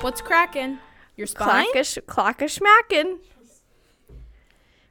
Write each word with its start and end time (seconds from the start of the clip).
What's 0.00 0.22
cracking? 0.22 0.78
Your 1.16 1.26
spine? 1.26 1.66
Clackish, 1.72 1.98
clackish, 2.06 2.52
smacking. 2.52 3.18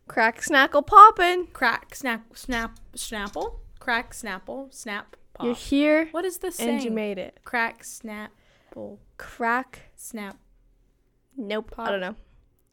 Crack, 0.07 0.41
snackle, 0.41 0.85
poppin'. 0.85 1.47
Crack, 1.47 1.95
snap, 1.95 2.21
snap, 2.35 2.79
snapple, 2.95 3.55
crack, 3.79 4.13
snapple, 4.13 4.71
snap, 4.71 5.15
pop. 5.33 5.45
You're 5.47 5.55
here, 5.55 6.09
what 6.11 6.25
is 6.25 6.37
this 6.37 6.59
and 6.59 6.83
you 6.83 6.91
made 6.91 7.17
it. 7.17 7.39
Crack, 7.43 7.81
snapple, 7.81 8.99
Crack. 9.17 9.89
snap. 9.95 10.37
Nope. 11.35 11.71
Pop. 11.71 11.87
I 11.87 11.91
don't 11.91 12.01
know. 12.01 12.15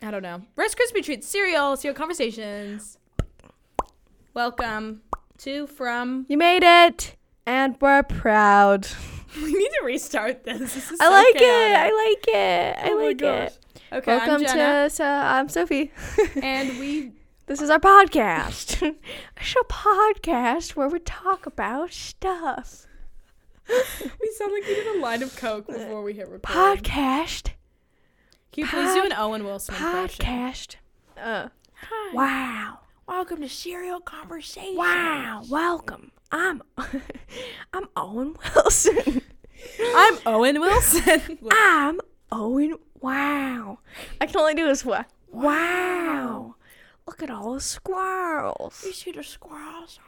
I 0.02 0.10
don't 0.10 0.22
know. 0.22 0.42
Rice 0.56 0.74
Krispie 0.74 1.02
treats, 1.02 1.26
cereal, 1.26 1.74
cereal 1.78 1.96
conversations. 1.96 2.98
Welcome 4.34 5.00
to 5.38 5.66
from. 5.68 6.26
You 6.28 6.36
made 6.36 6.62
it, 6.64 7.16
and 7.46 7.76
we're 7.80 8.02
proud. 8.02 8.88
We 9.42 9.52
need 9.52 9.70
to 9.80 9.84
restart 9.84 10.44
this. 10.44 10.58
This 10.74 10.90
is 10.90 11.00
I 11.00 11.04
so 11.04 11.10
like 11.10 11.34
it. 11.36 11.76
I 11.76 11.90
like 11.90 12.24
it. 12.28 12.76
I 12.78 12.90
Oh 12.90 12.96
like 12.96 13.22
it. 13.22 13.58
Okay, 13.92 14.16
Welcome 14.16 14.44
to. 14.44 14.90
So, 14.90 15.04
I'm 15.04 15.48
Sophie. 15.48 15.92
and 16.42 16.78
we 16.80 17.12
This 17.46 17.60
is 17.60 17.70
our 17.70 17.78
podcast. 17.78 18.82
it's 18.82 19.54
a 19.60 19.64
podcast 19.72 20.74
where 20.76 20.88
we 20.88 20.98
talk 21.00 21.46
about 21.46 21.92
stuff. 21.92 22.86
we 23.68 24.32
sound 24.36 24.52
like 24.52 24.62
we 24.66 24.74
did 24.74 24.96
a 24.96 25.00
line 25.00 25.22
of 25.22 25.36
coke 25.36 25.66
before 25.66 26.02
we 26.02 26.14
hit 26.14 26.28
record. 26.28 26.42
Podcast. 26.42 27.50
Can 28.52 28.64
you 28.64 28.66
please 28.66 28.94
do 28.94 29.04
an 29.04 29.12
Owen 29.12 29.44
Wilson 29.44 29.74
impression? 29.74 30.24
Podcast. 30.24 30.76
Uh, 31.16 31.48
Hi. 31.82 32.14
wow. 32.14 32.78
Welcome 33.08 33.40
to 33.42 33.48
Cereal 33.48 34.00
Conversation. 34.00 34.76
Wow. 34.76 35.42
Welcome. 35.48 36.10
I'm 36.32 36.62
I'm 37.72 37.86
Owen 37.96 38.36
Wilson. 38.54 39.22
I'm 39.94 40.18
Owen 40.26 40.60
Wilson. 40.60 41.38
I'm 41.50 42.00
Owen. 42.32 42.74
Wow. 43.00 43.78
I 44.20 44.26
can 44.26 44.36
only 44.38 44.54
do 44.54 44.66
this 44.66 44.84
one. 44.84 45.04
Wow. 45.30 46.56
Look 47.06 47.22
at 47.22 47.30
all 47.30 47.54
the 47.54 47.60
squirrels. 47.60 48.82
you 48.84 48.92
see 48.92 49.12
the 49.12 49.22
squirrels? 49.22 50.00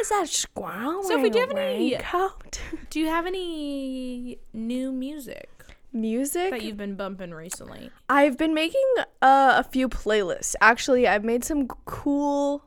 Is 0.00 0.08
that 0.08 0.24
a 0.24 0.26
squirrel? 0.26 1.02
Sophie, 1.04 1.30
do 1.30 1.38
you 1.38 1.46
wearing 1.46 1.56
have 1.56 1.58
any- 1.58 1.90
raincoat? 1.96 2.60
Do 2.90 2.98
you 2.98 3.06
have 3.08 3.26
any 3.26 4.38
new 4.52 4.90
music 4.90 5.50
music? 5.92 6.50
that 6.50 6.62
you've 6.62 6.76
been 6.76 6.94
bumping 6.96 7.32
recently? 7.32 7.90
I've 8.08 8.36
been 8.38 8.54
making 8.54 8.84
uh, 9.20 9.54
a 9.56 9.64
few 9.64 9.88
playlists. 9.88 10.54
Actually, 10.60 11.06
I've 11.06 11.24
made 11.24 11.44
some 11.44 11.66
cool 11.66 12.64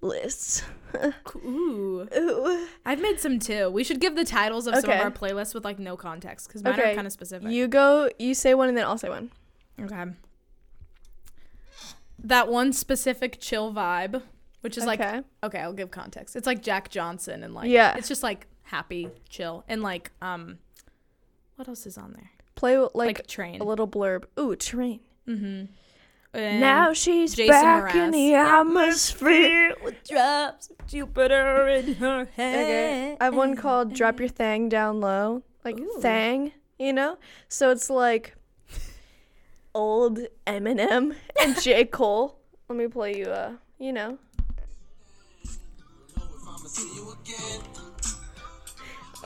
lists. 0.00 0.62
Ooh. 1.36 2.08
Ooh. 2.16 2.66
I've 2.84 3.00
made 3.00 3.20
some 3.20 3.38
too. 3.38 3.68
We 3.70 3.84
should 3.84 4.00
give 4.00 4.16
the 4.16 4.24
titles 4.24 4.66
of 4.66 4.76
some 4.76 4.90
of 4.90 5.00
our 5.00 5.10
playlists 5.10 5.54
with 5.54 5.64
like 5.64 5.78
no 5.78 5.96
context 5.96 6.48
because 6.48 6.62
mine 6.62 6.78
are 6.80 6.94
kind 6.94 7.06
of 7.06 7.12
specific. 7.12 7.50
You 7.50 7.68
go. 7.68 8.08
You 8.18 8.34
say 8.34 8.54
one, 8.54 8.68
and 8.68 8.76
then 8.76 8.84
I'll 8.84 8.98
say 8.98 9.08
one. 9.08 9.30
okay. 9.80 10.04
That 12.18 12.48
one 12.48 12.72
specific 12.72 13.38
chill 13.40 13.72
vibe, 13.72 14.22
which 14.62 14.78
is 14.78 14.86
like 14.86 15.00
okay. 15.00 15.20
okay, 15.44 15.58
I'll 15.60 15.72
give 15.74 15.90
context. 15.90 16.34
It's 16.34 16.46
like 16.46 16.62
Jack 16.62 16.88
Johnson 16.90 17.42
and 17.42 17.54
like 17.54 17.68
Yeah. 17.68 17.94
it's 17.96 18.08
just 18.08 18.22
like 18.22 18.46
happy, 18.62 19.10
chill, 19.28 19.64
and 19.68 19.82
like 19.82 20.10
um, 20.22 20.58
what 21.56 21.68
else 21.68 21.86
is 21.86 21.98
on 21.98 22.12
there? 22.12 22.30
Play 22.56 22.78
like, 22.78 22.90
Like, 22.94 23.26
train. 23.28 23.60
a 23.60 23.64
little 23.64 23.86
blurb. 23.86 24.24
Ooh, 24.40 24.56
train. 24.56 25.00
Mm-hmm. 25.28 25.66
now 26.60 26.92
she's 26.92 27.34
Jason 27.34 27.50
back 27.52 27.94
in 27.94 28.10
the 28.10 28.34
atmosphere. 28.34 29.74
with 29.84 30.02
drops 30.08 30.70
of 30.70 30.86
Jupiter 30.86 31.68
in 31.68 31.94
her 31.94 32.24
head. 32.36 32.64
Okay. 32.64 33.16
I 33.20 33.24
have 33.26 33.34
one 33.36 33.54
called 33.56 33.92
"Drop 33.94 34.18
Your 34.20 34.28
Thang 34.28 34.68
Down 34.68 35.00
Low," 35.00 35.42
like 35.64 35.78
Ooh. 35.78 35.98
thang. 36.00 36.52
You 36.78 36.92
know, 36.92 37.16
so 37.48 37.70
it's 37.70 37.88
like 37.88 38.34
old 39.74 40.18
Eminem 40.46 41.14
and 41.40 41.60
J 41.62 41.84
Cole. 41.98 42.38
Let 42.68 42.78
me 42.78 42.88
play 42.88 43.16
you. 43.18 43.26
Uh, 43.26 43.52
you 43.78 43.92
know. 43.92 44.18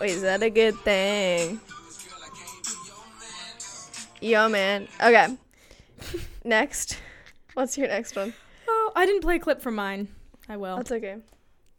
Wait, 0.01 0.11
is 0.13 0.23
that 0.23 0.43
a 0.43 0.51
good 0.51 0.77
thing? 0.81 1.61
Yo, 4.21 4.49
man. 4.49 4.87
Okay. 5.03 5.37
next. 6.45 6.99
What's 7.55 7.79
your 7.79 7.89
next 7.89 8.15
one? 8.17 8.35
Oh, 8.69 8.93
I 8.95 9.07
didn't 9.07 9.23
play 9.23 9.37
a 9.37 9.39
clip 9.39 9.63
from 9.63 9.75
mine. 9.75 10.09
I 10.49 10.57
will. 10.57 10.77
That's 10.77 10.93
okay. 10.93 11.17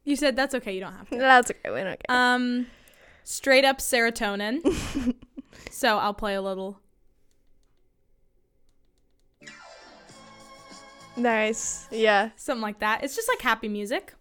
You 0.03 0.15
said 0.15 0.35
that's 0.35 0.55
okay. 0.55 0.73
You 0.73 0.81
don't 0.81 0.93
have 0.93 1.09
to. 1.09 1.17
That's 1.17 1.51
okay. 1.51 1.69
We 1.69 1.81
don't 1.81 2.01
care. 2.07 2.17
Um, 2.17 2.67
straight 3.23 3.63
up 3.63 3.77
serotonin. 3.77 5.15
so 5.71 5.97
I'll 5.97 6.13
play 6.13 6.33
a 6.35 6.41
little. 6.41 6.79
nice. 11.15 11.87
Yeah. 11.91 12.29
Something 12.35 12.61
like 12.61 12.79
that. 12.79 13.03
It's 13.03 13.15
just 13.15 13.27
like 13.29 13.41
happy 13.41 13.67
music. 13.67 14.13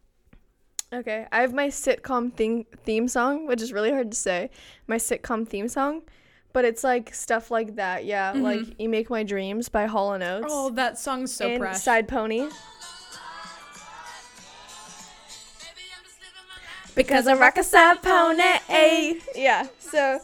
Okay, 0.92 1.24
I 1.30 1.42
have 1.42 1.54
my 1.54 1.68
sitcom 1.68 2.32
theme 2.34 2.66
theme 2.84 3.06
song, 3.06 3.46
which 3.46 3.62
is 3.62 3.72
really 3.72 3.92
hard 3.92 4.10
to 4.10 4.16
say. 4.16 4.50
My 4.88 4.96
sitcom 4.96 5.46
theme 5.46 5.68
song, 5.68 6.02
but 6.52 6.64
it's 6.64 6.82
like 6.84 7.14
stuff 7.14 7.50
like 7.50 7.76
that. 7.76 8.04
Yeah, 8.04 8.32
like 8.34 8.60
"You 8.80 8.88
Make 8.88 9.10
My 9.10 9.22
Dreams" 9.22 9.68
by 9.68 9.86
Hall 9.86 10.12
and 10.12 10.22
Oates. 10.22 10.46
Oh, 10.48 10.70
that 10.70 10.98
song's 10.98 11.32
so 11.34 11.46
and 11.46 11.58
fresh. 11.60 11.80
Side 11.80 12.08
Pony. 12.08 12.48
because 16.94 17.26
I 17.26 17.34
rock 17.34 17.56
a 17.56 17.64
side 17.64 18.02
pony. 18.02 19.20
Yeah, 19.34 19.66
so 19.78 20.18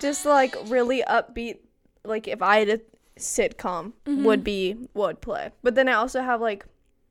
just 0.00 0.24
like 0.24 0.54
really 0.66 1.02
upbeat. 1.02 1.58
Like 2.04 2.28
if 2.28 2.42
I 2.42 2.58
had 2.58 2.68
a 2.68 2.80
sitcom, 3.18 3.92
Mm-hmm. 4.06 4.24
would 4.24 4.44
be 4.44 4.76
would 4.94 5.20
play. 5.20 5.50
But 5.62 5.74
then 5.74 5.88
I 5.88 5.94
also 5.94 6.20
have 6.22 6.40
like 6.40 6.64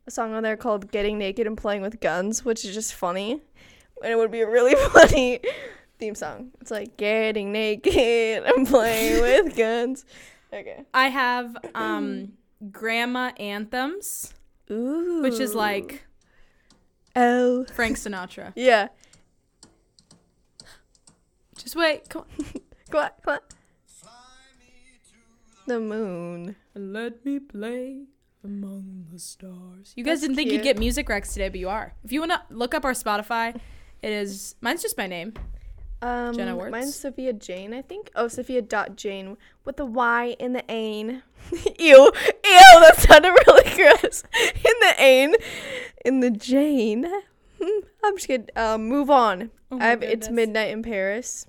a 0.08 0.12
song 0.12 0.34
on 0.34 0.44
there 0.44 0.58
called 0.58 0.92
"Getting 0.92 1.18
Naked 1.18 1.48
and 1.48 1.58
Playing 1.58 1.82
with 1.82 2.00
Guns," 2.00 2.46
which 2.46 2.64
is 2.66 2.74
just 2.74 2.94
funny, 2.94 3.42
and 4.04 4.12
it 4.12 4.16
would 4.18 4.32
be 4.32 4.44
really 4.44 4.76
funny 4.92 5.40
theme 6.00 6.16
song. 6.16 6.52
It's 6.62 6.72
like 6.72 6.98
getting 6.98 7.52
naked 7.52 8.44
and 8.44 8.68
playing 8.68 9.22
with 9.22 9.56
guns. 9.58 10.06
Okay. 10.54 10.84
I 10.94 11.08
have 11.08 11.58
um 11.74 12.34
grandma 12.72 13.32
anthems, 13.38 14.34
Ooh. 14.72 15.22
which 15.22 15.40
is 15.40 15.54
like 15.54 16.06
oh 17.16 17.66
Frank 17.74 17.98
Sinatra. 17.98 18.54
yeah. 18.56 18.90
Just 21.58 21.76
wait, 21.76 22.10
come 22.10 22.24
on. 22.24 22.46
Come 22.92 23.02
on, 23.02 23.10
come 23.24 23.34
on. 23.34 23.40
The 25.66 25.80
moon. 25.80 26.56
And 26.76 26.94
let 26.94 27.26
me 27.26 27.40
play 27.40 28.04
among 28.44 29.08
the 29.12 29.18
stars. 29.18 29.92
You 29.96 30.04
guys 30.04 30.20
That's 30.20 30.22
didn't 30.22 30.36
think 30.36 30.52
you'd 30.52 30.62
get 30.62 30.78
music 30.78 31.08
recs 31.08 31.34
today, 31.34 31.50
but 31.50 31.60
you 31.60 31.68
are. 31.68 31.96
If 32.04 32.12
you 32.12 32.20
want 32.20 32.34
to 32.34 32.42
look 32.52 32.76
up 32.76 32.86
our 32.86 32.92
Spotify, 32.92 33.60
it 34.04 34.12
is 34.12 34.56
mine's 34.62 34.84
just 34.84 34.98
my 34.98 35.08
name. 35.08 35.34
Um, 36.06 36.36
Jenna 36.36 36.56
Wirtz? 36.56 36.72
mine's 36.72 36.96
Sophia 36.96 37.34
Jane, 37.34 37.74
I 37.74 37.82
think. 37.82 38.12
Oh, 38.16 38.28
Sophia 38.28 38.62
dot 38.62 38.96
Jane 38.96 39.38
with 39.64 39.78
the 39.78 39.86
Y 39.86 40.36
in 40.40 40.54
the 40.54 40.64
ain. 40.70 41.24
ew, 41.52 41.66
ew, 41.80 42.12
that 42.44 42.96
sounded 42.98 43.34
really 43.48 43.70
gross. 43.76 44.24
In 44.42 44.74
the 44.82 44.94
ain, 44.98 45.36
in 46.04 46.20
the 46.20 46.32
Jane. 46.32 47.06
Hmm, 47.62 47.80
I'm 48.04 48.16
just 48.18 48.28
kidding. 48.28 48.50
Um, 48.56 48.88
move 48.88 49.10
on. 49.10 49.52
Oh 49.72 49.80
I 49.80 49.88
have 49.88 50.04
it's. 50.04 50.30
Midnight 50.30 50.72
in 50.72 50.84
Paris, 50.84 51.48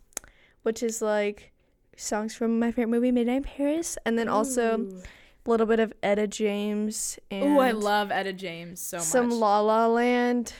which 0.62 0.82
is 0.82 1.02
like 1.02 1.52
songs 1.96 2.34
from 2.34 2.58
my 2.58 2.70
favorite 2.70 2.88
movie, 2.88 3.10
Midnight 3.12 3.36
in 3.38 3.42
Paris, 3.44 3.98
and 4.06 4.18
then 4.18 4.28
also 4.28 4.86
a 5.46 5.50
little 5.50 5.66
bit 5.66 5.80
of 5.80 5.92
Etta 6.02 6.26
James 6.26 7.18
and 7.30 7.56
Ooh, 7.56 7.58
I 7.58 7.72
love 7.72 8.10
Etta 8.10 8.32
James 8.32 8.80
so 8.80 8.98
some 8.98 9.26
much. 9.26 9.32
Some 9.32 9.40
La 9.40 9.60
La 9.60 9.86
Land, 9.86 10.52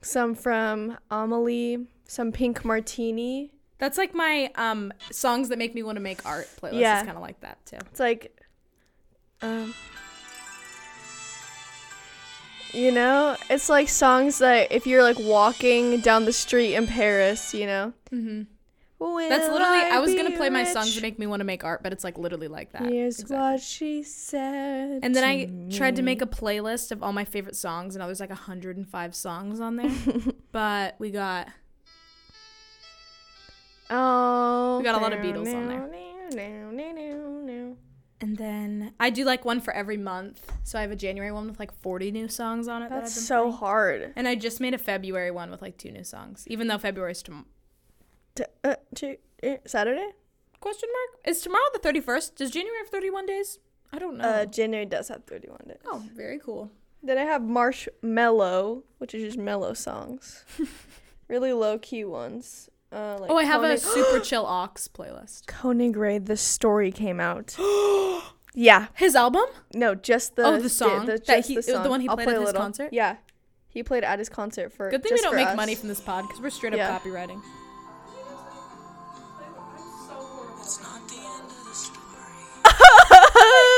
some 0.00 0.34
from 0.34 0.96
Amelie, 1.10 1.86
some 2.06 2.32
Pink 2.32 2.64
Martini. 2.64 3.52
That's 3.78 3.98
like 3.98 4.14
my 4.14 4.50
um 4.54 4.92
songs 5.10 5.48
that 5.48 5.58
make 5.58 5.74
me 5.74 5.82
want 5.82 5.96
to 5.96 6.02
make 6.02 6.24
art 6.24 6.48
playlist. 6.60 6.80
Yeah. 6.80 6.98
It's 6.98 7.06
kind 7.06 7.16
of 7.16 7.22
like 7.22 7.40
that 7.40 7.64
too. 7.66 7.78
It's 7.90 8.00
like, 8.00 8.38
um, 9.42 9.74
you 12.72 12.90
know, 12.92 13.36
it's 13.50 13.68
like 13.68 13.88
songs 13.88 14.38
that 14.38 14.72
if 14.72 14.86
you're 14.86 15.02
like 15.02 15.18
walking 15.18 16.00
down 16.00 16.24
the 16.24 16.32
street 16.32 16.74
in 16.74 16.86
Paris, 16.86 17.54
you 17.54 17.66
know. 17.66 17.92
Mm-hmm. 18.10 18.42
Will 18.98 19.28
That's 19.28 19.48
literally. 19.48 19.78
I, 19.90 19.98
was 19.98 20.14
gonna 20.14 20.36
play 20.36 20.50
my 20.50 20.64
songs 20.64 20.86
rich? 20.86 20.94
that 20.94 21.02
make 21.02 21.18
me 21.18 21.26
want 21.26 21.40
to 21.40 21.44
make 21.44 21.64
art, 21.64 21.82
but 21.82 21.92
it's 21.92 22.04
like 22.04 22.16
literally 22.16 22.48
like 22.48 22.72
that. 22.72 22.82
Here's 22.82 23.20
Exactly. 23.20 23.36
what 23.36 23.60
she 23.60 24.02
said. 24.02 25.00
And 25.02 25.14
then 25.14 25.68
to 25.68 25.74
I 25.74 25.76
tried 25.76 25.96
to 25.96 26.02
make 26.02 26.22
a 26.22 26.26
playlist 26.26 26.90
of 26.90 27.02
all 27.02 27.12
my 27.12 27.24
favorite 27.24 27.56
songs, 27.56 27.96
and 27.96 28.00
now 28.00 28.06
there's 28.06 28.20
like 28.20 28.30
105 28.30 29.14
songs 29.14 29.60
on 29.60 29.76
there. 29.76 29.90
but 30.52 30.94
we 30.98 31.10
got 31.10 31.48
Oh, 33.90 34.78
We 34.78 34.84
got 34.84 34.94
a 34.94 35.02
lot 35.02 35.12
of 35.12 35.20
Beatles 35.20 35.54
on 35.54 35.68
there. 35.68 35.88
And 38.20 38.38
then 38.38 38.94
I 38.98 39.10
do 39.10 39.24
like 39.24 39.44
one 39.44 39.60
for 39.60 39.72
every 39.74 39.96
month. 39.98 40.50
So 40.62 40.78
I 40.78 40.82
have 40.82 40.90
a 40.90 40.96
January 40.96 41.30
one 41.32 41.46
with 41.46 41.58
like 41.58 41.72
40 41.82 42.10
new 42.10 42.28
songs 42.28 42.68
on 42.68 42.82
it. 42.82 42.88
That's 42.88 43.16
I've 43.16 43.22
so 43.24 43.42
playing. 43.42 43.56
hard. 43.58 44.12
And 44.16 44.26
I 44.28 44.34
just 44.34 44.60
made 44.60 44.72
a 44.72 44.78
February 44.78 45.30
one 45.30 45.50
with 45.50 45.60
like 45.60 45.76
two 45.76 45.90
new 45.90 46.04
songs, 46.04 46.44
even 46.46 46.68
though 46.68 46.78
February's 46.78 47.22
tom- 47.22 47.46
T- 48.34 48.44
uh, 48.62 48.76
t- 48.94 49.18
uh, 49.42 49.56
Saturday? 49.66 50.08
Question 50.60 50.88
mark? 50.90 51.20
Is 51.26 51.42
tomorrow 51.42 51.64
the 51.74 51.78
31st? 51.80 52.36
Does 52.36 52.50
January 52.50 52.78
have 52.78 52.88
31 52.88 53.26
days? 53.26 53.58
I 53.92 53.98
don't 53.98 54.16
know. 54.16 54.24
Uh, 54.24 54.44
January 54.46 54.86
does 54.86 55.08
have 55.08 55.24
31 55.24 55.58
days. 55.68 55.76
oh, 55.84 56.02
very 56.16 56.38
cool. 56.38 56.70
Then 57.02 57.18
I 57.18 57.22
have 57.24 57.42
Marshmello, 57.42 58.84
which 58.98 59.14
is 59.14 59.22
just 59.22 59.36
mellow 59.38 59.74
songs. 59.74 60.44
really 61.28 61.52
low 61.52 61.78
key 61.78 62.04
ones. 62.04 62.70
Uh, 62.94 63.18
like 63.20 63.30
oh, 63.30 63.36
I 63.38 63.44
have 63.44 63.64
a 63.64 63.76
super 63.76 64.20
chill 64.24 64.46
aux 64.46 64.68
playlist. 64.94 65.46
Conan 65.46 65.90
Gray, 65.90 66.18
the 66.18 66.36
story 66.36 66.92
came 66.92 67.18
out. 67.18 67.56
yeah. 68.54 68.86
His 68.94 69.16
album? 69.16 69.44
No, 69.74 69.94
just 69.96 70.36
the 70.36 70.44
Oh, 70.46 70.60
the 70.60 70.68
song? 70.68 71.06
That 71.06 71.44
he- 71.46 71.56
the, 71.56 71.80
the 71.82 71.90
one 71.90 72.00
he 72.00 72.08
I'll 72.08 72.14
played 72.14 72.26
play 72.26 72.34
at 72.34 72.40
his 72.40 72.46
little. 72.46 72.62
concert? 72.62 72.92
Yeah. 72.92 73.16
He 73.68 73.82
played 73.82 74.04
at 74.04 74.20
his 74.20 74.28
concert 74.28 74.72
for 74.72 74.88
Good 74.90 75.02
thing 75.02 75.12
we 75.14 75.20
don't 75.20 75.34
make 75.34 75.48
us. 75.48 75.56
money 75.56 75.74
from 75.74 75.88
this 75.88 76.00
pod 76.00 76.22
because 76.28 76.40
we're 76.40 76.50
straight 76.50 76.72
up 76.74 76.78
Yeah. 76.78 76.96
copywriting. 76.96 77.42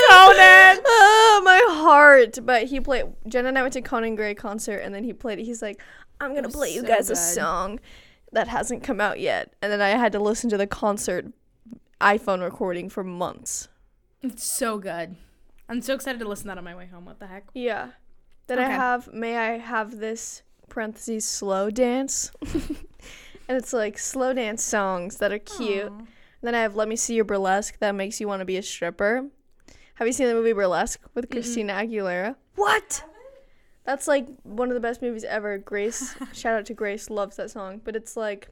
Conan! 0.09 0.79
Oh, 0.87 1.41
my 1.45 1.63
heart. 1.69 2.39
But 2.45 2.65
he 2.65 2.81
played. 2.81 3.07
Jen 3.29 3.47
and 3.47 3.59
I 3.59 3.63
went 3.63 3.75
to 3.75 3.83
Conan 3.83 4.15
Gray 4.17 4.35
concert, 4.35 4.79
and 4.79 4.95
then 4.95 5.05
he 5.05 5.13
played. 5.13 5.39
He's 5.39 5.63
like, 5.63 5.81
"I'm 6.21 6.35
gonna 6.35 6.49
play 6.49 6.73
you 6.75 6.81
so 6.83 6.87
guys 6.87 7.11
a 7.11 7.17
song 7.17 7.81
that 8.33 8.49
hasn't 8.49 8.83
come 8.83 9.01
out 9.01 9.21
yet," 9.21 9.55
and 9.63 9.73
then 9.73 9.81
I 9.81 9.91
had 9.91 10.13
to 10.13 10.19
listen 10.19 10.51
to 10.51 10.57
the 10.57 10.67
concert 10.67 11.27
iPhone 12.01 12.43
recording 12.43 12.89
for 12.89 13.03
months. 13.03 13.69
It's 14.23 14.45
so 14.45 14.79
good. 14.79 15.17
I'm 15.69 15.81
so 15.83 15.95
excited 15.95 16.19
to 16.21 16.29
listen 16.29 16.45
to 16.45 16.49
that 16.49 16.59
on 16.59 16.65
my 16.65 16.75
way 16.75 16.87
home. 16.87 17.05
What 17.05 17.19
the 17.19 17.27
heck? 17.27 17.49
Yeah. 17.55 17.91
Then 18.47 18.59
I 18.59 18.69
have 18.69 19.13
May 19.13 19.37
I 19.37 19.59
have 19.59 19.99
this 19.99 20.43
parentheses 20.69 21.25
slow 21.25 21.71
dance. 21.71 22.31
and 23.49 23.57
it's 23.57 23.73
like 23.73 23.99
slow 23.99 24.33
dance 24.33 24.63
songs 24.63 25.17
that 25.19 25.33
are 25.33 25.39
cute. 25.39 25.91
Aw. 25.91 26.03
Then 26.43 26.55
I 26.55 26.63
have 26.63 26.77
Let 26.77 26.89
Me 26.89 26.97
See 26.97 27.15
Your 27.15 27.25
Burlesque 27.25 27.79
that 27.79 27.95
makes 27.95 28.21
you 28.21 28.29
want 28.29 28.41
to 28.41 28.45
be 28.45 28.57
a 28.57 28.63
stripper. 28.63 29.29
Have 29.95 30.07
you 30.07 30.13
seen 30.13 30.29
the 30.29 30.35
movie 30.35 30.53
Burlesque 30.53 31.01
with 31.15 31.31
Christina 31.31 31.73
Aguilera? 31.73 32.37
What? 32.55 33.03
That's 33.87 34.07
like 34.09 34.27
one 34.43 34.69
of 34.69 34.75
the 34.75 34.81
best 34.81 35.01
movies 35.01 35.25
ever. 35.25 35.57
Grace, 35.59 36.15
shout 36.33 36.55
out 36.59 36.67
to 36.67 36.75
Grace, 36.75 37.09
loves 37.09 37.37
that 37.37 37.51
song. 37.51 37.81
But 37.85 37.95
it's 37.97 38.17
like 38.17 38.49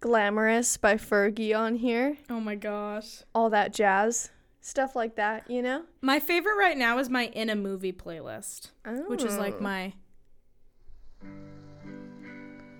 Glamorous 0.00 0.76
by 0.76 0.94
Fergie 0.94 1.58
on 1.58 1.74
here. 1.76 2.16
Oh 2.30 2.40
my 2.40 2.54
gosh. 2.54 3.22
All 3.34 3.50
that 3.50 3.74
jazz. 3.74 4.30
Stuff 4.60 4.96
like 4.96 5.16
that, 5.16 5.50
you 5.50 5.60
know? 5.60 5.82
My 6.00 6.20
favorite 6.20 6.56
right 6.56 6.76
now 6.78 6.98
is 6.98 7.10
my 7.10 7.26
in 7.26 7.50
a 7.50 7.56
movie 7.56 7.92
playlist, 7.92 8.70
which 9.08 9.22
is 9.22 9.36
like 9.36 9.56
Oh. 9.58 9.62
my. 9.62 9.92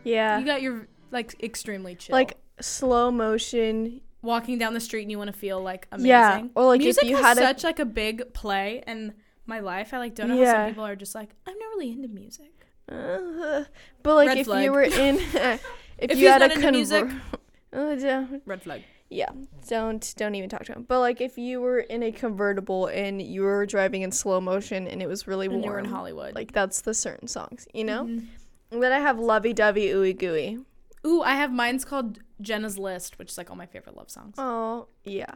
Yeah. 0.05 0.39
You 0.39 0.47
got 0.47 0.63
your 0.63 0.87
like 1.11 1.43
extremely 1.43 1.95
chill. 1.95 2.13
like 2.15 2.37
slow 2.61 3.11
motion. 3.11 4.01
walking 4.23 4.57
down 4.59 4.73
the 4.73 4.81
street 4.81 5.03
and 5.03 5.11
you 5.11 5.19
want 5.19 5.31
to 5.33 5.39
feel 5.39 5.61
like 5.63 5.87
amazing. 5.93 6.09
Yeah, 6.09 6.45
or, 6.55 6.65
like, 6.65 6.81
if 6.81 7.03
you 7.03 7.17
had 7.17 7.37
a- 7.37 7.43
such 7.43 7.63
like 7.65 7.79
a 7.79 7.85
big 7.85 8.33
play 8.33 8.83
in 8.87 9.13
my 9.47 9.61
life. 9.61 9.93
I 9.95 9.99
like 9.99 10.15
don't 10.15 10.29
know 10.29 10.45
how 10.45 10.53
some 10.53 10.69
people 10.71 10.85
are 10.85 10.97
just 10.97 11.15
like 11.15 11.31
I'm 11.47 11.59
not 11.59 11.67
really 11.75 11.91
into 11.91 12.09
music. 12.09 12.53
Uh, 12.91 13.65
but 14.03 14.15
like 14.15 14.29
Red 14.29 14.39
if 14.39 14.47
flag. 14.47 14.65
you 14.65 14.73
were 14.73 14.83
in 14.83 15.17
if, 15.35 15.61
If 15.99 16.19
you 16.19 16.29
had 16.29 16.43
a 16.43 16.53
into 16.53 16.71
music- 16.73 17.07
yeah, 17.73 18.27
Red 18.45 18.63
flag. 18.63 18.83
yeah 19.09 19.31
don't 19.69 20.15
don't 20.19 20.35
even 20.35 20.49
talk 20.51 20.65
to 20.65 20.73
him 20.73 20.85
but 20.87 21.01
like 21.01 21.21
if 21.21 21.39
you 21.39 21.61
were 21.61 21.79
in 21.81 22.03
a 22.03 22.13
convertible 22.13 22.87
and 22.87 23.23
you 23.23 23.43
were 23.43 23.65
driving 23.67 24.03
in 24.03 24.13
slow 24.13 24.41
motion 24.41 24.87
and 24.87 25.03
it 25.03 25.09
was 25.09 25.27
really 25.27 25.47
And 25.47 25.55
warm 25.55 25.65
you 25.65 25.71
were 25.71 25.79
in 25.79 25.85
Hollywood. 25.87 26.35
like 26.35 26.53
that's 26.53 26.83
the 26.83 26.93
certain 26.95 27.27
songs 27.29 27.67
you 27.73 27.85
know 27.85 28.05
Mhm. 28.05 28.27
and 28.71 28.83
then 28.83 28.93
i 28.93 28.99
have 28.99 29.19
lovey-dovey 29.19 29.87
ooey 29.89 30.17
gooey 30.17 30.59
Ooh, 31.07 31.21
I 31.21 31.35
have 31.35 31.53
mine's 31.53 31.85
called 31.85 32.21
Jenna's 32.41 32.79
List, 32.79 33.19
which 33.19 33.31
is 33.33 33.37
like 33.37 33.51
all 33.51 33.57
my 33.57 33.67
favorite 33.67 33.95
love 33.95 34.11
songs. 34.11 34.37
oh 34.39 34.89
yeah 35.05 35.35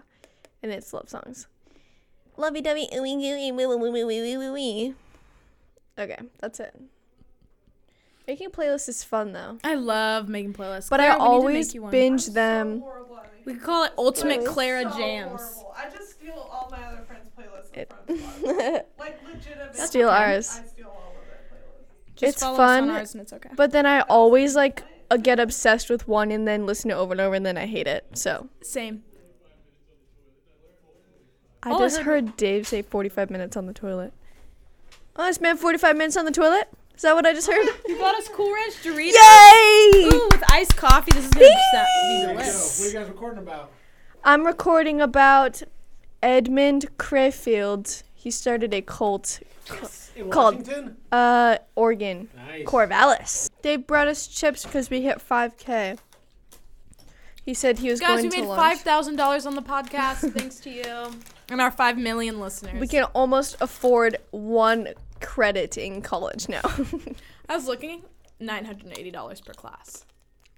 and 0.62 0.72
it's 0.72 0.92
love 0.94 1.08
songs 1.10 1.46
lovey-dovey 2.38 2.88
ooey 2.94 3.14
gooey 3.20 3.52
wee 3.52 3.66
wee 3.66 3.76
wee 3.76 3.90
wee 3.90 4.04
wee 4.04 4.36
wee 4.38 4.50
wee 4.50 4.94
okay 5.98 6.18
that's 6.40 6.60
it 6.60 6.74
making 8.26 8.50
playlists 8.50 8.88
is 8.88 9.02
fun 9.04 9.32
though 9.32 9.58
I 9.64 9.74
love 9.74 10.28
making 10.28 10.52
playlists. 10.54 10.88
but 10.90 10.98
Claire, 11.00 11.12
i 11.12 11.16
we 11.16 11.18
need 11.18 11.24
to 11.26 11.30
always 11.30 11.66
make 11.68 11.74
you 11.74 11.82
one. 11.82 11.90
binge 11.90 12.28
I'm 12.28 12.34
them 12.34 12.78
So 12.80 12.84
horrible 12.84 13.16
at 13.18 13.24
making 13.32 13.44
We 13.46 13.54
could 13.54 13.62
call 13.62 13.84
it 13.84 13.92
Ultimate 13.98 14.44
So 14.44 14.52
Clara 14.52 14.82
so 14.90 14.98
Jams. 14.98 15.40
horrible. 15.40 15.74
I 15.76 15.90
just 15.90 16.10
steal 16.12 16.48
all 16.52 16.68
my 16.70 16.82
other 16.84 17.02
friends' 17.06 17.28
playlists 17.36 17.76
It- 17.76 18.84
Like 18.98 19.18
legitimate. 19.26 19.74
Steal 19.76 20.08
ours. 20.10 20.60
I 20.62 20.66
steal 20.68 20.88
all 20.88 21.14
of 21.20 21.26
their 21.26 21.40
playlists. 21.50 22.16
Just 22.16 22.34
It's 22.34 22.42
fun, 22.42 22.84
us 22.84 22.90
on 22.90 22.90
ours 22.90 23.14
and 23.14 23.22
it's 23.22 23.32
okay. 23.32 23.50
But 23.56 23.70
then 23.72 23.86
I 23.86 24.00
always 24.02 24.54
like 24.54 24.84
uh, 25.10 25.16
get 25.16 25.40
obsessed 25.40 25.88
with 25.88 26.06
one 26.06 26.30
and 26.30 26.46
then 26.46 26.66
listen 26.66 26.90
to 26.90 26.96
it 26.96 26.98
over 26.98 27.12
and 27.12 27.20
over 27.22 27.34
and 27.34 27.46
then 27.46 27.56
I 27.56 27.64
hate 27.66 27.86
it. 27.86 28.04
So 28.14 28.48
Same. 28.62 29.04
I 31.68 31.72
All 31.72 31.82
I 31.82 31.86
just 31.86 31.98
heard- 31.98 32.04
heard 32.24 32.36
Dave 32.36 32.66
say 32.66 32.82
45 32.82 33.30
minutes 33.30 33.56
on 33.56 33.66
the 33.66 33.72
toilet. 33.72 34.12
Oh, 35.16 35.22
I 35.24 35.32
spent 35.32 35.58
45 35.58 35.96
minutes 35.96 36.16
on 36.16 36.24
the 36.24 36.30
toilet? 36.30 36.68
Is 36.94 37.02
that 37.02 37.14
what 37.14 37.26
I 37.26 37.32
just 37.32 37.46
heard? 37.48 37.66
You 37.86 37.98
got 37.98 38.14
us 38.16 38.28
Cool 38.28 38.52
Ranch 38.52 38.74
Doritos. 38.82 39.12
Yay! 39.12 40.04
Ooh, 40.16 40.28
with 40.32 40.42
iced 40.50 40.76
coffee. 40.76 41.12
This 41.12 41.24
is 41.26 41.30
gonna 41.30 41.46
be, 41.46 41.54
sa- 41.72 41.84
be 41.84 41.86
There 42.02 42.20
you 42.20 42.26
go. 42.26 42.32
delicious. 42.32 42.78
What 42.80 42.86
are 42.86 42.88
you 42.92 42.98
guys 42.98 43.08
recording 43.08 43.38
about? 43.38 43.70
I'm 44.24 44.44
recording 44.46 45.00
about 45.00 45.62
Edmund 46.22 46.86
Crayfield. 46.98 48.02
He 48.14 48.30
started 48.32 48.74
a 48.74 48.80
cult, 48.82 49.40
In 50.16 50.28
Called- 50.30 50.56
Washington? 50.66 50.96
uh, 51.12 51.58
Oregon, 51.76 52.28
Nice. 52.36 52.64
Corvallis. 52.66 53.48
They 53.62 53.76
brought 53.76 54.08
us 54.08 54.26
chips 54.26 54.64
because 54.64 54.90
we 54.90 55.02
hit 55.02 55.18
5K. 55.20 55.98
He 57.44 57.54
said 57.54 57.78
he 57.78 57.90
was 57.90 58.00
Guys, 58.00 58.08
going 58.20 58.30
to 58.30 58.36
Guys, 58.36 58.42
we 58.42 58.48
made 58.48 58.56
five 58.56 58.80
thousand 58.80 59.16
dollars 59.16 59.46
on 59.46 59.54
the 59.54 59.62
podcast 59.62 60.32
thanks 60.34 60.56
to 60.60 60.70
you 60.70 60.82
and 61.50 61.60
our 61.60 61.70
five 61.70 61.96
million 61.98 62.40
listeners. 62.40 62.80
We 62.80 62.86
can 62.88 63.04
almost 63.04 63.56
afford 63.60 64.16
one 64.30 64.88
credit 65.20 65.76
in 65.78 66.02
college 66.02 66.48
now. 66.48 66.60
I 67.48 67.56
was 67.56 67.66
looking, 67.66 68.02
nine 68.40 68.64
hundred 68.64 68.86
and 68.86 68.98
eighty 68.98 69.10
dollars 69.10 69.40
per 69.40 69.52
class. 69.52 70.04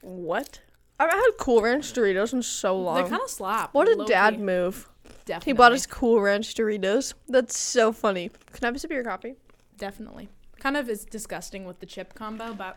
what? 0.02 0.61
I 0.99 1.04
haven't 1.04 1.18
had 1.18 1.30
Cool 1.38 1.62
Ranch 1.62 1.92
Doritos 1.94 2.35
in 2.35 2.42
so 2.42 2.76
long. 2.78 3.02
They 3.02 3.09
kind 3.09 3.23
of 3.23 3.30
slap. 3.30 3.73
What 3.73 3.88
a 3.88 4.04
dad 4.06 4.38
move. 4.38 4.87
Definitely. 5.25 5.50
He 5.50 5.56
bought 5.56 5.73
us 5.73 5.87
Cool 5.87 6.20
Ranch 6.20 6.54
Doritos. 6.54 7.14
That's 7.26 7.56
so 7.59 7.90
funny. 7.90 8.28
Can 8.52 8.64
I 8.64 8.66
have 8.66 8.76
a 8.76 8.78
sip 8.78 8.90
of 8.90 8.94
your 8.94 9.04
coffee? 9.04 9.37
Definitely. 9.78 10.28
Kind 10.59 10.76
of 10.76 10.90
is 10.90 11.06
disgusting 11.06 11.64
with 11.64 11.80
the 11.80 11.87
chip 11.87 12.12
combo, 12.14 12.52
but 12.52 12.76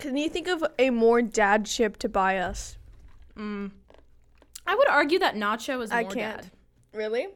Can 0.00 0.16
you 0.16 0.28
think 0.28 0.48
of 0.48 0.64
a 0.80 0.90
more 0.90 1.22
dad 1.22 1.66
chip 1.66 1.96
to 1.98 2.08
buy 2.08 2.38
us? 2.38 2.76
mm, 3.38 3.70
I 4.66 4.74
would 4.74 4.88
argue 4.88 5.20
that 5.20 5.36
nacho 5.36 5.80
is 5.80 5.90
more 5.90 5.98
I 6.00 6.02
can't. 6.04 6.42
dad. 6.42 6.50
Really? 6.94 7.26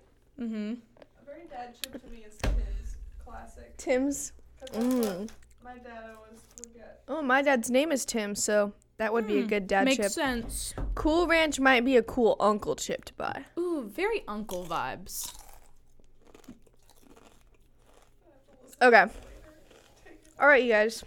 Mm-hmm. 0.41 0.75
A 1.01 1.25
very 1.27 1.43
dad 1.51 1.75
chip 1.83 2.01
to 2.03 2.09
me 2.11 2.25
is 2.27 2.37
Tim's 2.39 2.97
classic. 3.25 3.77
Tim's. 3.77 4.33
that's 4.61 4.77
Mm. 4.77 5.29
my 5.65 5.75
dad 5.79 6.05
always 6.17 6.41
would 6.59 6.73
get. 6.75 7.03
Oh, 7.09 7.23
my 7.23 7.43
dad's 7.43 7.71
name 7.71 7.91
is 7.93 8.05
Tim, 8.05 8.35
so 8.35 8.73
that 8.99 9.13
would 9.13 9.27
be 9.27 9.39
a 9.41 9.45
good 9.45 9.67
dad 9.67 9.81
Hmm. 9.81 9.85
Makes 9.87 9.97
chip. 9.99 10.11
sense. 10.13 10.75
Cool 10.95 11.27
Ranch 11.27 11.59
might 11.61 11.85
be 11.85 11.97
a 11.97 12.03
cool 12.03 12.37
uncle 12.41 12.77
chip 12.77 13.05
to 13.07 13.15
buy. 13.15 13.45
Ooh, 13.59 13.83
very 13.89 14.23
uncle 14.29 14.65
vibes. 14.65 15.33
Okay. 18.81 19.07
All 20.41 20.47
right, 20.47 20.63
you 20.63 20.71
guys. 20.71 21.03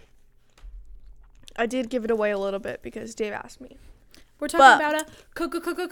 I 1.56 1.64
did 1.66 1.88
give 1.88 2.04
it 2.04 2.10
away 2.10 2.30
a 2.30 2.38
little 2.38 2.60
bit 2.60 2.82
because 2.82 3.14
Dave 3.14 3.32
asked 3.32 3.60
me. 3.62 3.76
We're 4.38 4.48
talking 4.48 4.58
But- 4.86 4.94
about 4.94 5.08
a 5.08 5.12
Coca 5.34 5.60
Coca 5.60 5.86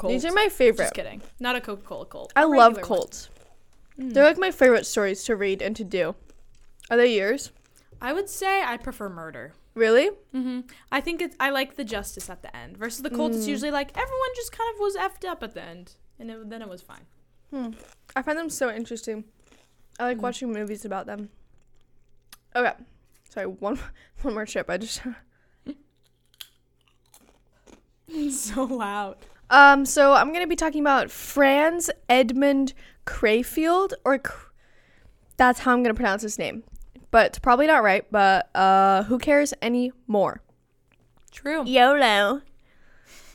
Cola. 0.00 0.12
These 0.14 0.24
are 0.24 0.32
my 0.32 0.48
favorite. 0.48 0.84
Just 0.86 0.94
kidding. 0.94 1.20
Not 1.38 1.56
a 1.56 1.60
Coca 1.60 1.82
Cola 1.82 2.06
Colt. 2.06 2.32
I 2.34 2.44
love. 2.44 2.80
Colts. 2.80 3.28
They're 3.98 4.24
like 4.24 4.38
my 4.38 4.50
favorite 4.50 4.86
stories 4.86 5.22
to 5.24 5.36
read 5.36 5.60
and 5.60 5.76
to 5.76 5.84
do. 5.84 6.14
Are 6.90 6.96
they 6.96 7.14
yours? 7.18 7.52
I 8.00 8.12
would 8.14 8.30
say 8.30 8.62
I 8.62 8.78
prefer 8.78 9.08
murder. 9.10 9.52
Really? 9.74 10.08
hmm 10.32 10.60
I 10.90 11.00
think 11.02 11.20
it's 11.20 11.36
I 11.38 11.50
like 11.50 11.76
the 11.76 11.84
justice 11.84 12.28
at 12.30 12.40
the 12.42 12.54
end 12.56 12.76
versus 12.78 13.02
the 13.02 13.10
Colts. 13.10 13.36
It's 13.36 13.44
Mm. 13.46 13.50
usually 13.50 13.70
like 13.70 13.90
everyone 13.90 14.28
just 14.36 14.52
kind 14.52 14.68
of 14.74 14.80
was 14.80 14.96
effed 14.96 15.28
up 15.28 15.42
at 15.42 15.52
the 15.54 15.62
end, 15.62 15.92
and 16.18 16.30
it, 16.30 16.48
then 16.50 16.62
it 16.62 16.68
was 16.68 16.80
fine. 16.82 17.04
Hmm. 17.50 17.68
I 18.16 18.22
find 18.22 18.38
them 18.38 18.48
so 18.50 18.70
interesting. 18.74 19.24
I 19.98 20.04
like 20.04 20.16
Mm. 20.18 20.22
watching 20.22 20.52
movies 20.52 20.84
about 20.86 21.04
them. 21.06 21.28
Okay. 22.56 22.72
Sorry, 23.28 23.46
one 23.46 23.78
one 24.22 24.34
more 24.34 24.46
chip. 24.46 24.68
I 24.70 24.78
just 24.78 25.02
so 28.30 28.64
loud. 28.64 29.16
Um 29.50 29.84
so 29.84 30.14
I'm 30.14 30.28
going 30.28 30.44
to 30.44 30.48
be 30.48 30.56
talking 30.56 30.80
about 30.80 31.10
Franz 31.10 31.90
Edmund 32.08 32.72
Crayfield 33.06 33.92
or 34.04 34.18
Cr- 34.18 34.48
that's 35.36 35.60
how 35.60 35.72
I'm 35.72 35.82
going 35.82 35.94
to 35.94 35.98
pronounce 35.98 36.22
his 36.22 36.38
name. 36.38 36.62
But 37.10 37.26
it's 37.26 37.38
probably 37.38 37.66
not 37.66 37.82
right, 37.82 38.04
but 38.10 38.48
uh 38.54 39.02
who 39.04 39.18
cares 39.18 39.52
anymore? 39.60 40.42
True. 41.30 41.64
YOLO. 41.66 42.42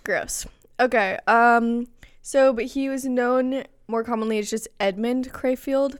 Gross. 0.03 0.45
Okay. 0.79 1.17
Um. 1.27 1.88
So, 2.22 2.53
but 2.53 2.65
he 2.65 2.89
was 2.89 3.05
known 3.05 3.63
more 3.88 4.03
commonly 4.03 4.39
as 4.39 4.50
just 4.50 4.67
Edmund 4.79 5.31
Crayfield, 5.31 5.98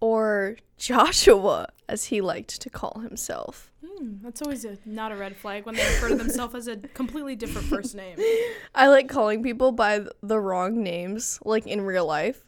or 0.00 0.56
Joshua, 0.78 1.68
as 1.88 2.06
he 2.06 2.20
liked 2.20 2.60
to 2.60 2.70
call 2.70 3.00
himself. 3.00 3.70
Hmm, 3.84 4.14
that's 4.22 4.40
always 4.40 4.64
a 4.64 4.78
not 4.84 5.12
a 5.12 5.16
red 5.16 5.36
flag 5.36 5.66
when 5.66 5.74
they 5.74 5.84
refer 5.84 6.08
to 6.08 6.14
themselves 6.14 6.54
as 6.54 6.68
a 6.68 6.76
completely 6.76 7.36
different 7.36 7.66
first 7.66 7.94
name. 7.94 8.18
I 8.74 8.88
like 8.88 9.08
calling 9.08 9.42
people 9.42 9.72
by 9.72 10.06
the 10.22 10.40
wrong 10.40 10.82
names, 10.82 11.38
like 11.44 11.66
in 11.66 11.80
real 11.80 12.06
life. 12.06 12.44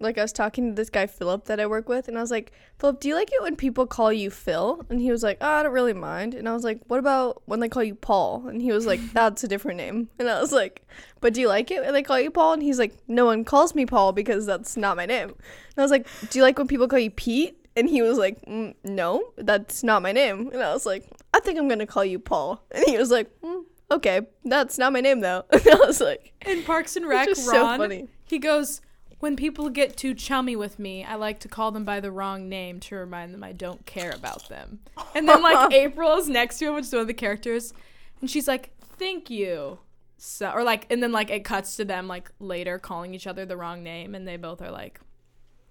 Like 0.00 0.18
I 0.18 0.22
was 0.22 0.32
talking 0.32 0.70
to 0.70 0.74
this 0.74 0.90
guy 0.90 1.06
Philip 1.06 1.44
that 1.46 1.60
I 1.60 1.66
work 1.66 1.88
with, 1.88 2.08
and 2.08 2.18
I 2.18 2.20
was 2.20 2.30
like, 2.30 2.52
Philip, 2.78 3.00
do 3.00 3.08
you 3.08 3.14
like 3.14 3.32
it 3.32 3.40
when 3.40 3.56
people 3.56 3.86
call 3.86 4.12
you 4.12 4.30
Phil? 4.30 4.84
And 4.90 5.00
he 5.00 5.10
was 5.10 5.22
like, 5.22 5.38
oh, 5.40 5.48
I 5.48 5.62
don't 5.62 5.72
really 5.72 5.92
mind. 5.92 6.34
And 6.34 6.48
I 6.48 6.52
was 6.52 6.64
like, 6.64 6.80
what 6.88 6.98
about 6.98 7.42
when 7.46 7.60
they 7.60 7.68
call 7.68 7.84
you 7.84 7.94
Paul? 7.94 8.46
And 8.48 8.60
he 8.60 8.72
was 8.72 8.86
like, 8.86 9.00
that's 9.12 9.44
a 9.44 9.48
different 9.48 9.78
name. 9.78 10.10
And 10.18 10.28
I 10.28 10.40
was 10.40 10.52
like, 10.52 10.82
but 11.20 11.32
do 11.32 11.40
you 11.40 11.48
like 11.48 11.70
it 11.70 11.82
when 11.82 11.94
they 11.94 12.02
call 12.02 12.20
you 12.20 12.30
Paul? 12.30 12.54
And 12.54 12.62
he's 12.62 12.78
like, 12.78 12.92
no 13.08 13.24
one 13.24 13.44
calls 13.44 13.74
me 13.74 13.86
Paul 13.86 14.12
because 14.12 14.44
that's 14.44 14.76
not 14.76 14.96
my 14.96 15.06
name. 15.06 15.28
And 15.30 15.78
I 15.78 15.82
was 15.82 15.92
like, 15.92 16.06
do 16.28 16.38
you 16.38 16.42
like 16.42 16.58
when 16.58 16.68
people 16.68 16.88
call 16.88 16.98
you 16.98 17.10
Pete? 17.10 17.63
And 17.76 17.88
he 17.88 18.02
was 18.02 18.18
like, 18.18 18.44
mm, 18.46 18.74
no, 18.84 19.32
that's 19.36 19.82
not 19.82 20.02
my 20.02 20.12
name. 20.12 20.50
And 20.52 20.62
I 20.62 20.72
was 20.72 20.86
like, 20.86 21.06
I 21.32 21.40
think 21.40 21.58
I'm 21.58 21.68
gonna 21.68 21.86
call 21.86 22.04
you 22.04 22.18
Paul. 22.18 22.62
And 22.70 22.84
he 22.84 22.96
was 22.96 23.10
like, 23.10 23.28
mm, 23.40 23.64
okay, 23.90 24.22
that's 24.44 24.78
not 24.78 24.92
my 24.92 25.00
name 25.00 25.20
though. 25.20 25.44
And 25.52 25.68
I 25.68 25.86
was 25.86 26.00
like, 26.00 26.32
In 26.46 26.62
Parks 26.62 26.96
and 26.96 27.06
Rec, 27.08 27.26
Ron, 27.26 27.34
so 27.34 27.52
funny. 27.76 28.08
he 28.26 28.38
goes, 28.38 28.80
"When 29.18 29.36
people 29.36 29.70
get 29.70 29.96
too 29.96 30.14
chummy 30.14 30.54
with 30.56 30.78
me, 30.78 31.04
I 31.04 31.14
like 31.16 31.40
to 31.40 31.48
call 31.48 31.70
them 31.72 31.84
by 31.84 32.00
the 32.00 32.10
wrong 32.12 32.48
name 32.48 32.78
to 32.80 32.96
remind 32.96 33.32
them 33.34 33.42
I 33.42 33.52
don't 33.52 33.84
care 33.86 34.12
about 34.12 34.48
them." 34.48 34.80
And 35.14 35.28
then 35.28 35.42
like 35.42 35.72
April 35.84 36.16
is 36.16 36.28
next 36.28 36.58
to 36.58 36.68
him, 36.68 36.74
which 36.74 36.84
is 36.84 36.92
one 36.92 37.02
of 37.02 37.06
the 37.08 37.14
characters, 37.14 37.72
and 38.20 38.30
she's 38.30 38.46
like, 38.48 38.70
"Thank 38.98 39.30
you." 39.30 39.78
So, 40.16 40.50
or 40.50 40.62
like, 40.62 40.86
and 40.90 41.02
then 41.02 41.12
like 41.12 41.30
it 41.30 41.44
cuts 41.44 41.76
to 41.76 41.84
them 41.84 42.06
like 42.08 42.30
later 42.38 42.78
calling 42.78 43.14
each 43.14 43.26
other 43.26 43.44
the 43.44 43.56
wrong 43.56 43.82
name, 43.82 44.14
and 44.14 44.26
they 44.28 44.36
both 44.36 44.62
are 44.62 44.70
like, 44.70 45.00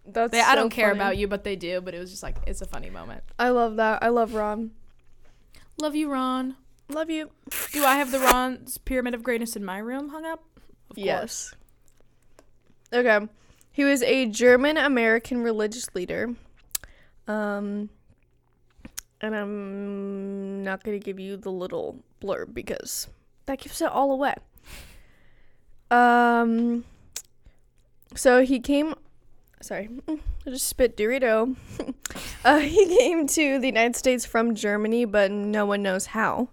That's 0.05 0.31
they, 0.31 0.41
"I 0.41 0.55
don't 0.55 0.69
care 0.69 0.89
funny. 0.89 1.00
about 1.00 1.17
you," 1.17 1.27
but 1.27 1.43
they 1.43 1.55
do. 1.55 1.81
But 1.81 1.93
it 1.93 2.00
was 2.00 2.12
just 2.12 2.24
like 2.24 2.38
it's 2.45 2.62
a 2.62 2.65
funny 2.65 2.89
moment. 2.89 3.24
I 3.39 3.50
love 3.50 3.77
that. 3.77 4.03
I 4.03 4.10
love 4.10 4.33
Ron. 4.33 4.72
Love 5.81 5.95
you, 5.95 6.12
Ron. 6.12 6.55
Love 6.89 7.10
you. 7.10 7.31
Do 7.72 7.83
I 7.86 7.95
have 7.95 8.12
the 8.12 8.19
Ron's 8.19 8.77
Pyramid 8.77 9.13
of 9.13 9.24
Greatness 9.24 9.55
in 9.55 9.63
my 9.63 9.77
room 9.77 10.10
hung 10.10 10.25
up? 10.25 10.43
Of 10.89 10.95
course. 10.98 11.05
Yes. 11.05 11.55
Okay. 12.91 13.27
He 13.72 13.83
was 13.83 14.03
a 14.03 14.27
German 14.27 14.77
American 14.77 15.41
religious 15.41 15.93
leader. 15.95 16.36
Um 17.27 17.89
and 19.22 19.36
I'm 19.36 20.63
not 20.63 20.83
going 20.83 21.00
to 21.00 21.03
give 21.03 21.17
you 21.17 21.38
the 21.38 21.50
little 21.50 21.98
blurb 22.22 22.53
because 22.53 23.07
that 23.45 23.60
gives 23.60 23.81
it 23.81 23.89
all 23.89 24.12
away. 24.12 24.36
Um 25.89 26.83
so 28.15 28.43
he 28.43 28.60
came 28.60 28.93
sorry, 29.63 29.89
I 30.08 30.50
just 30.50 30.67
spit 30.67 30.96
Dorito. 30.98 31.55
uh, 32.46 32.60
he 32.60 32.98
came 32.98 33.27
to 33.27 33.60
the 33.60 33.67
United 33.67 33.96
States 33.96 34.25
from 34.25 34.55
Germany, 34.55 35.05
but 35.05 35.32
no 35.32 35.65
one 35.65 35.82
knows 35.82 36.08
how. 36.08 36.50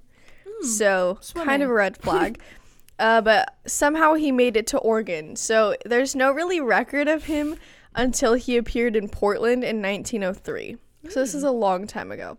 So 0.62 1.18
kind 1.34 1.62
of 1.62 1.70
a 1.70 1.72
red 1.72 1.96
flag. 1.96 2.40
uh, 2.98 3.20
but 3.20 3.56
somehow 3.66 4.14
he 4.14 4.30
made 4.30 4.56
it 4.56 4.66
to 4.68 4.78
Oregon. 4.78 5.36
So 5.36 5.74
there's 5.84 6.14
no 6.14 6.32
really 6.32 6.60
record 6.60 7.08
of 7.08 7.24
him 7.24 7.56
until 7.94 8.34
he 8.34 8.56
appeared 8.56 8.94
in 8.94 9.08
Portland 9.08 9.64
in 9.64 9.82
1903. 9.82 10.76
So 11.08 11.20
this 11.20 11.34
is 11.34 11.42
a 11.42 11.50
long 11.50 11.86
time 11.86 12.12
ago. 12.12 12.36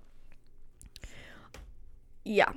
Yeah. 2.24 2.52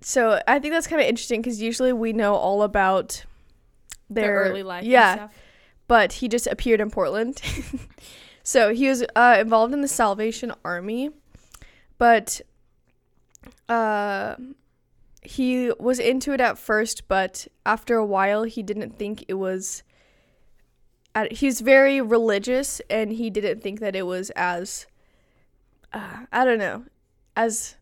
So 0.00 0.40
I 0.46 0.58
think 0.58 0.74
that's 0.74 0.86
kind 0.86 1.00
of 1.00 1.08
interesting 1.08 1.40
because 1.40 1.62
usually 1.62 1.92
we 1.92 2.12
know 2.12 2.34
all 2.34 2.62
about 2.62 3.24
Their 4.10 4.24
their, 4.24 4.34
early 4.50 4.62
life. 4.62 4.84
Yeah, 4.84 5.10
And 5.10 5.20
stuff. 5.20 5.32
But 5.88 6.12
he 6.12 6.28
just 6.28 6.46
appeared 6.46 6.80
in 6.80 6.90
Portland. 6.90 7.42
so 8.44 8.72
he 8.72 8.88
was 8.88 9.04
uh, 9.16 9.38
involved 9.40 9.72
in 9.74 9.80
the 9.80 9.88
Salvation 9.88 10.52
Army, 10.64 11.10
but 11.96 12.40
uh, 13.68 14.36
he 15.22 15.72
was 15.78 15.98
into 15.98 16.32
it 16.32 16.40
at 16.40 16.58
first, 16.58 17.08
but 17.08 17.48
after 17.66 17.96
a 17.96 18.06
while, 18.06 18.44
he 18.44 18.62
didn't 18.62 18.96
think 18.98 19.24
it 19.28 19.34
was. 19.34 19.82
At, 21.14 21.32
he's 21.32 21.60
very 21.60 22.00
religious, 22.00 22.80
and 22.88 23.12
he 23.12 23.30
didn't 23.30 23.62
think 23.62 23.80
that 23.80 23.96
it 23.96 24.06
was 24.06 24.30
as. 24.36 24.86
Uh, 25.92 26.26
I 26.30 26.44
don't 26.44 26.58
know, 26.58 26.84
as. 27.36 27.76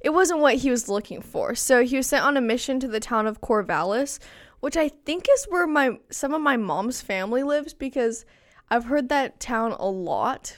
It 0.00 0.12
wasn't 0.12 0.40
what 0.40 0.56
he 0.56 0.70
was 0.70 0.86
looking 0.86 1.22
for. 1.22 1.54
So 1.54 1.82
he 1.82 1.96
was 1.96 2.08
sent 2.08 2.26
on 2.26 2.36
a 2.36 2.40
mission 2.42 2.78
to 2.80 2.88
the 2.88 3.00
town 3.00 3.26
of 3.26 3.40
Corvallis, 3.40 4.18
which 4.64 4.78
I 4.78 4.88
think 4.88 5.26
is 5.30 5.44
where 5.50 5.66
my 5.66 5.98
some 6.08 6.32
of 6.32 6.40
my 6.40 6.56
mom's 6.56 7.02
family 7.02 7.42
lives 7.42 7.74
because 7.74 8.24
I've 8.70 8.86
heard 8.86 9.10
that 9.10 9.38
town 9.38 9.72
a 9.72 9.90
lot. 9.90 10.56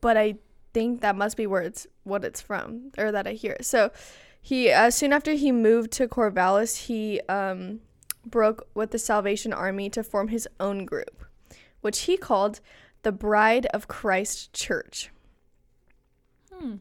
But 0.00 0.16
I 0.16 0.36
think 0.72 1.00
that 1.00 1.16
must 1.16 1.36
be 1.36 1.48
where 1.48 1.62
it's 1.62 1.88
what 2.04 2.24
it's 2.24 2.40
from 2.40 2.92
or 2.96 3.10
that 3.10 3.26
I 3.26 3.32
hear. 3.32 3.56
So 3.62 3.90
he 4.40 4.70
uh, 4.70 4.90
soon 4.90 5.12
after 5.12 5.32
he 5.32 5.50
moved 5.50 5.90
to 5.94 6.06
Corvallis, 6.06 6.86
he 6.86 7.20
um, 7.28 7.80
broke 8.24 8.68
with 8.74 8.92
the 8.92 8.98
Salvation 9.00 9.52
Army 9.52 9.90
to 9.90 10.04
form 10.04 10.28
his 10.28 10.46
own 10.60 10.84
group, 10.84 11.24
which 11.80 12.02
he 12.02 12.16
called 12.16 12.60
the 13.02 13.10
Bride 13.10 13.66
of 13.74 13.88
Christ 13.88 14.52
Church. 14.52 15.10
Hmm. 16.54 16.76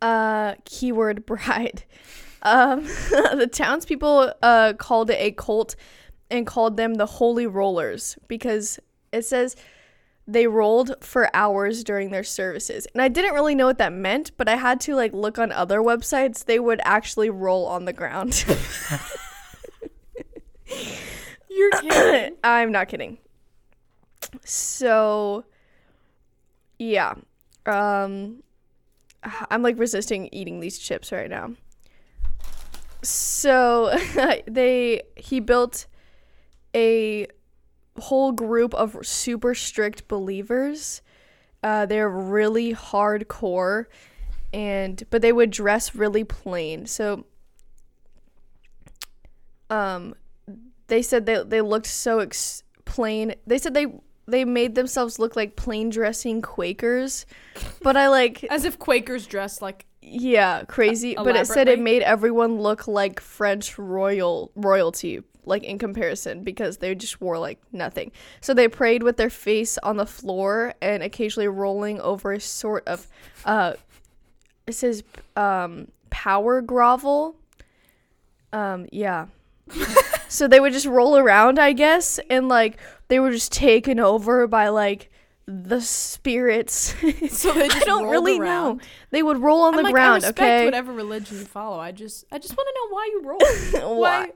Uh, 0.00 0.54
keyword 0.64 1.26
bride. 1.32 1.84
Um, 2.42 2.84
the 3.10 3.48
townspeople 3.50 4.32
uh, 4.42 4.74
called 4.74 5.10
it 5.10 5.18
a 5.20 5.32
cult 5.32 5.76
and 6.30 6.46
called 6.46 6.76
them 6.76 6.94
the 6.94 7.06
Holy 7.06 7.46
Rollers 7.46 8.18
because 8.28 8.78
it 9.12 9.24
says 9.24 9.56
they 10.26 10.46
rolled 10.46 10.94
for 11.00 11.34
hours 11.34 11.82
during 11.82 12.10
their 12.10 12.22
services. 12.22 12.86
And 12.92 13.00
I 13.00 13.08
didn't 13.08 13.32
really 13.32 13.54
know 13.54 13.66
what 13.66 13.78
that 13.78 13.94
meant, 13.94 14.32
but 14.36 14.46
I 14.46 14.56
had 14.56 14.78
to 14.82 14.94
like 14.94 15.14
look 15.14 15.38
on 15.38 15.50
other 15.52 15.80
websites. 15.80 16.44
They 16.44 16.58
would 16.58 16.82
actually 16.84 17.30
roll 17.30 17.66
on 17.66 17.86
the 17.86 17.94
ground. 17.94 18.44
You're 21.48 21.70
kidding. 21.70 22.36
I'm 22.44 22.70
not 22.70 22.88
kidding. 22.88 23.16
So 24.44 25.44
yeah. 26.78 27.14
Um 27.64 28.42
I'm 29.50 29.62
like 29.62 29.78
resisting 29.78 30.28
eating 30.30 30.60
these 30.60 30.78
chips 30.78 31.10
right 31.10 31.30
now. 31.30 31.54
So 33.02 33.96
they 34.46 35.02
he 35.16 35.40
built 35.40 35.86
a 36.74 37.26
whole 37.98 38.32
group 38.32 38.74
of 38.74 38.96
super 39.02 39.54
strict 39.54 40.08
believers. 40.08 41.02
Uh, 41.62 41.86
they're 41.86 42.08
really 42.08 42.72
hardcore 42.72 43.86
and 44.52 45.02
but 45.10 45.22
they 45.22 45.32
would 45.32 45.50
dress 45.50 45.94
really 45.94 46.24
plain. 46.24 46.86
So 46.86 47.26
um 49.70 50.14
they 50.86 51.02
said 51.02 51.26
they 51.26 51.42
they 51.42 51.60
looked 51.60 51.86
so 51.86 52.20
ex- 52.20 52.62
plain. 52.84 53.34
They 53.46 53.58
said 53.58 53.74
they 53.74 53.86
they 54.26 54.44
made 54.44 54.74
themselves 54.74 55.18
look 55.18 55.36
like 55.36 55.56
plain 55.56 55.90
dressing 55.90 56.42
Quakers, 56.42 57.26
but 57.82 57.96
I 57.96 58.08
like 58.08 58.44
As 58.44 58.64
if 58.64 58.78
Quakers 58.78 59.26
dress 59.26 59.60
like 59.62 59.86
yeah 60.10 60.64
crazy. 60.64 61.14
But 61.14 61.36
it 61.36 61.46
said 61.46 61.68
it 61.68 61.80
made 61.80 62.02
everyone 62.02 62.58
look 62.58 62.88
like 62.88 63.20
French 63.20 63.78
royal 63.78 64.50
royalty, 64.54 65.22
like 65.44 65.64
in 65.64 65.78
comparison, 65.78 66.42
because 66.42 66.78
they 66.78 66.94
just 66.94 67.20
wore 67.20 67.38
like 67.38 67.58
nothing. 67.72 68.12
So 68.40 68.54
they 68.54 68.68
prayed 68.68 69.02
with 69.02 69.16
their 69.16 69.30
face 69.30 69.78
on 69.78 69.96
the 69.96 70.06
floor 70.06 70.74
and 70.80 71.02
occasionally 71.02 71.48
rolling 71.48 72.00
over 72.00 72.32
a 72.32 72.40
sort 72.40 72.86
of 72.86 73.06
uh, 73.44 73.74
it 74.66 74.72
says 74.72 75.02
um 75.36 75.88
power 76.10 76.60
grovel. 76.60 77.36
Um 78.52 78.86
yeah. 78.92 79.26
so 80.28 80.48
they 80.48 80.60
would 80.60 80.72
just 80.72 80.86
roll 80.86 81.18
around, 81.18 81.58
I 81.58 81.72
guess, 81.72 82.18
and 82.30 82.48
like 82.48 82.78
they 83.08 83.20
were 83.20 83.30
just 83.30 83.52
taken 83.52 84.00
over 84.00 84.46
by 84.46 84.68
like 84.68 85.10
the 85.50 85.80
spirits. 85.80 86.94
so 87.30 87.52
they 87.52 87.68
I 87.70 87.80
don't 87.80 88.08
really 88.10 88.38
around. 88.38 88.76
know. 88.78 88.82
They 89.10 89.22
would 89.22 89.38
roll 89.38 89.62
on 89.62 89.72
I'm 89.74 89.78
the 89.78 89.82
like, 89.84 89.92
ground, 89.94 90.10
I 90.24 90.28
respect 90.28 90.38
okay? 90.38 90.64
whatever 90.66 90.92
religion 90.92 91.38
you 91.38 91.44
follow. 91.46 91.78
I 91.80 91.90
just 91.90 92.26
I 92.30 92.38
just 92.38 92.54
want 92.54 92.68
to 92.68 92.74
know 92.74 92.94
why 92.94 93.10
you 93.12 93.82
roll. 93.82 93.98
why? 94.00 94.30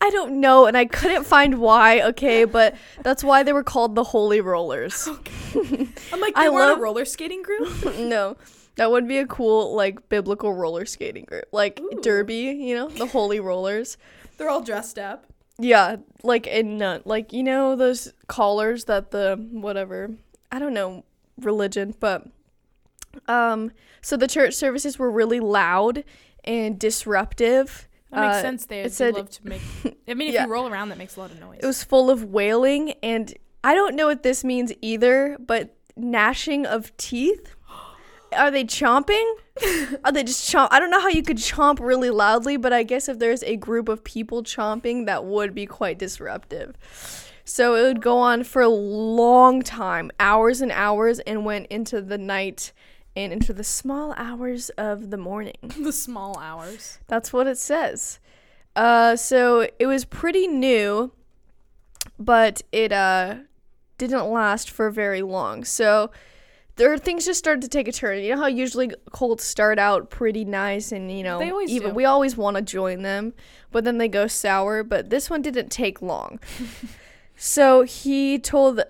I 0.00 0.10
don't 0.10 0.40
know, 0.40 0.66
and 0.66 0.76
I 0.76 0.84
couldn't 0.84 1.24
find 1.24 1.58
why, 1.58 2.00
okay, 2.02 2.44
but 2.44 2.76
that's 3.02 3.24
why 3.24 3.42
they 3.42 3.52
were 3.52 3.64
called 3.64 3.96
the 3.96 4.04
Holy 4.04 4.40
Rollers. 4.40 5.08
Okay. 5.54 5.86
I'm 6.10 6.20
like 6.20 6.32
I 6.34 6.44
they 6.44 6.48
were 6.48 6.62
in 6.62 6.68
love- 6.70 6.78
a 6.78 6.80
roller 6.80 7.04
skating 7.04 7.42
group. 7.42 7.68
no. 7.98 8.36
That 8.76 8.90
would 8.90 9.06
be 9.06 9.18
a 9.18 9.26
cool 9.26 9.74
like 9.74 10.08
biblical 10.08 10.54
roller 10.54 10.86
skating 10.86 11.24
group. 11.26 11.44
Like 11.52 11.78
Ooh. 11.78 12.00
Derby, 12.00 12.36
you 12.36 12.74
know, 12.74 12.88
the 12.88 13.04
Holy 13.04 13.38
Rollers. 13.38 13.98
They're 14.38 14.48
all 14.48 14.62
dressed 14.62 14.98
up. 14.98 15.26
Yeah, 15.58 15.96
like 16.22 16.46
in 16.46 16.80
uh, 16.80 17.00
like 17.04 17.34
you 17.34 17.42
know 17.42 17.76
those 17.76 18.14
collars 18.28 18.86
that 18.86 19.10
the 19.10 19.36
whatever 19.50 20.12
I 20.52 20.58
don't 20.58 20.74
know 20.74 21.04
religion, 21.40 21.94
but 21.98 22.26
um, 23.26 23.72
so 24.00 24.16
the 24.16 24.28
church 24.28 24.54
services 24.54 24.98
were 24.98 25.10
really 25.10 25.40
loud 25.40 26.04
and 26.44 26.78
disruptive. 26.78 27.88
That 28.10 28.20
makes 28.20 28.36
Uh, 28.36 28.42
sense. 28.42 28.66
They 28.66 28.80
it 28.82 28.92
said- 28.92 29.14
love 29.14 29.30
to 29.30 29.48
make. 29.48 29.62
I 30.08 30.14
mean, 30.14 30.28
if 30.28 30.34
Yeah. 30.34 30.44
you 30.46 30.52
roll 30.52 30.68
around, 30.68 30.90
that 30.90 30.98
makes 30.98 31.16
a 31.16 31.20
lot 31.20 31.30
of 31.30 31.40
noise. 31.40 31.60
It 31.62 31.66
was 31.66 31.82
full 31.82 32.10
of 32.10 32.24
wailing, 32.24 32.92
and 33.02 33.32
I 33.64 33.74
don't 33.74 33.94
know 33.96 34.06
what 34.06 34.22
this 34.22 34.44
means 34.44 34.72
either, 34.82 35.36
but 35.40 35.74
gnashing 35.96 36.66
of 36.66 36.94
teeth. 36.96 37.54
are 38.36 38.50
they 38.50 38.64
chomping? 38.64 39.30
are 40.04 40.10
they 40.12 40.24
just 40.24 40.50
chomp? 40.50 40.68
I 40.70 40.78
don't 40.80 40.90
know 40.90 41.00
how 41.00 41.08
you 41.08 41.22
could 41.22 41.36
chomp 41.36 41.80
really 41.80 42.08
loudly, 42.08 42.56
but 42.56 42.72
I 42.72 42.82
guess 42.82 43.08
if 43.08 43.18
there's 43.18 43.42
a 43.42 43.56
group 43.56 43.90
of 43.90 44.02
people 44.04 44.42
chomping, 44.42 45.04
that 45.06 45.24
would 45.26 45.54
be 45.54 45.66
quite 45.66 45.98
disruptive. 45.98 46.74
So 47.44 47.74
it 47.74 47.82
would 47.82 48.02
go 48.02 48.18
on 48.18 48.44
for 48.44 48.62
a 48.62 48.68
long 48.68 49.62
time, 49.62 50.10
hours 50.20 50.60
and 50.60 50.70
hours, 50.72 51.18
and 51.20 51.44
went 51.44 51.66
into 51.66 52.00
the 52.00 52.18
night 52.18 52.72
and 53.16 53.32
into 53.32 53.52
the 53.52 53.64
small 53.64 54.14
hours 54.16 54.70
of 54.70 55.10
the 55.10 55.16
morning. 55.16 55.56
the 55.78 55.92
small 55.92 56.38
hours. 56.38 56.98
That's 57.08 57.32
what 57.32 57.46
it 57.46 57.58
says. 57.58 58.18
Uh, 58.74 59.16
so 59.16 59.68
it 59.78 59.86
was 59.86 60.04
pretty 60.04 60.46
new, 60.46 61.12
but 62.18 62.62
it 62.72 62.92
uh 62.92 63.36
didn't 63.98 64.30
last 64.30 64.70
for 64.70 64.90
very 64.90 65.22
long. 65.22 65.64
So 65.64 66.10
there 66.76 66.96
things 66.96 67.26
just 67.26 67.38
started 67.38 67.60
to 67.62 67.68
take 67.68 67.86
a 67.86 67.92
turn. 67.92 68.22
You 68.22 68.34
know 68.34 68.40
how 68.40 68.46
usually 68.46 68.92
cults 69.12 69.44
start 69.44 69.78
out 69.78 70.10
pretty 70.10 70.44
nice 70.44 70.90
and 70.90 71.12
you 71.12 71.22
know 71.22 71.38
They 71.38 71.50
always 71.50 71.70
even 71.70 71.90
do. 71.90 71.94
we 71.94 72.04
always 72.06 72.36
want 72.36 72.56
to 72.56 72.62
join 72.62 73.02
them, 73.02 73.34
but 73.70 73.84
then 73.84 73.98
they 73.98 74.08
go 74.08 74.26
sour. 74.26 74.82
But 74.82 75.10
this 75.10 75.28
one 75.28 75.42
didn't 75.42 75.68
take 75.68 76.00
long. 76.00 76.40
so 77.44 77.82
he 77.82 78.38
told 78.38 78.80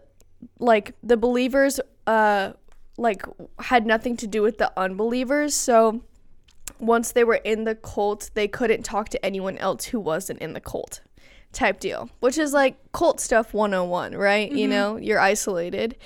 like 0.59 0.95
the 1.03 1.17
believers 1.17 1.81
uh 2.07 2.53
like 2.99 3.25
had 3.59 3.87
nothing 3.87 4.15
to 4.19 4.27
do 4.27 4.43
with 4.43 4.59
the 4.59 4.71
unbelievers. 4.79 5.55
So 5.55 6.03
once 6.79 7.13
they 7.13 7.25
were 7.25 7.41
in 7.45 7.65
the 7.65 7.75
cult, 7.75 8.31
they 8.35 8.47
couldn't 8.47 8.83
talk 8.83 9.09
to 9.09 9.25
anyone 9.25 9.57
else 9.57 9.87
who 9.87 9.99
wasn't 9.99 10.41
in 10.41 10.53
the 10.53 10.61
cult 10.61 11.01
type 11.55 11.81
deal, 11.81 12.11
which 12.21 12.37
is 12.37 12.53
like 12.53 12.77
cult 12.93 13.21
stuff 13.21 13.55
101, 13.55 14.15
right? 14.15 14.53
You 14.53 14.69
know, 14.69 14.97
you're 14.99 15.19
isolated. 15.19 15.97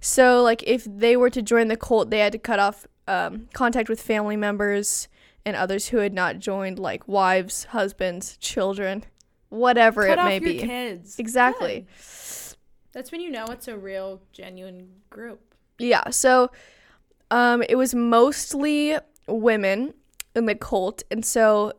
So, 0.00 0.42
like, 0.42 0.64
if 0.64 0.84
they 0.84 1.16
were 1.16 1.30
to 1.30 1.40
join 1.40 1.68
the 1.68 1.76
cult, 1.76 2.10
they 2.10 2.18
had 2.18 2.32
to 2.32 2.38
cut 2.38 2.58
off 2.58 2.88
um, 3.06 3.48
contact 3.52 3.88
with 3.88 4.02
family 4.02 4.36
members 4.36 5.06
and 5.46 5.54
others 5.54 5.88
who 5.88 5.98
had 5.98 6.12
not 6.12 6.40
joined, 6.40 6.80
like 6.80 7.06
wives, 7.06 7.66
husbands, 7.66 8.36
children, 8.38 9.04
whatever 9.52 10.06
Cut 10.06 10.18
it 10.18 10.24
may 10.24 10.38
be. 10.38 10.58
kids. 10.58 11.18
Exactly. 11.18 11.86
That's 12.92 13.12
when 13.12 13.20
you 13.20 13.30
know 13.30 13.44
it's 13.46 13.68
a 13.68 13.76
real, 13.76 14.22
genuine 14.32 14.88
group. 15.10 15.54
Yeah. 15.78 16.10
So 16.10 16.50
um, 17.30 17.62
it 17.68 17.76
was 17.76 17.94
mostly 17.94 18.96
women 19.28 19.94
in 20.34 20.46
the 20.46 20.54
cult. 20.54 21.02
And 21.10 21.24
so 21.24 21.72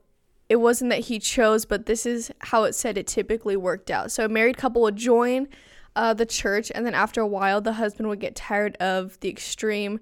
it 0.50 0.58
wasn't 0.58 0.92
that 0.92 1.00
he 1.01 1.20
chose, 1.20 1.65
but 1.65 1.88
this 1.88 2.06
is 2.06 2.32
how 2.39 2.63
it 2.63 2.74
said 2.75 2.98
it 2.98 3.08
typically 3.08 3.58
worked 3.58 3.89
out. 3.89 4.12
So 4.12 4.25
a 4.25 4.30
married 4.30 4.58
couple 4.58 4.82
would 4.84 4.96
join 4.96 5.48
uh, 5.96 6.13
the 6.13 6.25
church, 6.25 6.72
and 6.74 6.86
then 6.86 6.96
after 6.96 7.22
a 7.22 7.27
while, 7.27 7.62
the 7.62 7.74
husband 7.74 8.10
would 8.10 8.20
get 8.20 8.36
tired 8.36 8.75
of 8.77 9.20
the 9.20 9.30
extreme, 9.30 10.00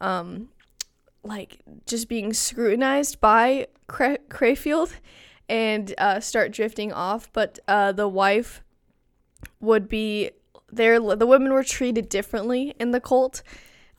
um, 0.00 0.48
like 1.22 1.60
just 1.86 2.08
being 2.08 2.32
scrutinized 2.32 3.20
by 3.20 3.66
Cra- 3.86 4.18
Crayfield 4.30 4.92
and 5.48 5.94
uh, 5.98 6.20
start 6.20 6.52
drifting 6.52 6.92
off. 6.92 7.30
But 7.32 7.58
uh, 7.68 7.92
the 7.92 8.08
wife 8.08 8.62
would 9.60 9.88
be 9.88 10.30
there. 10.70 10.98
The 11.00 11.26
women 11.26 11.52
were 11.52 11.64
treated 11.64 12.08
differently 12.08 12.74
in 12.78 12.90
the 12.90 13.00
cult. 13.00 13.42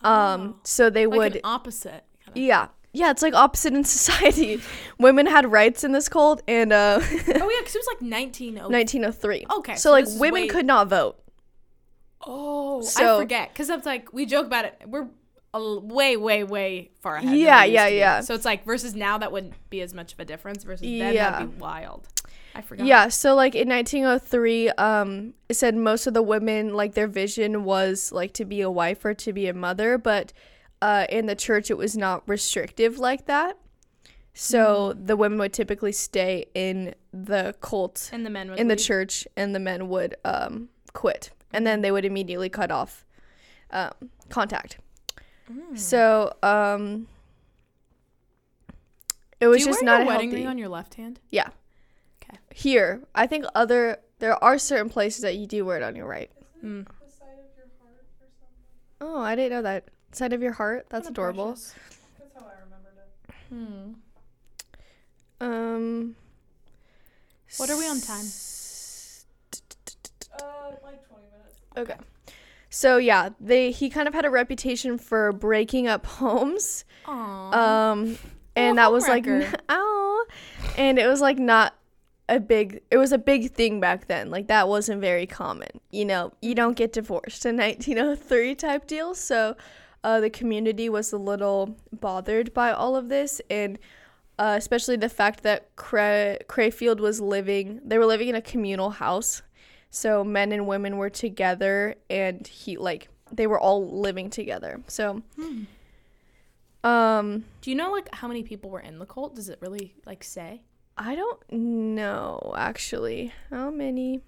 Um, 0.01 0.55
Oh. 0.57 0.59
so 0.63 0.89
they 0.89 1.07
Like 1.07 1.17
would 1.17 1.41
opposite. 1.43 2.03
kind 2.23 2.29
of- 2.29 2.37
yeah. 2.37 2.67
Yeah, 2.93 3.11
it's 3.11 3.21
like 3.21 3.33
opposite 3.35 3.73
in 3.73 3.83
society. 3.99 4.61
Women 4.99 5.25
had 5.27 5.51
rights 5.51 5.83
in 5.83 5.91
this 5.91 6.09
cult 6.09 6.41
and 6.47 6.71
uh 6.73 6.99
Oh 7.01 7.05
yeah, 7.13 7.59
because 7.59 7.75
it 7.75 7.79
was 7.79 7.87
like 7.93 8.01
19. 8.01 8.55
1903. 8.55 9.45
Okay, 9.57 9.75
So, 9.75 9.79
so 9.89 9.91
like 9.91 10.05
women 10.19 10.43
way- 10.43 10.47
could 10.47 10.65
not 10.65 10.87
vote. 10.89 11.19
Oh, 12.25 12.81
So- 12.81 13.17
I 13.17 13.21
forget 13.21 13.49
because 13.53 13.69
it's 13.69 13.85
like 13.85 14.11
we 14.13 14.25
joke 14.25 14.47
about 14.47 14.65
it. 14.65 14.81
We're 14.87 15.07
a 15.57 15.79
way, 15.79 16.17
way, 16.17 16.43
way 16.43 16.91
far 17.01 17.15
ahead. 17.17 17.37
Yeah, 17.37 17.63
yeah, 17.63 17.87
yeah. 17.87 18.21
So 18.21 18.33
it's 18.33 18.45
like 18.45 18.63
versus 18.65 18.95
now 18.95 19.17
that 19.17 19.31
wouldn't 19.31 19.53
be 19.69 19.81
as 19.81 19.93
much 19.93 20.13
of 20.13 20.19
a 20.19 20.25
difference 20.25 20.63
versus 20.63 20.81
then 20.81 21.13
Yeah. 21.13 21.31
that'd 21.31 21.51
be 21.55 21.57
wild. 21.59 22.07
I 22.55 22.61
forgot. 22.61 22.87
Yeah, 22.87 23.07
so 23.09 23.35
like 23.35 23.53
in 23.55 23.69
1903 23.69 24.69
um 24.71 25.33
it 25.49 25.53
said 25.55 25.75
most 25.75 26.07
of 26.07 26.13
the 26.13 26.23
women 26.23 26.73
like 26.73 26.93
their 26.95 27.07
vision 27.07 27.63
was 27.63 28.11
like 28.11 28.33
to 28.33 28.45
be 28.45 28.61
a 28.61 28.69
wife 28.71 29.05
or 29.05 29.13
to 29.13 29.33
be 29.33 29.47
a 29.47 29.53
mother, 29.53 29.97
but 29.97 30.33
uh 30.81 31.05
in 31.09 31.25
the 31.27 31.35
church 31.35 31.69
it 31.69 31.77
was 31.77 31.95
not 31.95 32.23
restrictive 32.27 32.97
like 32.99 33.25
that. 33.27 33.57
So 34.33 34.93
Mm. 34.95 35.07
the 35.07 35.17
women 35.17 35.39
would 35.39 35.53
typically 35.53 35.91
stay 35.91 36.45
in 36.53 36.93
the 37.11 37.55
cult 37.61 38.09
and 38.13 38.25
the 38.25 38.29
men 38.29 38.49
would 38.49 38.59
in 38.59 38.67
the 38.67 38.75
church 38.75 39.27
and 39.35 39.53
the 39.55 39.59
men 39.59 39.87
would 39.89 40.15
um, 40.23 40.69
quit 40.93 41.31
and 41.51 41.65
then 41.65 41.81
they 41.81 41.91
would 41.91 42.05
immediately 42.05 42.49
cut 42.49 42.69
off 42.71 43.03
um, 43.71 43.91
contact 44.29 44.77
Mm. 45.51 45.77
so 45.77 46.33
um, 46.43 47.07
it 49.39 49.45
Do 49.45 49.49
was 49.49 49.59
you 49.61 49.65
just 49.67 49.81
wear 49.81 49.85
not 49.85 49.97
your 49.99 50.07
wedding 50.07 50.29
healthy 50.29 50.41
ring 50.43 50.47
on 50.47 50.57
your 50.57 50.69
left 50.69 50.95
hand? 50.95 51.19
yeah 51.29 51.49
Okay. 52.23 52.37
here 52.53 53.01
i 53.15 53.25
think 53.27 53.45
other 53.55 53.99
there 54.19 54.41
are 54.43 54.57
certain 54.59 54.89
places 54.89 55.21
that 55.21 55.35
you 55.35 55.47
do 55.47 55.63
wear 55.65 55.77
it 55.77 55.83
on 55.83 55.95
your 55.95 56.05
right 56.07 56.29
Mm. 56.63 56.85
Side 56.87 57.27
of 57.37 57.55
your 57.55 57.67
heart 57.79 58.03
oh 58.99 59.19
i 59.21 59.35
didn't 59.35 59.51
know 59.51 59.61
that 59.61 59.85
side 60.11 60.33
of 60.33 60.41
your 60.41 60.53
heart 60.53 60.87
that's 60.89 61.05
Kinda 61.07 61.21
adorable 61.21 61.45
precious. 61.53 61.75
That's 62.19 62.33
how 62.33 62.45
I 62.49 62.53
remembered 62.65 62.97
it. 62.99 63.45
Hmm. 65.39 65.45
um 65.45 66.15
What 67.57 67.69
are 67.69 67.77
we 67.77 67.87
on 67.87 68.01
time? 68.01 68.25
Uh, 70.33 70.71
like 70.83 71.07
20 71.07 71.23
minutes. 71.31 71.59
Okay. 71.77 71.95
So 72.77 72.97
yeah, 72.97 73.29
they 73.39 73.71
he 73.71 73.89
kind 73.89 74.07
of 74.07 74.13
had 74.13 74.23
a 74.23 74.29
reputation 74.29 74.99
for 74.99 75.33
breaking 75.33 75.87
up 75.87 76.05
homes. 76.05 76.85
Aw. 77.07 77.89
Um 77.91 78.19
and 78.55 78.77
that 78.77 78.91
was 78.91 79.07
like 79.07 79.25
ow. 79.69 80.25
And 80.77 80.99
it 80.99 81.07
was 81.07 81.19
like 81.19 81.39
not 81.39 81.73
a 82.29 82.39
big 82.39 82.83
it 82.91 82.97
was 82.97 83.11
a 83.11 83.17
big 83.17 83.51
thing 83.53 83.79
back 83.79 84.05
then. 84.05 84.29
Like 84.29 84.45
that 84.49 84.67
wasn't 84.67 85.01
very 85.01 85.25
common. 85.25 85.81
You 85.89 86.05
know, 86.05 86.33
you 86.39 86.53
don't 86.53 86.77
get 86.77 86.93
divorced 86.93 87.47
in 87.47 87.57
1903 87.57 88.53
type 88.53 88.85
deal. 88.85 89.15
So 89.15 89.57
uh, 90.03 90.19
the 90.19 90.29
community 90.29 90.87
was 90.87 91.11
a 91.11 91.17
little 91.17 91.75
bothered 91.91 92.53
by 92.53 92.71
all 92.71 92.95
of 92.95 93.09
this 93.09 93.41
and 93.49 93.79
uh, 94.37 94.53
especially 94.55 94.97
the 94.97 95.09
fact 95.09 95.41
that 95.41 95.75
Cray- 95.77 96.37
Crayfield 96.47 96.99
was 96.99 97.19
living 97.19 97.81
they 97.83 97.97
were 97.97 98.05
living 98.05 98.27
in 98.27 98.35
a 98.35 98.41
communal 98.41 98.91
house 98.91 99.41
so 99.89 100.23
men 100.23 100.51
and 100.51 100.67
women 100.67 100.97
were 100.97 101.09
together 101.09 101.95
and 102.09 102.45
he 102.47 102.77
like 102.77 103.09
they 103.31 103.47
were 103.47 103.59
all 103.59 103.99
living 103.99 104.29
together 104.29 104.81
so 104.87 105.21
Hmm. 105.35 105.63
um 106.83 107.45
Do 107.61 107.69
you 107.71 107.75
know 107.75 107.91
like 107.91 108.13
how 108.15 108.27
many 108.27 108.43
people 108.43 108.69
were 108.69 108.79
in 108.79 108.99
the 108.99 109.05
cult? 109.05 109.35
Does 109.35 109.49
it 109.49 109.59
really 109.61 109.95
like 110.05 110.23
say? 110.23 110.61
i 110.99 111.13
don't 111.15 111.39
know 111.51 112.53
actually 112.57 113.31
how 113.51 113.69
many 113.69 114.19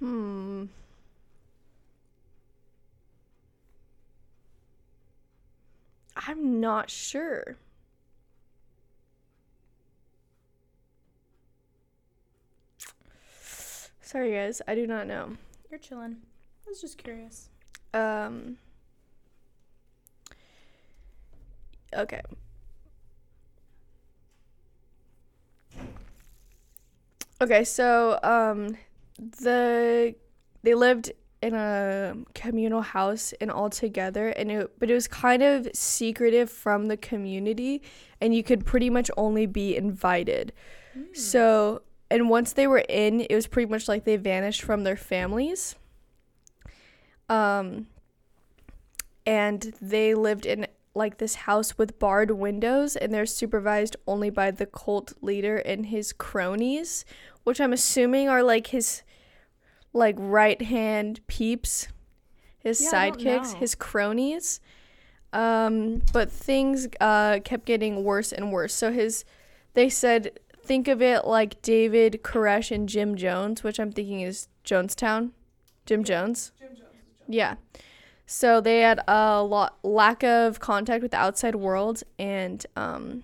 hmm 0.00 0.64
i'm 6.16 6.60
not 6.60 6.90
sure 6.90 7.56
sorry 14.00 14.32
guys 14.32 14.60
i 14.68 14.74
do 14.74 14.86
not 14.86 15.06
know 15.06 15.36
You're 15.70 15.78
chilling. 15.80 16.16
I 16.66 16.70
was 16.70 16.80
just 16.80 16.98
curious. 16.98 17.48
Um. 17.94 18.56
Okay. 21.94 22.20
Okay, 27.40 27.64
so 27.64 28.18
um, 28.22 28.76
the 29.18 30.14
they 30.62 30.74
lived 30.74 31.12
in 31.42 31.54
a 31.54 32.16
communal 32.34 32.82
house 32.82 33.32
and 33.40 33.50
all 33.50 33.70
together, 33.70 34.28
and 34.30 34.50
it 34.50 34.78
but 34.78 34.90
it 34.90 34.94
was 34.94 35.08
kind 35.08 35.42
of 35.42 35.68
secretive 35.74 36.50
from 36.50 36.86
the 36.86 36.96
community, 36.96 37.82
and 38.20 38.34
you 38.34 38.42
could 38.42 38.64
pretty 38.64 38.90
much 38.90 39.10
only 39.16 39.46
be 39.46 39.76
invited. 39.76 40.52
So, 41.12 41.82
and 42.10 42.30
once 42.30 42.54
they 42.54 42.66
were 42.66 42.84
in, 42.88 43.20
it 43.20 43.34
was 43.34 43.46
pretty 43.46 43.70
much 43.70 43.86
like 43.86 44.04
they 44.04 44.16
vanished 44.16 44.62
from 44.62 44.84
their 44.84 44.96
families. 44.96 45.76
Um, 47.28 47.88
and 49.26 49.74
they 49.80 50.14
lived 50.14 50.46
in 50.46 50.66
like 50.94 51.18
this 51.18 51.34
house 51.34 51.76
with 51.76 51.98
barred 51.98 52.30
windows, 52.30 52.96
and 52.96 53.12
they're 53.12 53.26
supervised 53.26 53.96
only 54.06 54.30
by 54.30 54.50
the 54.50 54.66
cult 54.66 55.12
leader 55.20 55.58
and 55.58 55.86
his 55.86 56.12
cronies, 56.12 57.04
which 57.44 57.60
I'm 57.60 57.74
assuming 57.74 58.28
are 58.28 58.42
like 58.42 58.68
his 58.68 59.02
like 59.96 60.14
right 60.18 60.60
hand 60.60 61.20
peeps, 61.26 61.88
his 62.58 62.80
Yeah, 62.80 62.90
sidekicks, 62.92 63.54
his 63.54 63.74
cronies. 63.74 64.60
Um, 65.32 66.02
but 66.12 66.30
things 66.30 66.88
uh, 67.00 67.40
kept 67.44 67.66
getting 67.66 68.04
worse 68.04 68.32
and 68.32 68.52
worse. 68.52 68.72
So 68.74 68.92
his, 68.92 69.24
they 69.74 69.88
said, 69.88 70.38
think 70.62 70.88
of 70.88 71.02
it 71.02 71.26
like 71.26 71.60
David 71.62 72.20
Koresh 72.22 72.70
and 72.70 72.88
Jim 72.88 73.16
Jones, 73.16 73.62
which 73.62 73.78
I'm 73.78 73.92
thinking 73.92 74.20
is 74.20 74.48
Jonestown. 74.64 75.30
Jim 75.84 76.04
Jones. 76.04 76.52
Jim 76.58 76.76
Jones. 76.76 76.90
Yeah. 77.28 77.56
So 78.26 78.60
they 78.60 78.80
had 78.80 79.00
a 79.06 79.42
lot 79.42 79.78
lack 79.84 80.24
of 80.24 80.58
contact 80.58 81.02
with 81.02 81.12
the 81.12 81.16
outside 81.18 81.54
world, 81.54 82.02
and 82.18 82.64
um, 82.74 83.22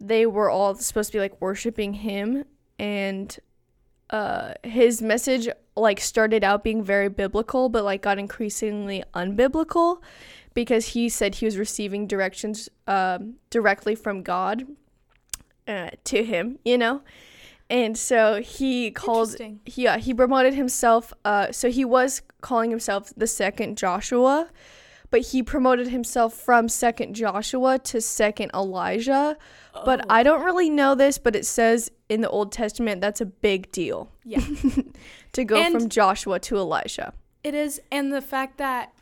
they 0.00 0.26
were 0.26 0.50
all 0.50 0.74
supposed 0.74 1.12
to 1.12 1.18
be 1.18 1.20
like 1.20 1.40
worshiping 1.40 1.94
him, 1.94 2.44
and 2.78 3.38
uh, 4.10 4.54
his 4.62 5.00
message 5.00 5.48
like 5.76 6.00
started 6.00 6.44
out 6.44 6.62
being 6.64 6.82
very 6.82 7.08
biblical, 7.08 7.68
but 7.68 7.84
like 7.84 8.02
got 8.02 8.18
increasingly 8.18 9.02
unbiblical 9.14 10.00
because 10.52 10.88
he 10.88 11.08
said 11.08 11.36
he 11.36 11.44
was 11.44 11.56
receiving 11.56 12.06
directions 12.06 12.68
um, 12.86 13.34
directly 13.50 13.94
from 13.94 14.22
God 14.22 14.66
uh, 15.68 15.90
to 16.04 16.24
him, 16.24 16.58
you 16.64 16.76
know. 16.76 17.02
And 17.68 17.96
so 17.96 18.42
he 18.42 18.90
called 18.90 19.36
he, 19.64 19.84
yeah, 19.84 19.96
he 19.98 20.12
promoted 20.12 20.54
himself. 20.54 21.14
Uh, 21.24 21.52
so 21.52 21.70
he 21.70 21.84
was 21.84 22.22
calling 22.40 22.70
himself 22.70 23.12
the 23.16 23.28
second 23.28 23.78
Joshua, 23.78 24.48
but 25.10 25.20
he 25.20 25.42
promoted 25.42 25.88
himself 25.88 26.34
from 26.34 26.68
second 26.68 27.14
Joshua 27.14 27.78
to 27.80 28.00
second 28.00 28.50
Elijah. 28.54 29.36
But 29.84 30.00
Oh. 30.02 30.06
I 30.08 30.22
don't 30.22 30.42
really 30.44 30.70
know 30.70 30.94
this, 30.94 31.18
but 31.18 31.34
it 31.36 31.46
says 31.46 31.90
in 32.08 32.20
the 32.20 32.28
Old 32.28 32.52
Testament 32.52 33.00
that's 33.00 33.20
a 33.20 33.26
big 33.26 33.70
deal 33.72 34.10
Yeah. 34.24 34.40
to 35.32 35.44
go 35.44 35.56
And- 35.56 35.72
from 35.74 35.88
Joshua 35.88 36.38
to 36.40 36.56
Elijah. 36.56 37.12
It 37.42 37.54
is, 37.54 37.80
and 37.90 38.12
the 38.12 38.20
fact 38.20 38.58
that 38.58 38.92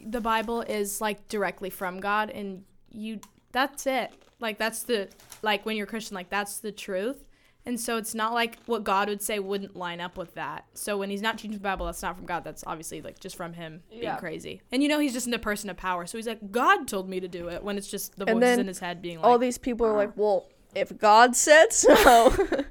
the 0.00 0.20
Bible 0.20 0.62
is 0.62 1.00
like 1.00 1.26
directly 1.28 1.70
from 1.70 1.98
God, 2.00 2.30
and 2.30 2.64
you 2.90 3.20
that's 3.52 3.86
it. 3.86 4.12
Like 4.38 4.58
that's 4.58 4.84
the 4.84 5.08
like 5.42 5.66
when 5.66 5.76
you're 5.76 5.86
Christian, 5.86 6.14
like 6.14 6.30
that's 6.30 6.58
the 6.58 6.70
truth. 6.72 7.24
And 7.66 7.78
so 7.78 7.98
it's 7.98 8.14
not 8.14 8.32
like 8.32 8.56
what 8.66 8.84
God 8.84 9.08
would 9.10 9.20
say 9.20 9.38
wouldn't 9.38 9.76
line 9.76 10.00
up 10.00 10.16
with 10.16 10.34
that. 10.34 10.64
So 10.74 10.96
when 10.96 11.10
he's 11.10 11.20
not 11.20 11.36
teaching 11.36 11.52
the 11.52 11.60
Bible, 11.60 11.84
that's 11.86 12.00
not 12.02 12.16
from 12.16 12.24
God. 12.24 12.42
That's 12.42 12.64
obviously 12.66 13.02
like 13.02 13.20
just 13.20 13.36
from 13.36 13.52
him 13.52 13.82
being 13.90 14.04
Yeah. 14.04 14.16
crazy. 14.16 14.62
And 14.72 14.82
you 14.82 14.88
know 14.88 14.98
he's 14.98 15.12
just 15.12 15.26
in 15.26 15.34
a 15.34 15.38
person 15.38 15.68
of 15.68 15.76
power. 15.76 16.06
So 16.06 16.16
he's 16.16 16.26
like, 16.26 16.50
God 16.50 16.88
told 16.88 17.08
me 17.08 17.20
to 17.20 17.28
do 17.28 17.48
it 17.48 17.62
when 17.62 17.76
it's 17.76 17.88
just 17.88 18.18
the 18.18 18.24
voices 18.24 18.58
in 18.58 18.66
his 18.66 18.78
head 18.78 19.02
being 19.02 19.18
like, 19.18 19.26
All 19.26 19.38
these 19.38 19.58
people 19.58 19.86
are 19.86 19.94
like, 19.94 20.12
well, 20.16 20.46
if 20.74 20.96
God 20.98 21.36
said 21.36 21.72
so. 21.72 22.32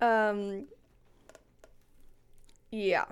um, 0.00 0.64
yeah. 2.70 3.04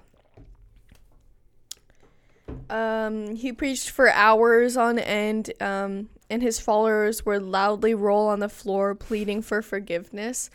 Um, 2.70 3.34
he 3.36 3.52
preached 3.52 3.90
for 3.90 4.10
hours 4.10 4.76
on 4.76 4.98
end, 4.98 5.52
um, 5.60 6.08
and 6.30 6.42
his 6.42 6.58
followers 6.60 7.24
would 7.24 7.42
loudly 7.42 7.94
roll 7.94 8.28
on 8.28 8.40
the 8.40 8.48
floor 8.48 8.94
pleading 8.94 9.42
for 9.42 9.62
forgiveness. 9.62 10.50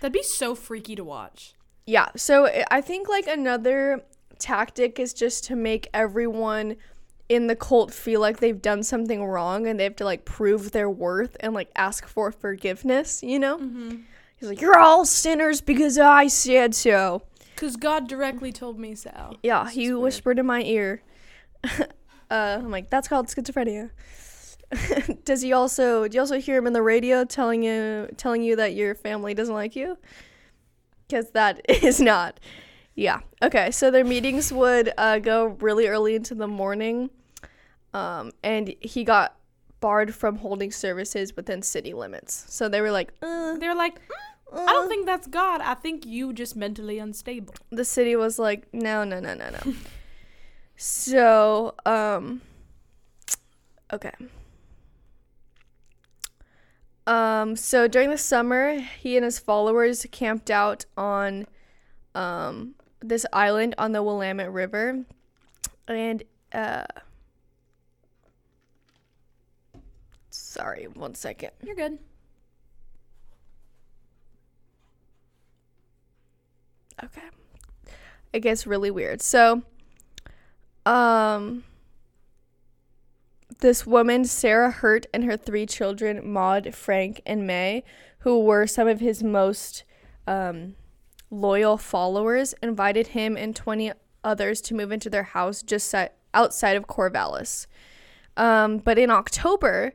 that'd 0.00 0.12
be 0.12 0.22
so 0.22 0.54
freaky 0.54 0.94
to 0.96 1.04
watch. 1.04 1.52
Yeah, 1.86 2.08
so 2.16 2.46
I- 2.46 2.64
I 2.70 2.80
think 2.80 3.08
like 3.08 3.26
another 3.26 4.02
tactic 4.38 4.98
is 4.98 5.12
just 5.12 5.44
to 5.44 5.56
make 5.56 5.88
everyone 5.92 6.76
in 7.28 7.46
the 7.46 7.54
cult 7.54 7.92
feel 7.92 8.20
like 8.20 8.38
they've 8.38 8.62
done 8.62 8.82
something 8.82 9.24
wrong 9.24 9.66
and 9.66 9.78
they 9.78 9.84
have 9.84 9.96
to 9.96 10.04
like 10.04 10.24
prove 10.24 10.72
their 10.72 10.88
worth 10.90 11.36
and 11.40 11.52
like 11.54 11.70
ask 11.76 12.06
for 12.06 12.32
forgiveness, 12.32 13.22
you 13.22 13.38
know? 13.38 13.58
Mm-hmm. 13.58 13.96
He's 14.36 14.48
like, 14.48 14.60
You're 14.60 14.78
all 14.78 15.04
sinners 15.04 15.60
because 15.60 15.98
I 15.98 16.26
said 16.28 16.74
so. 16.74 17.22
Because 17.54 17.76
God 17.76 18.08
directly 18.08 18.52
told 18.52 18.78
me 18.78 18.94
so. 18.94 19.36
Yeah, 19.42 19.68
he 19.68 19.92
whispered 19.92 20.38
in 20.38 20.46
my 20.46 20.62
ear. 20.62 21.02
uh, 21.64 21.84
I'm 22.30 22.70
like, 22.70 22.88
That's 22.90 23.06
called 23.08 23.26
schizophrenia. 23.28 23.90
Does 25.24 25.42
he 25.42 25.52
also 25.52 26.06
do 26.06 26.14
you 26.16 26.20
also 26.20 26.38
hear 26.38 26.56
him 26.56 26.66
in 26.66 26.72
the 26.72 26.82
radio 26.82 27.24
telling 27.24 27.62
you 27.62 28.08
telling 28.16 28.42
you 28.42 28.56
that 28.56 28.74
your 28.74 28.94
family 28.94 29.34
doesn't 29.34 29.54
like 29.54 29.74
you? 29.74 29.98
Because 31.06 31.30
that 31.32 31.60
is 31.68 32.00
not. 32.00 32.38
Yeah. 32.94 33.20
Okay. 33.42 33.70
So 33.70 33.90
their 33.90 34.04
meetings 34.04 34.52
would 34.52 34.92
uh, 34.96 35.18
go 35.18 35.56
really 35.60 35.86
early 35.86 36.14
into 36.14 36.34
the 36.34 36.46
morning, 36.46 37.10
um, 37.94 38.32
and 38.42 38.74
he 38.80 39.04
got 39.04 39.36
barred 39.80 40.14
from 40.14 40.36
holding 40.36 40.70
services 40.70 41.34
within 41.34 41.62
city 41.62 41.92
limits. 41.94 42.44
So 42.48 42.68
they 42.68 42.80
were 42.80 42.90
like, 42.90 43.12
uh, 43.22 43.56
They're 43.56 43.74
like, 43.74 43.98
"Mm, 44.52 44.68
I 44.68 44.72
don't 44.72 44.88
think 44.88 45.06
that's 45.06 45.26
God. 45.26 45.60
I 45.62 45.74
think 45.74 46.04
you 46.04 46.32
just 46.32 46.54
mentally 46.54 46.98
unstable. 46.98 47.54
the 47.70 47.84
city 47.84 48.14
was 48.16 48.38
like, 48.38 48.66
no, 48.74 49.04
no, 49.04 49.18
no, 49.20 49.34
no, 49.34 49.48
no. 49.50 49.74
so, 50.76 51.74
um, 51.86 52.42
okay. 53.92 54.12
Um, 57.10 57.56
so 57.56 57.88
during 57.88 58.10
the 58.10 58.16
summer, 58.16 58.78
he 58.78 59.16
and 59.16 59.24
his 59.24 59.40
followers 59.40 60.06
camped 60.12 60.48
out 60.48 60.84
on, 60.96 61.48
um, 62.14 62.76
this 63.00 63.26
island 63.32 63.74
on 63.78 63.90
the 63.90 64.00
Willamette 64.00 64.52
River, 64.52 65.04
and 65.88 66.22
uh, 66.52 66.84
sorry, 70.30 70.84
one 70.94 71.16
second. 71.16 71.50
You're 71.64 71.74
good. 71.74 71.98
Okay. 77.02 77.22
It 78.32 78.40
gets 78.40 78.68
really 78.68 78.92
weird. 78.92 79.20
So, 79.20 79.62
um, 80.86 81.64
this 83.60 83.86
woman, 83.86 84.24
Sarah 84.24 84.70
Hurt, 84.70 85.06
and 85.12 85.24
her 85.24 85.36
three 85.36 85.66
children, 85.66 86.32
Maud, 86.32 86.74
Frank, 86.74 87.20
and 87.24 87.46
May, 87.46 87.84
who 88.20 88.40
were 88.40 88.66
some 88.66 88.88
of 88.88 89.00
his 89.00 89.22
most 89.22 89.84
um, 90.26 90.74
loyal 91.30 91.76
followers, 91.76 92.54
invited 92.62 93.08
him 93.08 93.36
and 93.36 93.54
20 93.54 93.92
others 94.24 94.60
to 94.62 94.74
move 94.74 94.92
into 94.92 95.10
their 95.10 95.22
house 95.22 95.62
just 95.62 95.88
si- 95.88 96.08
outside 96.34 96.76
of 96.76 96.86
Corvallis. 96.86 97.66
Um, 98.36 98.78
but 98.78 98.98
in 98.98 99.10
October, 99.10 99.92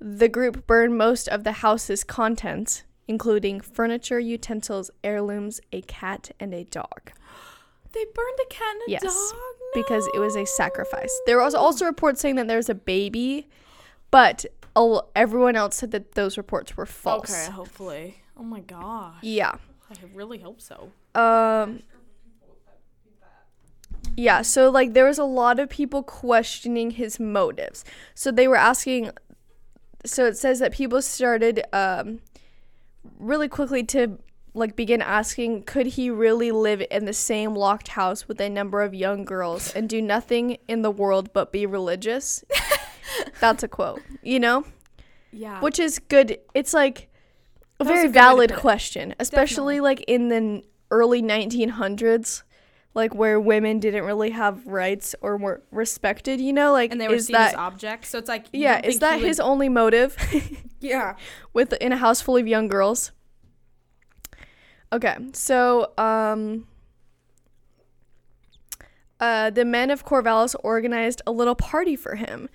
the 0.00 0.28
group 0.28 0.66
burned 0.66 0.96
most 0.96 1.28
of 1.28 1.44
the 1.44 1.52
house's 1.52 2.04
contents, 2.04 2.84
including 3.06 3.60
furniture, 3.60 4.20
utensils, 4.20 4.90
heirlooms, 5.02 5.60
a 5.72 5.82
cat, 5.82 6.30
and 6.38 6.54
a 6.54 6.64
dog, 6.64 7.12
They 7.92 8.04
burned 8.14 8.38
a 8.42 8.46
cat 8.48 8.74
and 8.74 8.82
a 8.88 8.90
Yes, 8.90 9.02
dog? 9.02 9.40
because 9.74 10.06
it 10.14 10.18
was 10.18 10.36
a 10.36 10.44
sacrifice. 10.44 11.12
There 11.26 11.38
was 11.38 11.54
also 11.54 11.84
reports 11.86 12.20
saying 12.20 12.36
that 12.36 12.46
there 12.48 12.56
was 12.58 12.68
a 12.68 12.74
baby, 12.74 13.48
but 14.10 14.44
everyone 15.16 15.56
else 15.56 15.76
said 15.76 15.90
that 15.92 16.12
those 16.12 16.36
reports 16.36 16.76
were 16.76 16.86
false. 16.86 17.30
Okay, 17.30 17.50
hopefully. 17.52 18.22
Oh 18.36 18.42
my 18.42 18.60
gosh. 18.60 19.16
Yeah. 19.22 19.52
I 19.90 19.94
really 20.14 20.38
hope 20.38 20.60
so. 20.60 20.92
Um. 21.14 21.82
Yeah, 24.16 24.42
so 24.42 24.70
like 24.70 24.94
there 24.94 25.06
was 25.06 25.18
a 25.18 25.24
lot 25.24 25.58
of 25.58 25.68
people 25.68 26.02
questioning 26.02 26.92
his 26.92 27.20
motives. 27.20 27.84
So 28.14 28.30
they 28.32 28.48
were 28.48 28.56
asking 28.56 29.10
so 30.04 30.26
it 30.26 30.36
says 30.36 30.58
that 30.60 30.72
people 30.72 31.00
started 31.02 31.62
um 31.72 32.20
really 33.18 33.48
quickly 33.48 33.82
to 33.84 34.18
like 34.54 34.74
begin 34.76 35.02
asking 35.02 35.62
could 35.64 35.86
he 35.86 36.10
really 36.10 36.50
live 36.50 36.82
in 36.90 37.04
the 37.04 37.12
same 37.12 37.54
locked 37.54 37.88
house 37.88 38.26
with 38.28 38.40
a 38.40 38.48
number 38.48 38.82
of 38.82 38.94
young 38.94 39.24
girls 39.24 39.72
and 39.74 39.88
do 39.88 40.00
nothing 40.02 40.58
in 40.68 40.82
the 40.82 40.90
world 40.90 41.32
but 41.32 41.52
be 41.52 41.66
religious? 41.66 42.44
That's 43.40 43.62
a 43.62 43.68
quote, 43.68 44.02
you 44.22 44.40
know? 44.40 44.64
Yeah. 45.30 45.60
which 45.60 45.78
is 45.78 45.98
good. 45.98 46.38
It's 46.54 46.72
like 46.72 47.08
a 47.80 47.84
That 47.84 47.88
very 47.92 48.00
a 48.00 48.02
good 48.04 48.08
way 48.08 48.12
to 48.12 48.18
valid 48.20 48.54
question, 48.56 49.14
especially 49.20 49.78
like 49.80 50.00
in 50.08 50.28
the 50.28 50.62
early 50.90 51.22
1900s, 51.22 52.42
like 52.94 53.14
where 53.14 53.38
women 53.38 53.78
didn't 53.78 54.04
really 54.04 54.30
have 54.30 54.66
rights 54.66 55.14
or 55.20 55.36
were 55.36 55.62
respected. 55.70 56.40
You 56.40 56.52
know, 56.54 56.72
like 56.72 56.92
and 56.92 57.00
they 57.00 57.08
were 57.08 57.14
is 57.16 57.26
seen 57.26 57.34
that 57.34 57.50
as 57.52 57.54
objects. 57.58 58.08
So 58.08 58.18
it's 58.18 58.28
like 58.28 58.46
yeah, 58.52 58.80
is 58.82 59.00
that 59.00 59.16
he 59.16 59.22
would- 59.22 59.28
his 59.28 59.38
only 59.40 59.68
motive 59.68 60.16
Yeah. 60.80 61.16
with 61.52 61.74
in 61.74 61.92
a 61.92 61.96
house 61.98 62.20
full 62.22 62.36
of 62.38 62.48
young 62.48 62.66
girls? 62.68 63.12
Okay, 64.92 65.16
so 65.32 65.92
um. 65.98 66.66
Uh, 69.20 69.50
the 69.50 69.64
men 69.64 69.90
of 69.90 70.04
Corvallis 70.04 70.54
organized 70.62 71.22
a 71.26 71.32
little 71.32 71.56
party 71.56 71.96
for 71.96 72.14
him. 72.14 72.48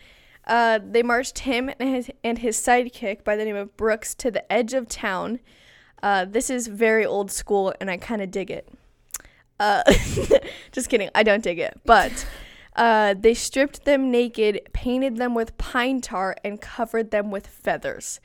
Uh, 0.45 0.79
they 0.81 1.03
marched 1.03 1.39
him 1.39 1.69
and 1.79 1.89
his, 1.89 2.11
and 2.23 2.37
his 2.39 2.57
sidekick 2.57 3.23
by 3.23 3.35
the 3.35 3.45
name 3.45 3.55
of 3.55 3.75
Brooks 3.77 4.13
to 4.15 4.31
the 4.31 4.49
edge 4.51 4.73
of 4.73 4.87
town. 4.87 5.39
Uh, 6.01 6.25
this 6.25 6.49
is 6.49 6.67
very 6.67 7.05
old 7.05 7.31
school, 7.31 7.73
and 7.79 7.89
I 7.89 7.97
kind 7.97 8.21
of 8.21 8.29
dig 8.29 8.51
it. 8.51 8.69
Uh, 9.59 9.83
just 10.71 10.89
kidding, 10.89 11.09
I 11.15 11.23
don't 11.23 11.43
dig 11.43 11.59
it. 11.59 11.79
But 11.85 12.27
uh, 12.75 13.15
they 13.17 13.33
stripped 13.33 13.85
them 13.85 14.11
naked, 14.11 14.61
painted 14.73 15.17
them 15.17 15.33
with 15.33 15.57
pine 15.57 16.01
tar, 16.01 16.35
and 16.43 16.59
covered 16.59 17.11
them 17.11 17.31
with 17.31 17.47
feathers. 17.47 18.19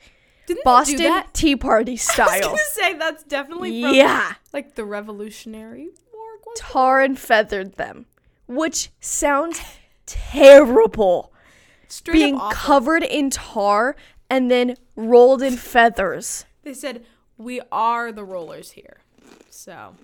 Didn't 0.49 0.63
Boston 0.63 0.97
they 0.97 1.03
do 1.03 1.09
that? 1.09 1.33
Tea 1.33 1.55
Party 1.55 1.95
style. 1.95 2.27
I 2.31 2.37
was 2.39 2.45
gonna 2.45 2.57
say 2.73 2.93
that's 2.95 3.23
definitely 3.23 3.81
from 3.81 3.93
Yeah, 3.93 4.33
like 4.51 4.75
the 4.75 4.83
Revolutionary 4.83 5.89
War. 6.13 6.53
tar 6.55 7.01
and 7.01 7.17
feathered 7.17 7.75
them, 7.75 8.05
which 8.47 8.89
sounds 8.99 9.61
terrible. 10.05 11.31
Straight 11.87 12.13
being 12.13 12.39
covered 12.51 13.03
in 13.03 13.29
tar 13.29 13.95
and 14.29 14.49
then 14.49 14.75
rolled 14.95 15.41
in 15.41 15.55
feathers. 15.55 16.45
They 16.63 16.73
said 16.73 17.05
we 17.37 17.61
are 17.71 18.11
the 18.11 18.23
rollers 18.25 18.71
here. 18.71 18.97
So 19.49 19.95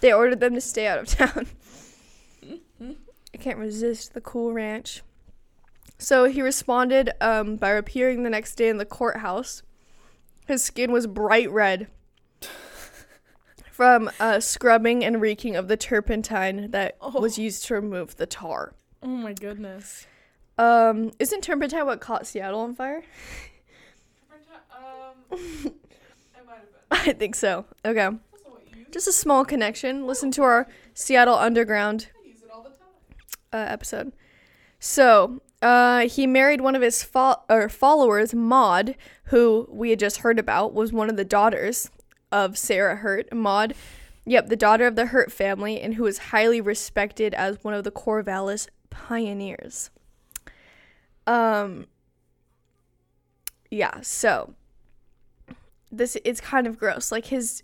They 0.00 0.12
ordered 0.12 0.40
them 0.40 0.54
to 0.54 0.60
stay 0.60 0.86
out 0.86 0.98
of 0.98 1.06
town. 1.08 1.46
I 3.34 3.36
can't 3.38 3.58
resist 3.58 4.14
the 4.14 4.20
cool 4.20 4.52
ranch. 4.52 5.02
So 5.98 6.24
he 6.24 6.42
responded 6.42 7.10
um, 7.20 7.56
by 7.56 7.70
appearing 7.70 8.22
the 8.22 8.30
next 8.30 8.56
day 8.56 8.68
in 8.68 8.78
the 8.78 8.84
courthouse. 8.84 9.62
His 10.46 10.62
skin 10.62 10.92
was 10.92 11.06
bright 11.06 11.50
red 11.50 11.88
from 13.70 14.10
uh, 14.20 14.40
scrubbing 14.40 15.04
and 15.04 15.20
reeking 15.20 15.56
of 15.56 15.68
the 15.68 15.76
turpentine 15.76 16.70
that 16.70 16.96
was 17.00 17.38
used 17.38 17.64
to 17.66 17.74
remove 17.74 18.16
the 18.16 18.26
tar. 18.26 18.74
Oh 19.02 19.06
my 19.08 19.32
goodness. 19.32 20.06
Um, 20.58 21.12
isn't 21.18 21.42
turpentine 21.42 21.86
what 21.86 22.00
caught 22.00 22.26
Seattle 22.26 22.60
on 22.60 22.74
fire? 22.74 23.02
Um, 24.76 25.14
I 25.32 25.36
might 26.46 26.56
have 26.56 26.70
been. 26.90 27.10
I 27.10 27.12
think 27.14 27.34
so. 27.34 27.64
Okay. 27.84 27.94
That's 27.94 28.44
not 28.44 28.52
what 28.52 28.62
you 28.72 28.80
use. 28.80 28.88
Just 28.92 29.08
a 29.08 29.12
small 29.12 29.44
connection. 29.44 30.06
Listen 30.06 30.30
to 30.32 30.42
our 30.42 30.68
Seattle 30.92 31.34
Underground 31.34 32.10
I 32.24 32.28
use 32.28 32.42
it 32.42 32.50
all 32.52 32.62
the 32.62 32.68
time. 32.70 32.78
uh, 33.52 33.72
episode. 33.72 34.12
So, 34.78 35.40
uh, 35.64 36.06
he 36.08 36.26
married 36.26 36.60
one 36.60 36.74
of 36.74 36.82
his 36.82 37.02
fo- 37.02 37.40
followers, 37.70 38.34
Maud, 38.34 38.96
who 39.24 39.66
we 39.70 39.88
had 39.88 39.98
just 39.98 40.18
heard 40.18 40.38
about, 40.38 40.74
was 40.74 40.92
one 40.92 41.08
of 41.08 41.16
the 41.16 41.24
daughters 41.24 41.90
of 42.30 42.58
Sarah 42.58 42.96
Hurt. 42.96 43.32
Maud, 43.32 43.72
yep, 44.26 44.48
the 44.48 44.56
daughter 44.56 44.86
of 44.86 44.94
the 44.94 45.06
Hurt 45.06 45.32
family, 45.32 45.80
and 45.80 45.94
who 45.94 46.02
was 46.02 46.18
highly 46.18 46.60
respected 46.60 47.32
as 47.32 47.64
one 47.64 47.72
of 47.72 47.82
the 47.82 47.90
Corvallis 47.90 48.68
pioneers. 48.90 49.88
Um, 51.26 51.86
yeah, 53.70 54.02
so 54.02 54.52
this 55.90 56.14
it's 56.26 56.42
kind 56.42 56.66
of 56.66 56.78
gross. 56.78 57.10
Like 57.10 57.26
his 57.26 57.62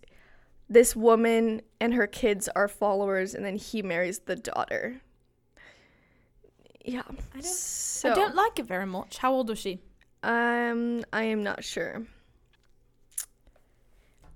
this 0.71 0.97
woman 0.97 1.61
and 1.79 1.93
her 1.93 2.07
kids 2.07 2.49
are 2.57 2.67
followers, 2.67 3.35
and 3.35 3.45
then 3.45 3.57
he 3.57 3.83
marries 3.83 4.21
the 4.21 4.37
daughter. 4.37 5.03
Yeah. 6.85 7.03
I 7.09 7.13
don't- 7.41 7.45
So, 7.45 8.11
I 8.13 8.15
don't 8.15 8.35
like 8.35 8.59
it 8.59 8.67
very 8.67 8.87
much. 8.87 9.19
How 9.19 9.33
old 9.33 9.49
was 9.49 9.59
she? 9.59 9.81
um, 10.23 11.03
I 11.13 11.25
am 11.25 11.43
not 11.43 11.65
sure. 11.65 12.03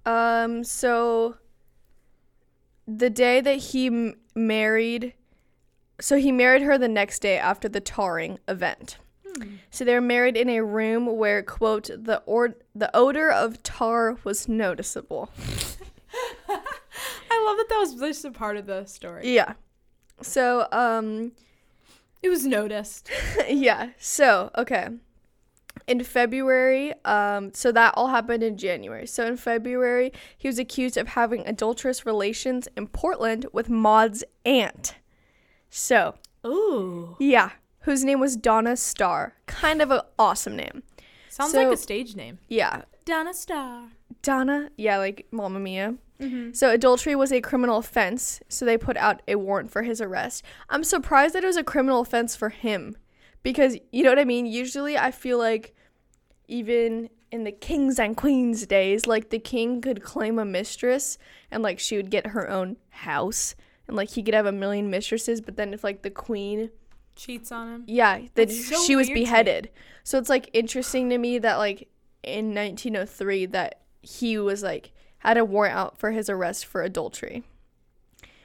Um, 0.07 0.64
so 0.64 1.37
the 2.87 3.09
day 3.11 3.40
that 3.40 3.57
he 3.57 3.87
m- 3.87 4.14
married, 4.35 5.14
so 6.00 6.16
he 6.18 6.30
married 6.33 6.62
her 6.62 6.76
the 6.76 6.88
next 6.88 7.20
day 7.20 7.38
after 7.38 7.68
the 7.68 7.80
tarring 7.80 8.38
event. 8.48 8.98
So 9.70 9.85
they 9.85 9.94
were 9.94 10.00
married 10.00 10.37
in 10.37 10.48
a 10.48 10.62
room 10.62 11.16
where, 11.16 11.42
quote, 11.42 11.87
the 11.92 12.22
or 12.24 12.54
the 12.72 12.88
odor 12.96 13.33
of 13.33 13.61
tar 13.64 14.16
was 14.22 14.46
noticeable. 14.46 15.28
I 16.48 17.44
love 17.44 17.57
that 17.57 17.66
that 17.68 17.78
was 17.80 17.94
just 17.96 18.24
a 18.24 18.30
part 18.30 18.57
of 18.57 18.66
the 18.66 18.85
story. 18.85 19.35
Yeah. 19.35 19.54
So, 20.22 20.68
um, 20.70 21.33
It 22.25 22.31
was 22.31 22.47
noticed. 22.47 23.11
yeah. 23.51 23.91
So, 23.99 24.51
okay. 24.57 24.89
In 25.87 26.03
February, 26.03 26.95
um, 27.05 27.53
so 27.53 27.71
that 27.73 27.93
all 27.99 28.09
happened 28.09 28.43
in 28.43 28.57
January. 28.57 29.07
So 29.07 29.27
in 29.27 29.37
February, 29.37 30.11
he 30.39 30.49
was 30.49 30.59
accused 30.59 30.97
of 30.97 31.09
having 31.09 31.47
adulterous 31.47 32.07
relations 32.07 32.67
in 32.79 32.87
Portland 32.87 33.45
with 33.53 33.69
Maud's 33.69 34.25
aunt. 34.47 34.95
So, 35.69 36.15
Ooh. 36.47 37.15
yeah, 37.21 37.51
whose 37.81 38.05
name 38.05 38.21
was 38.21 38.37
Donna 38.37 38.75
Starr. 38.79 39.35
Kind 39.45 39.83
of 39.83 39.91
an 39.91 40.01
awesome 40.19 40.57
name. 40.57 40.83
Sounds 41.29 41.53
So- 41.53 41.63
like 41.65 41.75
a 41.75 41.77
stage 41.77 42.17
name. 42.17 42.39
Yeah, 42.49 42.85
Donna 43.05 43.35
Star. 43.35 43.89
Donna. 44.23 44.71
Yeah, 44.79 44.97
like 44.97 45.27
Mamma 45.31 45.61
Mia. 45.61 45.97
Mm-hmm. 46.20 46.53
So 46.53 46.70
adultery 46.70 47.16
was 47.16 47.33
a 47.33 47.40
criminal 47.40 47.79
offense, 47.79 48.40
so 48.48 48.64
they 48.64 48.79
put 48.79 48.96
out 48.96 49.22
a 49.27 49.35
warrant 49.35 49.70
for 49.70 49.83
his 49.83 50.00
arrest. 50.00 50.44
I'm 50.68 50.85
surprised 50.85 51.35
that 51.35 51.44
it 51.44 51.46
was 51.46 51.57
a 51.57 51.64
criminal 51.64 52.00
offense 52.00 52.37
for 52.37 52.50
him 52.50 52.96
because 53.42 53.77
you 53.90 54.03
know 54.05 54.11
what 54.11 54.18
I 54.18 54.24
mean? 54.24 54.46
Usually 54.46 54.96
I 54.96 55.11
feel 55.11 55.38
like 55.38 55.74
even 56.46 57.11
in 57.31 57.44
the 57.44 57.53
kings 57.53 57.98
and 57.98 58.16
queens 58.16 58.66
days, 58.66 59.07
like 59.07 59.31
the 59.31 59.38
king 59.38 59.81
could 59.81 60.03
claim 60.03 60.38
a 60.38 60.44
mistress 60.44 61.18
and 61.50 61.62
like 61.62 61.79
she 61.81 61.96
would 61.96 62.11
get 62.11 62.29
her 62.29 62.48
own 62.48 62.77
house 62.90 63.55
and 63.88 63.96
like 63.96 64.11
he 64.11 64.22
could 64.22 64.35
have 64.35 64.46
a 64.46 64.53
million 64.53 64.90
mistresses, 64.90 65.40
but 65.40 65.57
then 65.57 65.74
if 65.74 65.83
like 65.85 66.03
the 66.03 66.11
queen 66.11 66.70
Cheats 67.16 67.53
on 67.53 67.68
him. 67.68 67.85
yeah, 67.87 68.22
that 68.35 68.50
so 68.50 68.83
she 68.85 68.96
was 68.96 69.07
weird 69.07 69.09
to 69.09 69.14
me. 69.14 69.20
beheaded. 69.20 69.70
So 70.03 70.18
it's 70.18 70.29
like 70.29 70.50
interesting 70.53 71.11
to 71.11 71.18
me 71.18 71.38
that 71.38 71.57
like 71.57 71.88
in 72.22 72.55
1903 72.55 73.46
that 73.46 73.83
he 74.03 74.38
was 74.38 74.62
like 74.62 74.92
had 75.29 75.39
a 75.39 75.45
warrant 75.45 75.77
out 75.77 75.99
for 75.99 76.11
his 76.11 76.29
arrest 76.29 76.67
for 76.67 76.83
adultery. 76.83 77.43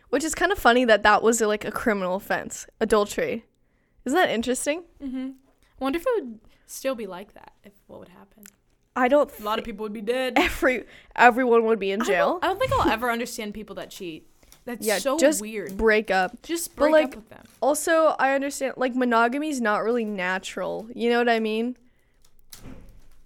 Which 0.10 0.24
is 0.24 0.34
kind 0.34 0.52
of 0.52 0.58
funny 0.58 0.86
that 0.86 1.04
that 1.04 1.22
was 1.22 1.40
like 1.42 1.64
a 1.66 1.72
criminal 1.72 2.16
offense, 2.16 2.66
adultery. 2.82 3.46
Isn't 4.06 4.18
that 4.18 4.30
interesting? 4.30 4.84
Mm-hmm. 5.04 5.30
I 5.80 5.84
wonder 5.84 5.98
if 5.98 6.06
it 6.08 6.24
would 6.24 6.40
still 6.66 6.96
be 6.96 7.06
like 7.06 7.34
that. 7.36 7.52
If 7.64 7.74
what 7.88 8.00
would 8.00 8.10
happen? 8.10 8.44
I 8.96 9.08
don't 9.08 9.30
A 9.40 9.44
lot 9.44 9.60
of 9.60 9.66
people 9.66 9.84
would 9.84 9.94
be 9.94 10.02
dead. 10.02 10.34
every 10.36 10.86
everyone 11.16 11.66
would 11.66 11.80
be 11.80 11.92
in 11.92 12.02
I 12.02 12.06
don't- 12.06 12.08
jail. 12.14 12.40
I 12.42 12.48
don't, 12.48 12.60
think 12.60 12.72
I'll 12.74 12.90
ever 12.90 13.12
understand 13.12 13.54
people 13.54 13.76
that 13.76 13.92
cheat. 13.92 14.26
That's 14.66 14.86
Yeah, 14.86 14.98
so 14.98 15.18
just 15.18 15.42
weird. 15.42 15.78
break 15.78 16.10
up. 16.12 16.42
Just 16.42 16.76
break 16.76 16.92
like, 16.92 17.06
up 17.06 17.16
with 17.16 17.30
them. 17.30 17.44
Also, 17.62 18.16
I 18.20 18.34
understand 18.34 18.74
like 18.78 18.96
monogamy 18.96 19.50
is 19.50 19.62
not 19.62 19.84
really 19.84 20.06
natural. 20.06 20.88
You 20.94 21.10
know 21.12 21.20
what 21.20 21.30
I 21.30 21.40
mean? 21.40 21.78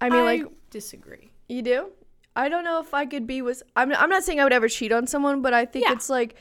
I 0.02 0.10
mean 0.10 0.26
like 0.26 0.46
disagree. 0.70 1.32
You 1.48 1.62
do? 1.62 1.92
I 2.36 2.50
don't 2.50 2.63
know 2.63 2.80
if 2.80 2.93
I 2.93 3.06
could 3.06 3.28
be 3.28 3.41
with. 3.41 3.62
I'm. 3.76 3.93
I'm 3.93 4.10
not 4.10 4.24
saying 4.24 4.39
I 4.39 4.43
would 4.43 4.54
ever 4.54 4.67
cheat 4.67 4.91
on 4.91 5.06
someone, 5.08 5.41
but 5.41 5.54
I 5.54 5.65
think 5.65 5.86
Yeah. 5.86 5.93
it's 5.93 6.10
like, 6.10 6.36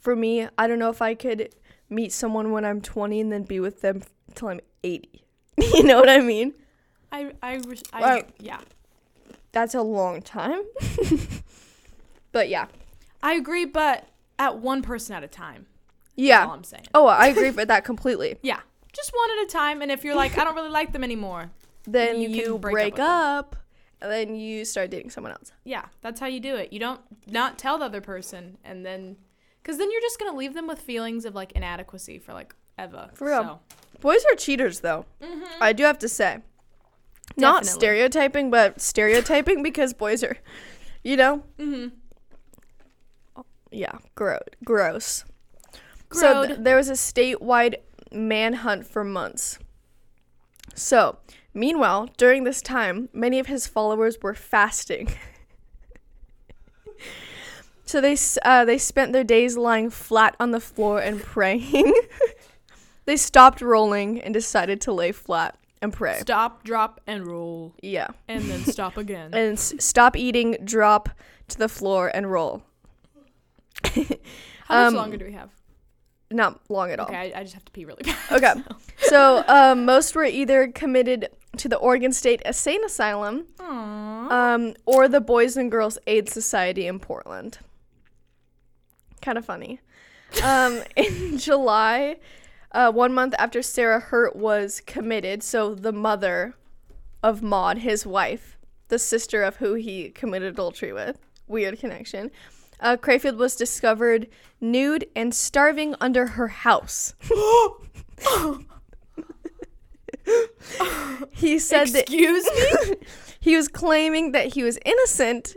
for 0.00 0.16
me, 0.16 0.48
I 0.56 0.66
don't 0.66 0.78
know 0.78 0.88
if 0.90 1.02
I 1.02 1.14
could 1.14 1.54
meet 1.90 2.12
someone 2.12 2.52
when 2.52 2.64
I'm 2.64 2.80
20 2.80 3.20
and 3.20 3.32
then 3.32 3.42
be 3.42 3.60
with 3.60 3.80
them 3.82 4.02
till 4.34 4.48
I'm 4.48 4.60
80. 4.82 5.24
you 5.58 5.82
know 5.82 5.98
what 6.00 6.08
I 6.08 6.20
mean? 6.20 6.54
I 7.12 7.32
I, 7.42 7.60
I 7.92 8.00
Well- 8.00 8.22
yeah. 8.38 8.60
That's 9.52 9.74
a 9.74 9.80
long 9.82 10.20
time. 10.22 10.60
but 12.32 12.48
yeah, 12.48 12.66
I 13.22 13.34
agree, 13.34 13.64
but 13.64 14.06
at 14.38 14.58
one 14.58 14.82
person 14.82 15.14
at 15.16 15.24
a 15.24 15.28
time. 15.28 15.66
Yeah. 16.16 16.40
That's 16.40 16.48
all. 16.48 16.54
I'm 16.54 16.64
saying. 16.64 16.86
Oh, 16.94 17.06
I 17.06 17.28
agree 17.28 17.50
with 17.52 17.68
that 17.68 17.84
completely. 17.84 18.36
Yeah, 18.42 18.60
just 18.92 19.12
one 19.14 19.30
at 19.38 19.44
a 19.44 19.48
time. 19.50 19.82
And 19.82 19.90
if 19.90 20.04
you're 20.04 20.14
like, 20.14 20.36
I 20.38 20.44
don't 20.44 20.54
really 20.54 20.68
like 20.70 20.92
them 20.92 21.02
anymore, 21.04 21.50
Then 21.84 22.20
You 22.20 22.28
you, 22.28 22.42
can 22.44 22.58
break 22.58 22.72
break, 22.72 22.98
up 22.98 23.54
up, 23.54 23.56
then 24.00 24.34
you 24.34 24.64
start 24.64 24.90
dating 24.90 25.10
someone 25.10 25.32
else. 25.32 25.52
yeah, 25.64 25.86
that's 26.00 26.20
how 26.20 26.26
you 26.26 26.40
do 26.40 26.56
it. 26.56 26.72
You 26.72 26.78
don't 26.80 27.00
not 27.26 27.58
tell 27.58 27.78
the 27.78 27.86
other 27.86 28.00
person, 28.00 28.58
and 28.64 28.84
then, 28.84 29.16
because 29.62 29.78
then 29.78 29.90
you're 29.90 30.00
just 30.00 30.18
gonna 30.18 30.36
leave 30.36 30.54
them 30.54 30.66
with 30.66 30.80
feelings 30.80 31.24
of 31.24 31.34
like 31.34 31.52
inadequacy 31.52 32.18
for 32.18 32.32
like 32.32 32.54
ever. 32.78 33.10
For 33.14 33.26
real. 33.26 33.42
So, 33.42 33.60
Boys 34.00 34.24
are 34.30 34.36
cheaters, 34.36 34.80
though. 34.80 35.06
Mm-hmm. 35.20 35.60
I 35.60 35.72
do 35.72 35.82
have 35.84 35.98
to 35.98 36.08
say. 36.08 36.38
Not 37.36 37.66
stereotyping, 37.66 38.50
but 38.50 38.80
stereotyping 38.80 39.62
because 39.62 39.92
boys 39.92 40.22
are, 40.24 40.38
you 41.04 41.16
know, 41.16 41.42
mm-hmm. 41.58 41.88
yeah, 43.70 43.98
gro- 44.14 44.38
gross. 44.64 45.24
So 46.12 46.46
th- 46.46 46.60
there 46.60 46.76
was 46.76 46.88
a 46.88 46.94
statewide 46.94 47.76
manhunt 48.10 48.86
for 48.86 49.04
months. 49.04 49.58
So, 50.74 51.18
meanwhile, 51.58 52.08
during 52.16 52.44
this 52.44 52.62
time, 52.62 53.08
many 53.12 53.38
of 53.38 53.46
his 53.46 53.66
followers 53.66 54.18
were 54.22 54.34
fasting. 54.34 55.08
so 57.84 58.00
they 58.00 58.16
uh, 58.44 58.64
they 58.64 58.78
spent 58.78 59.12
their 59.12 59.24
days 59.24 59.56
lying 59.56 59.90
flat 59.90 60.36
on 60.40 60.50
the 60.50 60.60
floor 60.60 61.00
and 61.00 61.22
praying. 61.22 61.92
they 63.06 63.16
stopped 63.16 63.60
rolling 63.60 64.20
and 64.20 64.34
decided 64.34 64.80
to 64.82 64.92
lay 64.92 65.12
flat 65.12 65.56
and 65.80 65.92
pray. 65.92 66.18
Stop, 66.18 66.64
drop, 66.64 67.00
and 67.06 67.26
roll, 67.26 67.74
Yeah. 67.82 68.08
and 68.26 68.42
then 68.44 68.60
stop 68.64 68.96
again. 68.96 69.32
And 69.32 69.52
s- 69.54 69.74
stop 69.78 70.16
eating, 70.16 70.56
drop 70.64 71.08
to 71.48 71.58
the 71.58 71.68
floor 71.68 72.10
and 72.12 72.30
roll. 72.30 72.62
How 73.84 73.92
much 74.02 74.18
um, 74.68 74.94
longer 74.94 75.16
do 75.16 75.24
we 75.24 75.32
have? 75.32 75.50
Not 76.30 76.60
long 76.68 76.90
at 76.90 77.00
all. 77.00 77.06
Okay, 77.06 77.32
I, 77.32 77.40
I 77.40 77.42
just 77.42 77.54
have 77.54 77.64
to 77.64 77.72
pee 77.72 77.86
really 77.86 78.02
bad. 78.02 78.16
Okay. 78.32 78.52
So 79.02 79.42
um, 79.48 79.86
most 79.86 80.14
were 80.14 80.24
either 80.24 80.68
committed 80.68 81.28
to 81.56 81.68
the 81.68 81.76
Oregon 81.76 82.12
State 82.12 82.42
Insane 82.44 82.84
Asylum 82.84 83.46
um, 83.58 84.74
or 84.86 85.08
the 85.08 85.20
Boys 85.20 85.56
and 85.56 85.70
Girls 85.70 85.98
Aid 86.06 86.28
Society 86.28 86.86
in 86.86 86.98
Portland. 86.98 87.58
Kind 89.22 89.38
of 89.38 89.44
funny. 89.44 89.80
Um, 90.42 90.82
in 90.96 91.38
July, 91.38 92.16
uh, 92.72 92.92
one 92.92 93.12
month 93.12 93.34
after 93.38 93.62
Sarah 93.62 94.00
Hurt 94.00 94.36
was 94.36 94.80
committed, 94.86 95.42
so 95.42 95.74
the 95.74 95.92
mother 95.92 96.54
of 97.22 97.42
Maud, 97.42 97.78
his 97.78 98.06
wife, 98.06 98.56
the 98.88 98.98
sister 98.98 99.42
of 99.42 99.56
who 99.56 99.74
he 99.74 100.10
committed 100.10 100.52
adultery 100.52 100.92
with, 100.92 101.18
weird 101.46 101.78
connection, 101.78 102.30
uh, 102.80 102.96
Crayfield 102.96 103.38
was 103.38 103.56
discovered 103.56 104.28
nude 104.60 105.06
and 105.16 105.34
starving 105.34 105.96
under 106.00 106.26
her 106.28 106.48
house. 106.48 107.14
he 111.30 111.58
said 111.58 111.88
that 111.88 112.08
me. 112.10 112.96
he 113.40 113.56
was 113.56 113.68
claiming 113.68 114.32
that 114.32 114.54
he 114.54 114.62
was 114.62 114.78
innocent, 114.84 115.54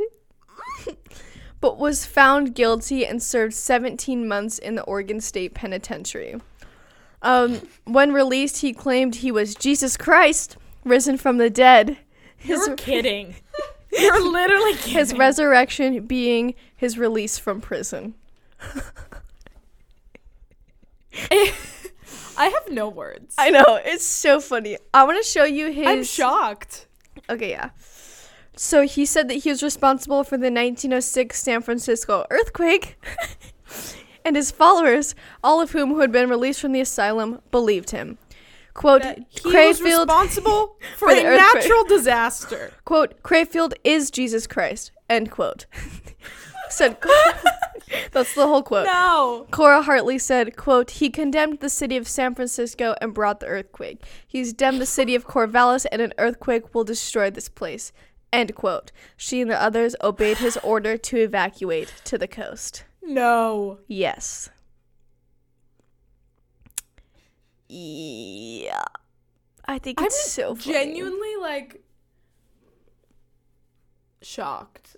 but 1.59 1.77
was 1.77 2.05
found 2.05 2.55
guilty 2.55 3.05
and 3.05 3.21
served 3.21 3.53
17 3.53 4.27
months 4.27 4.57
in 4.57 4.75
the 4.75 4.83
Oregon 4.83 5.21
State 5.21 5.53
Penitentiary. 5.53 6.39
Um, 7.21 7.67
when 7.85 8.13
released, 8.13 8.57
he 8.59 8.73
claimed 8.73 9.15
he 9.15 9.31
was 9.31 9.53
Jesus 9.53 9.95
Christ, 9.95 10.57
risen 10.83 11.17
from 11.17 11.37
the 11.37 11.49
dead. 11.49 11.97
His, 12.35 12.65
You're 12.65 12.75
kidding. 12.75 13.35
You're 13.91 14.31
literally 14.31 14.73
kidding. 14.73 14.93
his 14.93 15.13
resurrection 15.13 16.07
being 16.07 16.55
his 16.75 16.97
release 16.97 17.37
from 17.37 17.61
prison. 17.61 18.15
I 22.41 22.47
have 22.47 22.71
no 22.71 22.89
words. 22.89 23.35
I 23.37 23.51
know, 23.51 23.79
it's 23.85 24.03
so 24.03 24.39
funny. 24.39 24.75
I 24.95 25.03
want 25.03 25.23
to 25.23 25.29
show 25.29 25.43
you 25.43 25.71
his. 25.71 25.85
I'm 25.85 26.03
shocked. 26.03 26.87
Okay, 27.29 27.51
yeah. 27.51 27.69
So 28.55 28.81
he 28.81 29.05
said 29.05 29.29
that 29.29 29.35
he 29.35 29.49
was 29.51 29.61
responsible 29.61 30.23
for 30.23 30.37
the 30.37 30.51
1906 30.51 31.39
San 31.39 31.61
Francisco 31.61 32.25
earthquake, 32.31 32.97
and 34.25 34.35
his 34.35 34.49
followers, 34.49 35.13
all 35.43 35.61
of 35.61 35.71
whom 35.73 35.89
who 35.89 35.99
had 35.99 36.11
been 36.11 36.29
released 36.29 36.61
from 36.61 36.71
the 36.71 36.81
asylum, 36.81 37.41
believed 37.51 37.91
him. 37.91 38.17
Quote, 38.73 39.03
That 39.03 39.19
he 39.29 39.55
was 39.55 39.79
responsible 39.83 40.77
for, 40.97 41.09
for 41.09 41.11
a 41.11 41.21
natural 41.21 41.83
disaster. 41.83 42.71
quote, 42.85 43.21
Crayfield 43.21 43.73
is 43.83 44.09
Jesus 44.09 44.47
Christ, 44.47 44.91
end 45.07 45.29
quote. 45.29 45.67
Said, 46.71 46.97
that's 48.11 48.33
the 48.35 48.47
whole 48.47 48.63
quote. 48.63 48.85
No. 48.85 49.47
Cora 49.51 49.81
Hartley 49.81 50.17
said, 50.17 50.55
quote, 50.55 50.91
he 50.91 51.09
condemned 51.09 51.59
the 51.59 51.69
city 51.69 51.97
of 51.97 52.07
San 52.07 52.35
Francisco 52.35 52.95
and 53.01 53.13
brought 53.13 53.39
the 53.39 53.47
earthquake. 53.47 54.03
He's 54.27 54.53
damned 54.53 54.81
the 54.81 54.85
city 54.85 55.15
of 55.15 55.27
Corvallis 55.27 55.85
and 55.91 56.01
an 56.01 56.13
earthquake 56.17 56.73
will 56.73 56.83
destroy 56.83 57.29
this 57.29 57.49
place. 57.49 57.91
End 58.33 58.55
quote. 58.55 58.91
She 59.17 59.41
and 59.41 59.51
the 59.51 59.61
others 59.61 59.95
obeyed 60.01 60.37
his 60.37 60.57
order 60.63 60.97
to 60.97 61.17
evacuate 61.17 61.93
to 62.05 62.17
the 62.17 62.27
coast. 62.27 62.85
No. 63.01 63.79
Yes. 63.87 64.49
Yeah. 67.67 68.83
I 69.65 69.79
think 69.79 70.01
it's 70.01 70.15
I'm 70.15 70.29
so 70.29 70.55
funny. 70.55 70.73
Genuinely 70.73 71.35
like 71.39 71.81
shocked. 74.21 74.97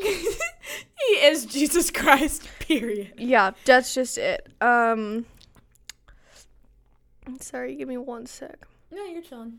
he 0.02 1.12
is 1.24 1.46
Jesus 1.46 1.90
Christ, 1.90 2.46
period. 2.60 3.14
Yeah, 3.16 3.52
that's 3.64 3.94
just 3.94 4.18
it. 4.18 4.46
Um 4.60 5.26
Sorry, 7.40 7.74
give 7.74 7.88
me 7.88 7.96
one 7.98 8.26
sec. 8.26 8.66
No, 8.90 9.04
you're 9.04 9.22
chilling. 9.22 9.58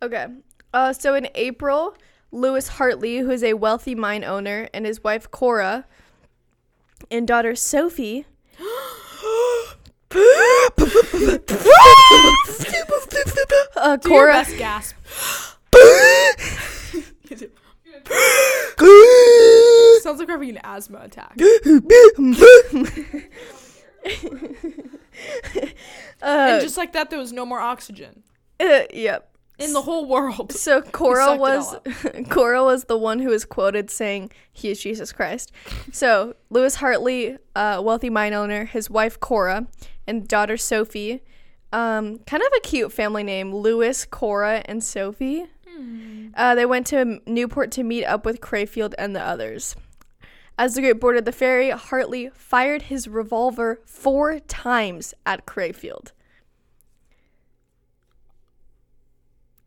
Okay. 0.00 0.26
Uh, 0.72 0.92
so 0.92 1.14
in 1.14 1.28
April, 1.34 1.96
Lewis 2.30 2.68
Hartley, 2.68 3.18
who 3.18 3.30
is 3.30 3.42
a 3.42 3.54
wealthy 3.54 3.96
mine 3.96 4.22
owner, 4.22 4.68
and 4.72 4.86
his 4.86 5.02
wife 5.02 5.28
Cora 5.30 5.86
and 7.10 7.26
daughter 7.26 7.56
Sophie. 7.56 8.26
uh, 13.76 13.98
Cora. 13.98 14.46
gasp. 14.56 14.94
Sounds 20.02 20.18
like 20.18 20.28
we're 20.28 20.34
having 20.34 20.50
an 20.50 20.60
asthma 20.64 21.00
attack. 21.00 21.36
uh, 26.22 26.48
and 26.50 26.62
just 26.62 26.76
like 26.76 26.92
that, 26.92 27.10
there 27.10 27.18
was 27.18 27.32
no 27.32 27.44
more 27.44 27.60
oxygen 27.60 28.22
uh, 28.60 28.82
yep. 28.92 29.36
in 29.58 29.72
the 29.72 29.82
whole 29.82 30.06
world. 30.06 30.52
So 30.52 30.80
Cora 30.92 31.24
sucked 31.24 31.36
it 31.36 31.40
was 31.40 31.74
all 31.74 32.24
Cora 32.30 32.64
was 32.64 32.84
the 32.84 32.96
one 32.96 33.18
who 33.18 33.30
was 33.30 33.44
quoted 33.44 33.90
saying 33.90 34.30
he 34.52 34.70
is 34.70 34.80
Jesus 34.80 35.12
Christ. 35.12 35.52
So 35.92 36.34
Lewis 36.50 36.76
Hartley, 36.76 37.38
uh, 37.54 37.80
wealthy 37.84 38.10
mine 38.10 38.32
owner, 38.32 38.64
his 38.64 38.88
wife 38.88 39.18
Cora, 39.20 39.66
and 40.06 40.26
daughter 40.26 40.56
Sophie, 40.56 41.22
um, 41.72 42.18
kind 42.20 42.42
of 42.42 42.48
a 42.56 42.60
cute 42.60 42.92
family 42.92 43.22
name, 43.22 43.54
Lewis, 43.54 44.06
Cora, 44.06 44.62
and 44.64 44.82
Sophie. 44.82 45.46
Uh, 46.34 46.54
they 46.54 46.66
went 46.66 46.86
to 46.88 47.20
Newport 47.26 47.70
to 47.72 47.82
meet 47.82 48.04
up 48.04 48.24
with 48.24 48.40
Crayfield 48.40 48.94
and 48.98 49.14
the 49.14 49.22
others. 49.22 49.76
As 50.58 50.74
the 50.74 50.80
group 50.82 51.00
boarded 51.00 51.24
the 51.24 51.32
ferry, 51.32 51.70
Hartley 51.70 52.30
fired 52.34 52.82
his 52.82 53.06
revolver 53.06 53.80
four 53.84 54.40
times 54.40 55.14
at 55.24 55.46
Crayfield. 55.46 56.12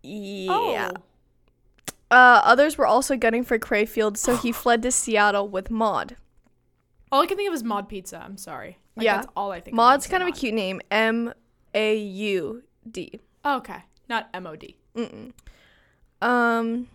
Yeah. 0.03 0.91
Oh. 0.91 0.91
Uh, 2.09 2.41
others 2.43 2.77
were 2.77 2.85
also 2.85 3.15
gunning 3.15 3.43
for 3.43 3.57
Crayfield, 3.57 4.17
so 4.17 4.35
he 4.35 4.51
fled 4.51 4.81
to 4.81 4.91
Seattle 4.91 5.47
with 5.47 5.71
Maud. 5.71 6.17
All 7.11 7.21
I 7.21 7.25
can 7.25 7.37
think 7.37 7.47
of 7.49 7.53
is 7.53 7.63
Mod 7.63 7.87
Pizza. 7.87 8.21
I'm 8.23 8.37
sorry. 8.37 8.77
Like, 8.95 9.05
Yeah. 9.05 9.17
That's 9.17 9.27
all 9.35 9.51
I 9.51 9.59
think. 9.61 9.75
Maud's 9.75 10.07
kind 10.07 10.23
of 10.23 10.29
a 10.29 10.31
cute 10.31 10.53
name. 10.53 10.81
M 10.89 11.33
A 11.73 11.97
U 11.97 12.63
D. 12.89 13.19
Oh, 13.45 13.57
okay. 13.57 13.83
Not 14.09 14.29
M 14.33 14.47
O 14.47 14.55
D. 14.55 14.75
Um. 16.21 16.87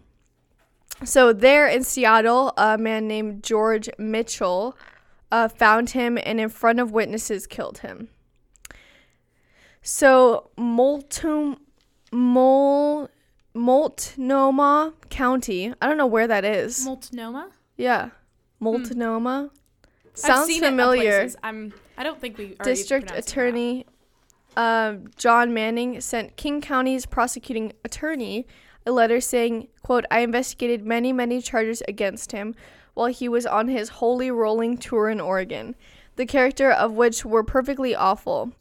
So 1.04 1.32
there 1.32 1.68
in 1.68 1.84
Seattle, 1.84 2.54
a 2.56 2.78
man 2.78 3.06
named 3.06 3.42
George 3.42 3.90
Mitchell 3.98 4.76
uh, 5.30 5.48
found 5.48 5.90
him 5.90 6.18
and, 6.24 6.40
in 6.40 6.48
front 6.48 6.80
of 6.80 6.92
witnesses, 6.92 7.46
killed 7.46 7.78
him. 7.78 8.08
So 9.82 10.50
Multum, 10.56 11.58
Mul, 12.12 13.10
Multnomah 13.52 14.94
County. 15.10 15.74
I 15.82 15.86
don't 15.86 15.98
know 15.98 16.06
where 16.06 16.26
that 16.26 16.44
is. 16.44 16.84
Multnomah. 16.84 17.50
yeah, 17.76 18.10
Multnomah. 18.58 19.50
I've 19.52 20.18
Sounds 20.18 20.46
seen 20.46 20.62
familiar. 20.62 21.28
I'm. 21.42 21.74
I 21.98 22.04
don't 22.04 22.20
think 22.20 22.38
we. 22.38 22.56
District 22.62 23.12
Attorney 23.14 23.84
um, 24.56 25.04
John 25.16 25.52
Manning 25.52 26.00
sent 26.00 26.36
King 26.36 26.60
County's 26.60 27.06
prosecuting 27.06 27.72
attorney 27.84 28.46
a 28.86 28.92
letter 28.92 29.20
saying, 29.20 29.68
quote, 29.82 30.04
I 30.10 30.20
investigated 30.20 30.84
many, 30.86 31.12
many 31.12 31.40
charges 31.42 31.82
against 31.88 32.32
him 32.32 32.54
while 32.94 33.08
he 33.08 33.28
was 33.28 33.44
on 33.44 33.68
his 33.68 33.88
holy 33.90 34.30
rolling 34.30 34.78
tour 34.78 35.10
in 35.10 35.20
Oregon, 35.20 35.74
the 36.16 36.24
character 36.26 36.70
of 36.70 36.92
which 36.92 37.24
were 37.24 37.42
perfectly 37.44 37.94
awful. 37.94 38.52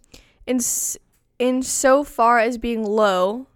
In, 0.47 0.57
s- 0.57 0.97
in 1.39 1.61
so 1.63 2.03
far 2.03 2.39
as 2.39 2.57
being 2.57 2.83
low, 2.83 3.47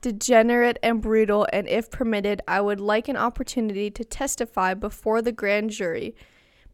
degenerate, 0.00 0.78
and 0.82 1.00
brutal, 1.00 1.46
and 1.52 1.66
if 1.68 1.90
permitted, 1.90 2.42
I 2.46 2.60
would 2.60 2.80
like 2.80 3.08
an 3.08 3.16
opportunity 3.16 3.90
to 3.90 4.04
testify 4.04 4.74
before 4.74 5.22
the 5.22 5.32
grand 5.32 5.70
jury 5.70 6.14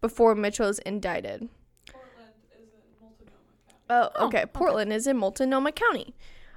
before 0.01 0.35
Mitchell 0.35 0.69
is 0.69 0.79
indicted. 0.81 1.49
Portland 1.93 2.33
is 2.51 2.69
in 2.73 3.01
Multnomah 3.01 3.29
County. 3.69 3.83
Oh, 3.91 4.11
Oh, 4.17 4.27
okay. 4.27 4.39
okay. 4.39 4.47
Portland 4.53 4.93
is 4.93 5.07
in 5.07 5.17
Multnomah 5.19 5.73
County. 5.73 6.15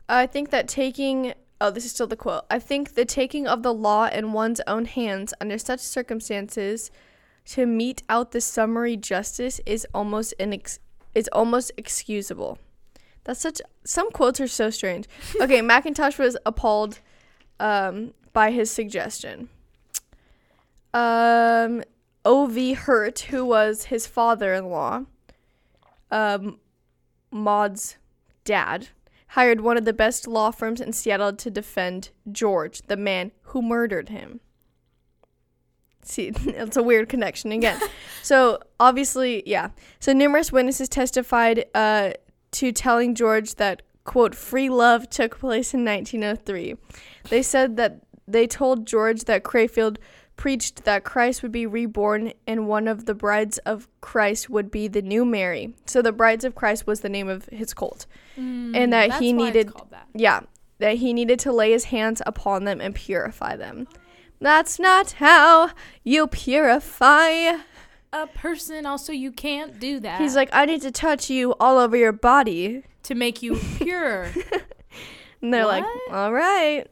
I 0.09 0.25
think 0.25 0.49
that 0.49 0.67
taking 0.67 1.33
oh, 1.63 1.71
this 1.71 1.85
is 1.85 1.91
still 1.91 2.07
the 2.07 2.17
quote. 2.17 2.43
I 2.51 2.59
think 2.59 2.93
the 2.93 3.05
taking 3.05 3.47
of 3.47 3.63
the 3.63 3.73
law 3.73 4.07
in 4.07 4.33
one's 4.33 4.59
own 4.67 4.83
hands 4.83 5.33
under 5.39 5.57
such 5.57 5.79
circumstances 5.79 6.91
to 7.45 7.65
mete 7.65 8.03
out 8.09 8.31
the 8.31 8.41
summary 8.41 8.97
justice 8.97 9.61
is 9.65 9.87
almost 9.93 10.33
inex- 10.39 10.79
is 11.15 11.29
almost 11.31 11.71
excusable. 11.77 12.57
That's 13.23 13.39
such 13.39 13.61
some 13.85 14.11
quotes 14.11 14.41
are 14.41 14.47
so 14.47 14.69
strange. 14.69 15.07
Okay, 15.41 15.61
Mackintosh 15.61 16.19
was 16.19 16.35
appalled 16.45 16.99
um, 17.61 18.13
by 18.33 18.51
his 18.51 18.69
suggestion. 18.69 19.47
Um, 20.93 21.81
O.V. 22.25 22.73
Hurt, 22.73 23.19
who 23.31 23.45
was 23.45 23.85
his 23.85 24.05
father-in-law, 24.05 25.05
um, 26.11 26.59
Maud's 27.31 27.97
dad, 28.43 28.89
hired 29.33 29.61
one 29.61 29.77
of 29.77 29.85
the 29.85 29.93
best 29.93 30.27
law 30.27 30.51
firms 30.51 30.79
in 30.79 30.93
Seattle 30.93 31.33
to 31.33 31.49
defend 31.49 32.11
George, 32.31 32.83
the 32.83 32.95
man 32.95 33.31
who 33.41 33.63
murdered 33.63 34.09
him. 34.09 34.39
See, 36.03 36.27
it's 36.45 36.77
a 36.77 36.83
weird 36.83 37.09
connection 37.09 37.51
again. 37.51 37.79
so, 38.21 38.59
obviously, 38.79 39.41
yeah. 39.47 39.69
So, 39.99 40.13
numerous 40.13 40.51
witnesses 40.51 40.87
testified 40.87 41.65
uh, 41.73 42.11
to 42.51 42.71
telling 42.71 43.15
George 43.15 43.55
that, 43.55 43.81
quote, 44.03 44.35
free 44.35 44.69
love 44.69 45.09
took 45.09 45.39
place 45.39 45.73
in 45.73 45.83
1903. 45.83 46.75
They 47.29 47.41
said 47.41 47.75
that 47.77 48.01
they 48.27 48.45
told 48.45 48.85
George 48.85 49.23
that 49.23 49.43
Crayfield 49.43 49.97
preached 50.35 50.83
that 50.85 51.03
Christ 51.03 51.41
would 51.43 51.51
be 51.51 51.65
reborn 51.65 52.33
and 52.47 52.67
one 52.67 52.87
of 52.87 53.05
the 53.05 53.13
brides 53.13 53.59
of 53.59 53.87
Christ 54.01 54.49
would 54.49 54.71
be 54.71 54.87
the 54.87 55.01
new 55.01 55.23
Mary. 55.25 55.75
So 55.85 56.01
the 56.01 56.11
brides 56.11 56.43
of 56.43 56.55
Christ 56.55 56.87
was 56.87 57.01
the 57.01 57.09
name 57.09 57.29
of 57.29 57.45
his 57.47 57.73
cult. 57.73 58.05
Mm, 58.37 58.75
And 58.75 58.93
that 58.93 59.21
he 59.21 59.31
needed- 59.33 59.71
that. 59.91 60.07
Yeah, 60.13 60.41
that 60.79 60.95
he 60.97 61.13
needed 61.13 61.39
to 61.41 61.51
lay 61.51 61.71
his 61.71 61.85
hands 61.85 62.21
upon 62.25 62.65
them 62.65 62.81
and 62.81 62.95
purify 62.95 63.55
them. 63.55 63.87
That's 64.41 64.79
not 64.79 65.11
how 65.13 65.69
you 66.03 66.27
purify. 66.27 67.57
A 68.11 68.27
person 68.27 68.85
also 68.85 69.13
you 69.13 69.31
can't 69.31 69.79
do 69.79 69.99
that. 70.01 70.19
He's 70.19 70.35
like, 70.35 70.49
I 70.51 70.65
need 70.65 70.81
to 70.81 70.91
touch 70.91 71.29
you 71.29 71.53
all 71.59 71.77
over 71.77 71.95
your 71.95 72.11
body. 72.11 72.83
to 73.03 73.15
make 73.15 73.41
you 73.43 73.59
pure. 73.77 74.29
And 75.41 75.53
they're 75.53 75.65
like, 75.65 75.83
all 76.09 76.31
right. 76.31 76.87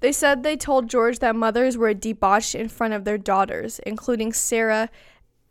They 0.00 0.12
said 0.12 0.42
they 0.42 0.56
told 0.56 0.88
George 0.88 1.18
that 1.20 1.34
mothers 1.36 1.76
were 1.76 1.94
debauched 1.94 2.54
in 2.54 2.68
front 2.68 2.94
of 2.94 3.04
their 3.04 3.18
daughters, 3.18 3.80
including 3.86 4.32
Sarah 4.32 4.90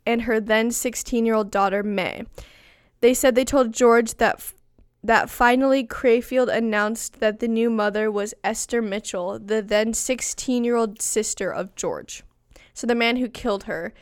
and 0.06 0.22
her 0.22 0.40
then 0.40 0.70
16 0.70 1.26
year 1.26 1.34
old 1.34 1.50
daughter, 1.50 1.82
May. 1.82 2.22
They 3.00 3.12
said 3.14 3.34
they 3.34 3.44
told 3.44 3.72
George 3.72 4.14
that. 4.14 4.36
F- 4.36 4.52
that 5.04 5.30
finally 5.30 5.84
Crayfield 5.86 6.48
announced 6.52 7.20
that 7.20 7.38
the 7.38 7.46
new 7.46 7.70
mother 7.70 8.10
was 8.10 8.34
Esther 8.42 8.82
Mitchell, 8.82 9.38
the 9.38 9.62
then 9.62 9.94
16 9.94 10.64
year 10.64 10.74
old 10.74 11.00
sister 11.00 11.48
of 11.48 11.76
George. 11.76 12.24
So 12.74 12.88
the 12.88 12.94
man 12.96 13.14
who 13.16 13.28
killed 13.28 13.64
her, 13.64 13.94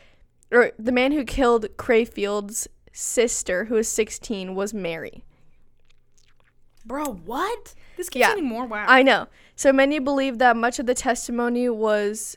or 0.51 0.73
the 0.79 0.93
man 0.93 1.13
who 1.13 1.25
killed 1.25 1.67
Crayfield's 1.77 2.69
sister, 2.93 3.67
who 3.67 3.75
was 3.75 3.89
16, 3.89 4.55
was 4.55 4.73
Mary. 4.73 5.25
Bro, 6.87 7.05
what? 7.27 7.75
This 7.99 8.09
keeps 8.09 8.21
Yeah. 8.21 8.31
getting 8.31 8.47
more 8.49 8.67
wow. 8.67 8.87
I 8.89 9.03
know. 9.03 9.27
So 9.57 9.73
many 9.73 9.99
believe 9.99 10.39
that 10.39 10.57
much 10.57 10.79
of 10.79 10.87
the 10.87 10.95
testimony 10.95 11.69
was 11.69 12.37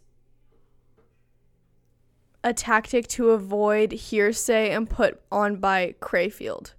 a 2.44 2.54
tactic 2.54 3.08
to 3.08 3.32
avoid 3.32 3.92
hearsay 3.92 4.72
and 4.72 4.90
put 4.90 5.22
on 5.32 5.58
by 5.58 5.96
Crayfield. 6.00 6.74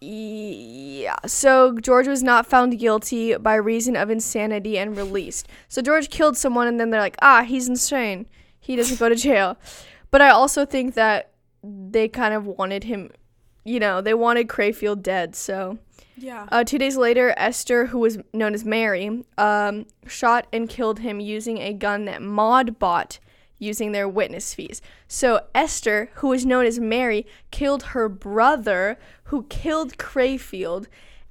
Yeah. 0.00 1.16
So 1.26 1.78
George 1.78 2.06
was 2.06 2.22
not 2.22 2.46
found 2.46 2.78
guilty 2.78 3.36
by 3.36 3.54
reason 3.54 3.96
of 3.96 4.10
insanity 4.10 4.78
and 4.78 4.96
released. 4.96 5.48
So 5.68 5.80
George 5.80 6.10
killed 6.10 6.36
someone 6.36 6.66
and 6.66 6.78
then 6.78 6.90
they're 6.90 7.00
like, 7.00 7.16
"Ah, 7.22 7.44
he's 7.44 7.68
insane. 7.68 8.26
He 8.60 8.76
doesn't 8.76 8.98
go 8.98 9.08
to 9.08 9.14
jail." 9.14 9.56
But 10.10 10.20
I 10.20 10.28
also 10.30 10.66
think 10.66 10.94
that 10.94 11.32
they 11.62 12.08
kind 12.08 12.34
of 12.34 12.46
wanted 12.46 12.84
him, 12.84 13.10
you 13.64 13.80
know, 13.80 14.00
they 14.00 14.14
wanted 14.14 14.48
Crayfield 14.48 15.02
dead, 15.02 15.34
so 15.34 15.78
yeah. 16.16 16.46
uh, 16.50 16.64
two 16.64 16.78
days 16.78 16.96
later, 16.96 17.34
Esther, 17.36 17.86
who 17.86 17.98
was 17.98 18.18
known 18.32 18.54
as 18.54 18.64
Mary, 18.64 19.24
um, 19.38 19.86
shot 20.06 20.46
and 20.52 20.68
killed 20.68 21.00
him 21.00 21.20
using 21.20 21.58
a 21.58 21.72
gun 21.72 22.04
that 22.06 22.22
Maud 22.22 22.78
bought 22.78 23.18
using 23.58 23.92
their 23.92 24.08
witness 24.08 24.54
fees. 24.54 24.82
So 25.08 25.40
Esther, 25.54 26.10
who 26.14 26.28
was 26.28 26.44
known 26.44 26.66
as 26.66 26.78
Mary, 26.78 27.26
killed 27.50 27.82
her 27.84 28.08
brother, 28.08 28.98
who 29.24 29.44
killed 29.44 29.96
Crayfield, 29.98 30.86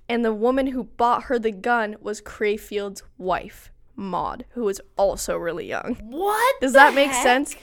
and 0.08 0.24
the 0.24 0.34
woman 0.34 0.68
who 0.68 0.86
bought 0.86 1.24
her 1.24 1.40
the 1.40 1.52
gun 1.52 1.96
was 2.00 2.22
Crayfield's 2.22 3.04
wife, 3.18 3.72
Maud, 3.96 4.46
who 4.52 4.64
was 4.64 4.82
also 4.98 5.38
really 5.38 5.68
young. 5.68 5.96
what? 6.04 6.62
Does 6.62 6.74
that 6.74 6.94
make 6.94 7.12
heck? 7.12 7.24
sense? 7.24 7.56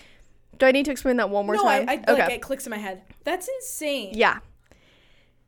Do 0.58 0.66
I 0.66 0.72
need 0.72 0.84
to 0.84 0.90
explain 0.90 1.16
that 1.16 1.30
one 1.30 1.46
more 1.46 1.56
no, 1.56 1.62
time? 1.62 1.88
I, 1.88 2.02
I 2.06 2.12
like 2.12 2.32
it 2.32 2.42
clicks 2.42 2.66
in 2.66 2.70
my 2.70 2.78
head. 2.78 3.02
That's 3.24 3.48
insane. 3.48 4.12
Yeah. 4.14 4.38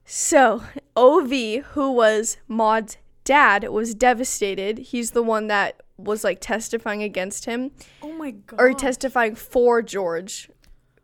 So, 0.05 0.63
OV, 0.97 1.65
who 1.73 1.93
was 1.93 2.39
Maud's 2.49 2.97
dad, 3.25 3.65
was 3.71 3.95
devastated. 3.95 4.79
He's 4.79 5.13
the 5.13 5.23
one 5.23 5.47
that 5.49 5.83
was 5.97 6.25
like 6.25 6.41
testifying 6.41 7.03
against 7.03 7.45
him 7.45 7.71
Oh 8.03 8.13
my 8.13 8.33
god. 8.33 8.61
or 8.61 8.73
testifying 8.73 9.35
for 9.35 9.81
George 9.83 10.51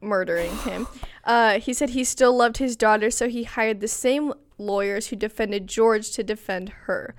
murdering 0.01 0.57
him. 0.59 0.87
Uh, 1.25 1.61
he 1.61 1.73
said 1.73 1.91
he 1.91 2.05
still 2.05 2.37
loved 2.37 2.57
his 2.57 2.75
daughter, 2.77 3.11
so 3.11 3.29
he 3.29 3.45
hired 3.45 3.81
the 3.81 3.89
same 3.89 4.33
lawyers 4.59 5.09
who 5.09 5.17
defended 5.17 5.67
George 5.67 6.11
to 6.13 6.23
defend 6.23 6.71
her. 6.87 7.15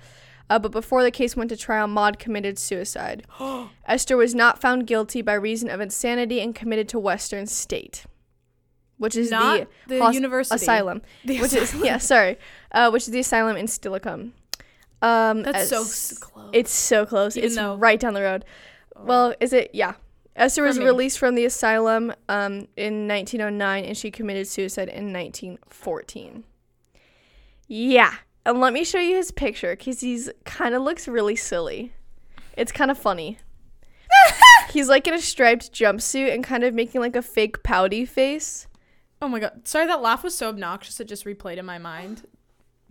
Uh, 0.50 0.58
but 0.58 0.70
before 0.72 1.02
the 1.02 1.10
case 1.10 1.34
went 1.36 1.48
to 1.48 1.56
trial, 1.56 1.86
Maud 1.86 2.18
committed 2.18 2.58
suicide. 2.58 3.24
Esther 3.86 4.16
was 4.16 4.34
not 4.34 4.60
found 4.60 4.86
guilty 4.86 5.22
by 5.22 5.32
reason 5.34 5.70
of 5.70 5.80
insanity 5.80 6.40
and 6.40 6.54
committed 6.54 6.88
to 6.90 6.98
Western 6.98 7.46
State, 7.46 8.04
which 9.02 9.16
is 9.16 9.30
Not 9.30 9.68
the, 9.88 9.96
the 9.96 10.04
hos- 10.04 10.14
university. 10.14 10.54
asylum, 10.54 11.02
The 11.24 11.40
which 11.40 11.52
is 11.52 11.74
yeah, 11.74 11.98
sorry, 11.98 12.38
uh, 12.70 12.90
which 12.90 13.02
is 13.02 13.10
the 13.10 13.18
asylum 13.20 13.56
in 13.56 13.66
Steilacoom. 13.66 14.30
Um, 15.02 15.42
That's 15.42 15.68
so 15.68 15.82
close. 16.20 16.50
It's 16.52 16.70
so 16.72 17.04
close. 17.04 17.36
Even 17.36 17.46
it's 17.48 17.56
though- 17.56 17.76
right 17.76 17.98
down 17.98 18.14
the 18.14 18.22
road. 18.22 18.44
Well, 18.96 19.34
is 19.40 19.52
it? 19.52 19.70
Yeah. 19.72 19.94
Esther 20.36 20.62
was 20.62 20.78
released 20.78 21.18
from 21.18 21.34
the 21.34 21.44
asylum 21.44 22.12
um, 22.28 22.66
in 22.76 23.06
1909 23.08 23.84
and 23.84 23.96
she 23.96 24.10
committed 24.10 24.46
suicide 24.46 24.88
in 24.88 25.12
1914. 25.12 26.44
Yeah. 27.68 28.14
And 28.46 28.60
let 28.60 28.72
me 28.72 28.84
show 28.84 28.98
you 28.98 29.16
his 29.16 29.30
picture 29.30 29.76
because 29.76 30.00
he's 30.00 30.30
kind 30.44 30.74
of 30.74 30.82
looks 30.82 31.06
really 31.06 31.36
silly. 31.36 31.92
It's 32.56 32.72
kind 32.72 32.90
of 32.90 32.96
funny. 32.96 33.38
he's 34.70 34.88
like 34.88 35.06
in 35.06 35.14
a 35.14 35.20
striped 35.20 35.72
jumpsuit 35.72 36.32
and 36.32 36.42
kind 36.44 36.64
of 36.64 36.72
making 36.74 37.00
like 37.00 37.16
a 37.16 37.22
fake 37.22 37.62
pouty 37.62 38.04
face. 38.04 38.66
Oh 39.22 39.28
my 39.28 39.40
god. 39.40 39.66
Sorry, 39.66 39.86
that 39.86 40.02
laugh 40.02 40.22
was 40.22 40.34
so 40.36 40.48
obnoxious 40.48 41.00
it 41.00 41.08
just 41.08 41.24
replayed 41.24 41.56
in 41.56 41.64
my 41.64 41.78
mind. 41.78 42.26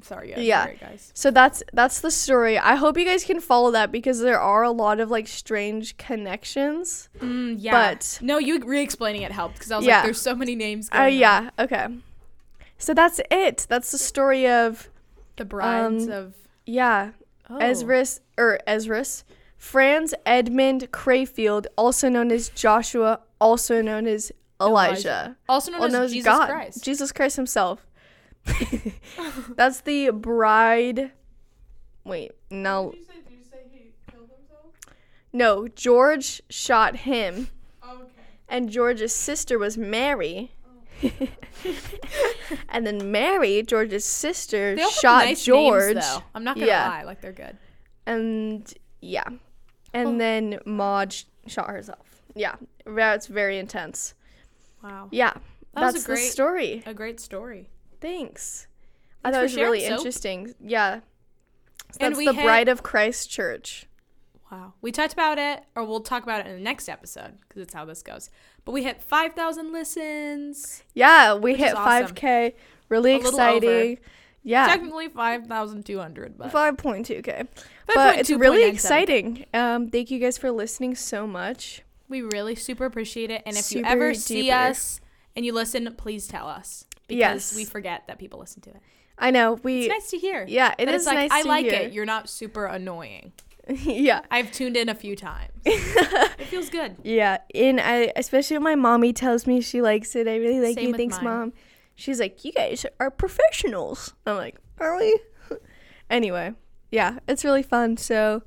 Sorry, 0.04 0.34
yeah. 0.36 0.74
Guys. 0.74 1.12
So 1.14 1.30
that's 1.30 1.62
that's 1.74 2.02
the 2.02 2.10
story. 2.10 2.58
I 2.58 2.74
hope 2.76 2.98
you 2.98 3.06
guys 3.06 3.24
can 3.24 3.40
follow 3.40 3.70
that 3.72 3.92
because 3.92 4.20
there 4.20 4.40
are 4.40 4.64
a 4.64 4.72
lot 4.72 5.00
of 5.00 5.12
like 5.12 5.28
strange 5.28 5.96
connections. 5.98 7.08
Mm, 7.20 7.58
yeah. 7.60 7.72
But- 7.94 8.18
no, 8.22 8.40
you 8.40 8.60
re-explaining 8.60 9.22
it 9.22 9.32
helped 9.32 9.56
because 9.56 9.72
I 9.72 9.78
was 9.78 9.86
Yeah. 9.86 9.98
like, 9.98 10.06
"There's 10.06 10.22
so 10.22 10.34
many 10.36 10.56
names." 10.56 10.90
Oh 10.92 10.98
Going 10.98 11.14
on. 11.14 11.20
yeah, 11.20 11.50
okay. 11.60 11.88
So 12.80 12.96
that's 12.96 13.22
it. 13.30 13.68
That's 13.70 13.92
the 13.92 14.00
story 14.00 14.48
of 14.48 14.90
The 15.38 15.46
brides 15.46 16.08
Um, 16.08 16.12
of 16.12 16.36
yeah, 16.66 17.12
oh. 17.50 17.60
Ezris 17.60 18.22
or 18.40 18.60
Ezris, 18.68 19.24
Franz 19.56 20.16
Edmund 20.26 20.92
Crayfield, 20.92 21.68
also 21.78 22.10
known 22.10 22.32
as 22.32 22.50
Joshua, 22.50 23.20
also 23.40 23.84
known 23.84 24.08
as 24.08 24.32
Elijah, 24.68 25.38
also 25.50 25.72
known 25.72 25.82
also 25.82 25.88
as 25.88 25.94
known 25.94 26.04
as 26.04 26.12
Jesus 26.12 26.26
God, 26.26 26.50
Christ. 26.50 26.84
Jesus 26.84 27.12
Christ 27.12 27.36
himself. 27.36 27.88
that's 29.56 29.82
the 29.82 30.10
bride. 30.12 31.12
Wait, 32.04 32.32
no, 32.50 32.92
Did 32.92 33.00
you 33.00 33.06
say, 33.06 33.14
did 33.14 33.32
you 33.38 33.44
say 33.44 33.58
he 33.72 33.92
killed 34.12 34.30
himself? 34.36 34.66
no. 35.34 35.68
George 35.68 36.42
shot 36.50 36.96
him, 36.98 37.50
Oh, 37.84 37.96
okay. 38.02 38.12
and 38.50 38.70
George's 38.70 39.14
sister 39.14 39.60
was 39.60 39.78
Mary. 39.78 40.52
Oh. 41.04 41.10
and 42.70 42.86
then 42.88 43.12
Mary, 43.12 43.62
George's 43.64 44.06
sister, 44.06 44.76
They 44.76 44.82
all 44.82 44.90
have 44.90 44.98
shot 45.00 45.26
nice 45.26 45.44
George. 45.46 45.94
Names, 45.96 46.06
though. 46.08 46.24
I'm 46.34 46.44
not 46.44 46.56
gonna 46.56 46.68
Yeah. 46.68 46.90
lie, 46.90 47.04
like 47.04 47.22
they're 47.22 47.32
good. 47.32 47.58
and 48.08 48.72
yeah, 49.02 49.28
and 49.94 50.08
Oh. 50.10 50.18
then 50.18 50.60
Maud 50.66 51.14
sh- 51.14 51.24
shot 51.48 51.70
herself. 51.70 52.24
Yeah, 52.36 52.56
that's 52.86 53.28
very 53.28 53.58
intense. 53.60 54.16
Wow, 54.84 55.08
Yeah, 55.12 55.34
That 55.74 55.82
was 55.82 55.90
a 55.92 55.98
that's 56.00 56.06
great- 56.06 56.32
story. 56.32 56.84
a 56.86 56.94
great 56.94 57.20
story. 57.20 57.70
Thanks. 58.00 58.62
Thanks 58.62 58.68
I 59.24 59.32
thought 59.32 59.40
it 59.40 59.44
was 59.44 59.56
really 59.56 59.82
Soap. 59.82 59.92
interesting. 60.00 60.56
Yeah. 60.60 61.02
So 61.92 61.98
that's 62.00 62.18
the 62.18 62.34
had- 62.34 62.44
Bride 62.44 62.68
of 62.70 62.82
Christ 62.84 63.30
Church. 63.30 63.88
Wow, 64.52 64.74
we 64.82 64.92
talked 64.92 65.14
about 65.14 65.38
it, 65.38 65.64
or 65.76 65.86
we'll 65.86 66.02
talk 66.02 66.24
about 66.24 66.42
it 66.42 66.48
in 66.48 66.54
the 66.56 66.60
next 66.64 66.90
episode 66.90 67.38
because 67.48 67.62
it's 67.62 67.74
how 67.74 67.86
this 67.86 68.02
goes. 68.04 68.30
But 68.66 68.74
we 68.74 68.84
hit 68.84 69.02
5,000 69.02 69.72
listens. 69.72 70.84
Yeah, 70.94 71.36
we 71.36 71.56
hit 71.56 71.74
awesome. 71.76 72.08
5K. 72.16 72.54
Really 72.90 73.14
A 73.14 73.18
exciting. 73.18 74.00
Yeah. 74.44 74.68
Technically 74.68 75.08
5,200, 75.08 76.38
but 76.38 76.52
5.2K. 76.52 77.48
But 77.94 78.20
it's 78.20 78.30
5.2.97K. 78.30 78.40
really 78.42 78.64
exciting. 78.66 79.46
Um, 79.54 79.90
thank 79.90 80.12
you 80.12 80.20
guys 80.20 80.38
for 80.38 80.52
listening 80.52 80.96
so 80.96 81.26
much. 81.28 81.84
We 82.12 82.22
really 82.22 82.56
super 82.56 82.86
appreciate 82.86 83.32
it. 83.32 83.42
And 83.46 83.56
if 83.56 83.72
you 83.72 83.80
Super 83.80 83.88
ever 83.88 84.14
see 84.14 84.50
duper. 84.50 84.70
us 84.70 85.02
and 85.36 85.46
you 85.46 85.54
listen, 85.54 85.92
please 85.98 86.28
tell 86.28 86.48
us 86.48 86.86
because 87.08 87.18
Yes. 87.18 87.56
we 87.56 87.66
forget 87.66 88.04
that 88.08 88.20
people 88.20 88.40
listen 88.40 88.62
to 88.64 88.70
it. 88.70 88.82
I 89.18 89.32
know 89.32 89.54
we. 89.64 89.86
It's 89.86 89.90
nice 89.90 90.10
to 90.12 90.18
hear. 90.18 90.46
Yeah, 90.48 90.76
it 90.78 90.90
is 90.90 90.96
it's 90.96 91.06
like 91.06 91.16
nice 91.18 91.32
I 91.32 91.48
like 91.48 91.66
hear. 91.66 91.74
it. 91.82 91.94
You're 91.94 92.06
not 92.06 92.28
super 92.30 92.66
annoying. 92.66 93.32
yeah. 93.70 94.22
I've 94.30 94.52
tuned 94.52 94.76
in 94.76 94.90
a 94.90 94.96
few 94.96 95.16
times. 95.16 95.52
it 95.66 96.48
feels 96.48 96.70
good. 96.70 96.98
Yeah, 97.04 97.38
and 97.56 97.80
I 97.80 98.12
especially 98.16 98.58
when 98.58 98.64
my 98.64 98.76
mommy 98.76 99.14
tells 99.14 99.48
me 99.48 99.62
she 99.62 99.82
likes 99.82 100.16
it. 100.16 100.28
I 100.28 100.36
really 100.36 100.60
like 100.60 100.76
Same 100.76 100.90
you. 100.90 100.96
Thanks, 100.96 101.16
mine. 101.18 101.24
mom. 101.26 101.54
She's 101.96 102.20
like, 102.20 102.44
you 102.44 102.52
guys 102.52 102.86
are 103.00 103.12
professionals. 103.12 104.14
I'm 104.26 104.36
like, 104.36 104.58
are 104.80 104.98
we? 104.98 105.18
anyway, 106.10 106.54
yeah, 106.92 107.20
it's 107.28 107.46
really 107.46 107.64
fun. 107.64 107.96
So, 107.98 108.42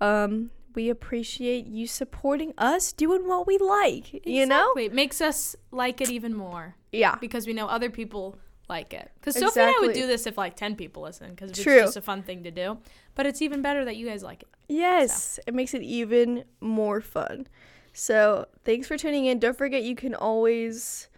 um, 0.00 0.50
we 0.78 0.90
appreciate 0.90 1.66
you 1.66 1.88
supporting 1.88 2.54
us 2.56 2.92
doing 2.92 3.26
what 3.26 3.48
we 3.48 3.58
like. 3.58 4.24
You 4.24 4.46
know? 4.46 4.74
It 4.74 4.94
makes 4.94 5.20
us 5.20 5.56
like 5.72 6.00
it 6.00 6.08
even 6.08 6.32
more 6.32 6.76
Yeah. 6.92 7.16
because 7.16 7.48
we 7.48 7.52
know 7.52 7.66
other 7.66 7.90
people 7.90 8.38
like 8.68 8.94
it. 8.94 9.10
Because 9.18 9.34
Sophie 9.34 9.58
and 9.58 9.70
I 9.70 9.80
would 9.80 9.92
do 9.92 10.06
this 10.06 10.24
if 10.24 10.38
like 10.38 10.54
10 10.54 10.76
people 10.76 11.02
listen 11.02 11.30
because 11.30 11.50
it's 11.50 11.64
just 11.64 11.96
a 11.96 12.00
fun 12.00 12.22
thing 12.22 12.44
to 12.44 12.52
do. 12.52 12.78
But 13.16 13.26
it's 13.26 13.42
even 13.42 13.60
better 13.60 13.84
that 13.86 13.96
you 13.96 14.06
guys 14.06 14.22
like 14.22 14.42
it. 14.44 14.48
Yes, 14.68 15.40
it 15.48 15.52
makes 15.52 15.74
it 15.74 15.82
even 15.82 16.44
more 16.60 17.00
fun. 17.00 17.48
So, 17.92 18.46
thanks 18.64 18.86
for 18.86 18.96
tuning 18.96 19.26
in. 19.26 19.40
Don't 19.40 19.58
forget 19.58 19.82
you 19.82 19.96
can 19.96 20.14
always 20.14 21.08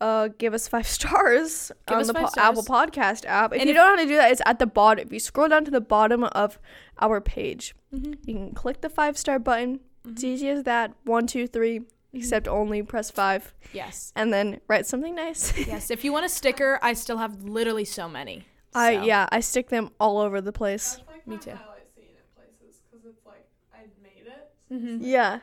uh, 0.00 0.28
give 0.38 0.54
us 0.54 0.68
five 0.68 0.86
stars 0.98 1.70
Give 1.88 1.98
on 1.98 2.06
the 2.06 2.12
five 2.14 2.32
po- 2.34 2.40
Apple. 2.40 2.62
Podcast 2.64 3.24
app. 3.26 3.52
If 3.52 3.60
And 3.60 3.68
you 3.68 3.74
if- 3.74 3.76
don't 3.76 3.86
know 3.86 3.96
how 3.96 4.02
to 4.02 4.08
do 4.08 4.16
that, 4.16 4.30
it's 4.32 4.42
at 4.46 4.58
the 4.58 4.66
bottom. 4.66 5.06
If 5.06 5.12
you 5.12 5.20
scroll 5.20 5.48
down 5.48 5.64
to 5.64 5.70
the 5.70 5.80
bottom 5.80 6.24
of 6.24 6.58
our 7.00 7.20
page, 7.20 7.74
Mm-hmm. 7.94 8.12
you 8.26 8.34
can 8.34 8.52
click 8.54 8.80
the 8.80 8.88
five 8.90 9.16
star 9.16 9.38
button 9.38 9.78
It's 10.08 10.24
easy 10.24 10.48
as 10.48 10.64
that. 10.64 10.92
One, 11.04 11.26
two, 11.26 11.46
three. 11.46 11.82
Except 12.12 12.46
only 12.46 12.80
press 12.82 13.10
five, 13.10 13.52
Yes. 13.72 14.12
and 14.14 14.32
then 14.32 14.60
write 14.68 14.86
something 14.86 15.16
nice. 15.16 15.52
Yes. 15.66 15.90
If 15.90 16.04
you 16.04 16.12
want 16.12 16.24
a 16.24 16.28
sticker, 16.28 16.78
I 16.80 16.92
still 16.92 17.16
have 17.18 17.42
literally 17.42 17.84
so 17.84 18.08
many. 18.08 18.46
I 18.72 19.02
yeah, 19.04 19.26
I 19.32 19.40
stick 19.40 19.68
them 19.68 19.90
all 19.98 20.18
over 20.18 20.40
the 20.40 20.52
place. 20.52 20.94
That's 20.94 21.08
like 21.08 21.26
Me 21.26 21.34
my 21.36 21.40
too. 21.42 21.50
highlight 21.50 21.88
scene 21.96 22.04
at 22.16 22.34
places 22.36 22.82
because 22.90 23.04
it's 23.04 23.26
like 23.26 23.46
I 23.74 23.78
made 24.00 24.26
it. 24.28 24.52
Mhm. 24.72 24.98
Yeah. 25.02 25.40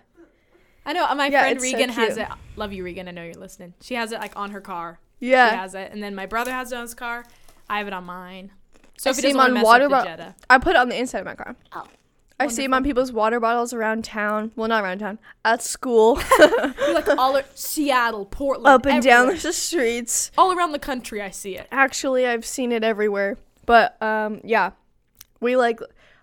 I 0.86 0.94
know. 0.94 1.06
uh, 1.06 1.16
My 1.16 1.28
Yeah, 1.28 1.42
friend 1.42 1.58
it's 1.58 1.66
so 1.70 1.78
Regan 1.78 1.90
has 1.90 2.18
it. 2.18 2.28
Love 2.56 2.74
you, 2.74 2.84
Regan. 2.84 3.08
I 3.08 3.12
know 3.12 3.24
you're 3.24 3.34
listening. 3.36 3.74
She 3.82 3.94
has 3.96 4.12
it 4.12 4.20
like 4.20 4.36
on 4.36 4.52
her 4.52 4.62
car. 4.62 5.00
Yeah, 5.20 5.52
she 5.52 5.56
has 5.58 5.76
it, 5.76 5.92
and 5.92 6.02
then 6.02 6.16
my 6.16 6.26
brother 6.26 6.52
has 6.52 6.72
it 6.72 6.76
on 6.76 6.82
his 6.82 6.94
car. 6.96 7.24
I 7.70 7.78
have 7.78 7.88
it 7.88 7.94
on 7.94 8.06
mine. 8.06 8.52
So 8.98 9.10
I 9.10 9.12
if 9.12 9.20
it 9.20 9.22
see 9.22 9.30
him 9.32 9.40
on 9.40 9.62
water 9.62 9.86
up 9.86 9.90
the 9.92 9.96
bo- 9.98 10.04
Jetta. 10.04 10.36
I 10.50 10.58
put 10.58 10.72
it 10.72 10.78
on 10.78 10.90
the 10.90 10.98
inside 11.00 11.20
of 11.20 11.26
my 11.26 11.36
car. 11.36 11.56
Oh, 11.74 11.86
I 12.40 12.48
see 12.48 12.64
him 12.64 12.74
on 12.74 12.84
people's 12.84 13.12
water 13.12 13.40
bottles 13.40 13.72
around 13.72 14.04
town. 14.04 14.52
Well, 14.56 14.68
not 14.68 14.84
around 14.84 14.98
town. 14.98 15.20
At 15.46 15.62
school. 15.62 16.20
Like 16.92 17.08
all 17.18 17.36
ar- 17.38 17.46
Seattle, 17.54 18.26
Portland, 18.26 18.68
up 18.68 18.86
and 18.88 19.04
down 19.04 19.28
the 19.38 19.54
streets. 19.54 20.32
all 20.38 20.52
around 20.52 20.72
the 20.72 20.80
country. 20.80 21.22
I 21.22 21.30
see 21.30 21.56
it. 21.56 21.68
Actually, 21.72 22.26
I've 22.26 22.46
seen 22.46 22.72
it 22.72 22.84
everywhere. 22.84 23.38
But 23.68 24.02
um, 24.02 24.42
yeah, 24.44 24.72
we 25.40 25.56
like 25.56 25.80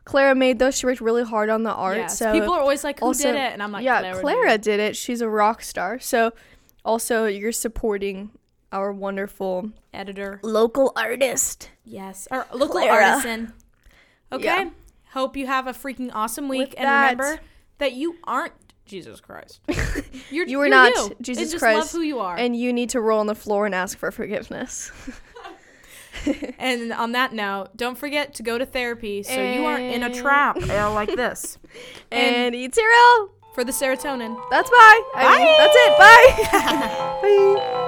Clara 0.09 0.35
made 0.35 0.59
those. 0.59 0.79
She 0.79 0.87
worked 0.87 1.03
really 1.03 1.23
hard 1.23 1.51
on 1.51 1.63
the 1.65 1.71
art. 1.73 1.99
Yes. 1.99 2.19
So 2.19 2.33
People 2.33 2.55
are 2.55 2.61
always 2.61 2.83
like, 2.83 3.01
"Who 3.01 3.07
also- 3.07 3.25
did 3.31 3.35
it?" 3.37 3.53
And 3.53 3.63
I'm 3.63 3.71
like, 3.73 3.85
yeah, 3.85 4.01
Clara. 4.01 4.21
Clara, 4.21 4.59
did 4.59 4.81
it. 4.81 4.97
She's 4.97 5.21
a 5.21 5.29
rock 5.29 5.61
star. 5.63 5.99
So 5.99 6.33
also, 6.85 7.27
you're 7.27 7.53
supporting 7.53 8.31
our 8.73 8.91
wonderful 8.91 9.71
editor." 9.93 10.41
local 10.43 10.93
artist. 10.97 11.71
Yes, 11.85 12.27
our 12.31 12.47
local 12.53 12.81
Clara. 12.81 13.05
artisan. 13.11 13.53
Okay. 14.33 14.45
Yeah. 14.45 14.71
Hope 15.13 15.37
you 15.37 15.47
have 15.47 15.67
a 15.67 15.73
freaking 15.73 16.11
awesome 16.15 16.49
week, 16.49 16.71
With 16.71 16.79
and 16.79 16.87
that- 16.89 17.11
remember 17.19 17.41
that 17.79 17.93
you 17.93 18.17
aren't 18.25 18.53
Jesus 18.87 19.21
Christ. 19.21 19.61
You're, 20.31 20.47
You 20.47 20.61
are 20.61 20.67
you're 20.67 20.69
not 20.69 20.95
you. 20.97 21.17
Jesus 21.21 21.59
Christ, 21.59 21.79
Love 21.79 21.91
who 21.93 22.01
you 22.01 22.19
are. 22.21 22.37
And 22.37 22.57
you 22.57 22.73
need 22.73 22.89
to 22.91 23.01
roll 23.03 23.21
on 23.21 23.27
the 23.27 23.35
floor 23.35 23.67
and 23.67 23.75
ask 23.75 23.99
for 23.99 24.11
forgiveness. 24.11 24.91
And 26.59 26.93
on 26.93 27.13
that 27.13 27.33
note, 27.33 27.69
don't 27.77 27.97
forget 27.97 28.35
to 28.35 28.43
go 28.43 28.59
to 28.59 28.67
therapy 28.67 29.23
so 29.23 29.35
you 29.41 29.65
aren't 29.65 29.85
in 29.95 30.03
a 30.03 30.13
trap 30.13 30.57
like 30.67 31.15
this. 31.15 31.59
And- 32.11 32.37
and 32.37 32.55
eat 32.55 32.75
cereal. 32.75 33.31
For 33.55 33.65
the 33.65 33.73
serotonin. 33.73 34.41
That's 34.53 34.71
bye. 34.71 35.03
I 35.17 35.39
mean, 35.39 35.57
that's 35.59 35.77
it. 35.77 35.99
Bye. 35.99 37.59
bye. 37.59 37.85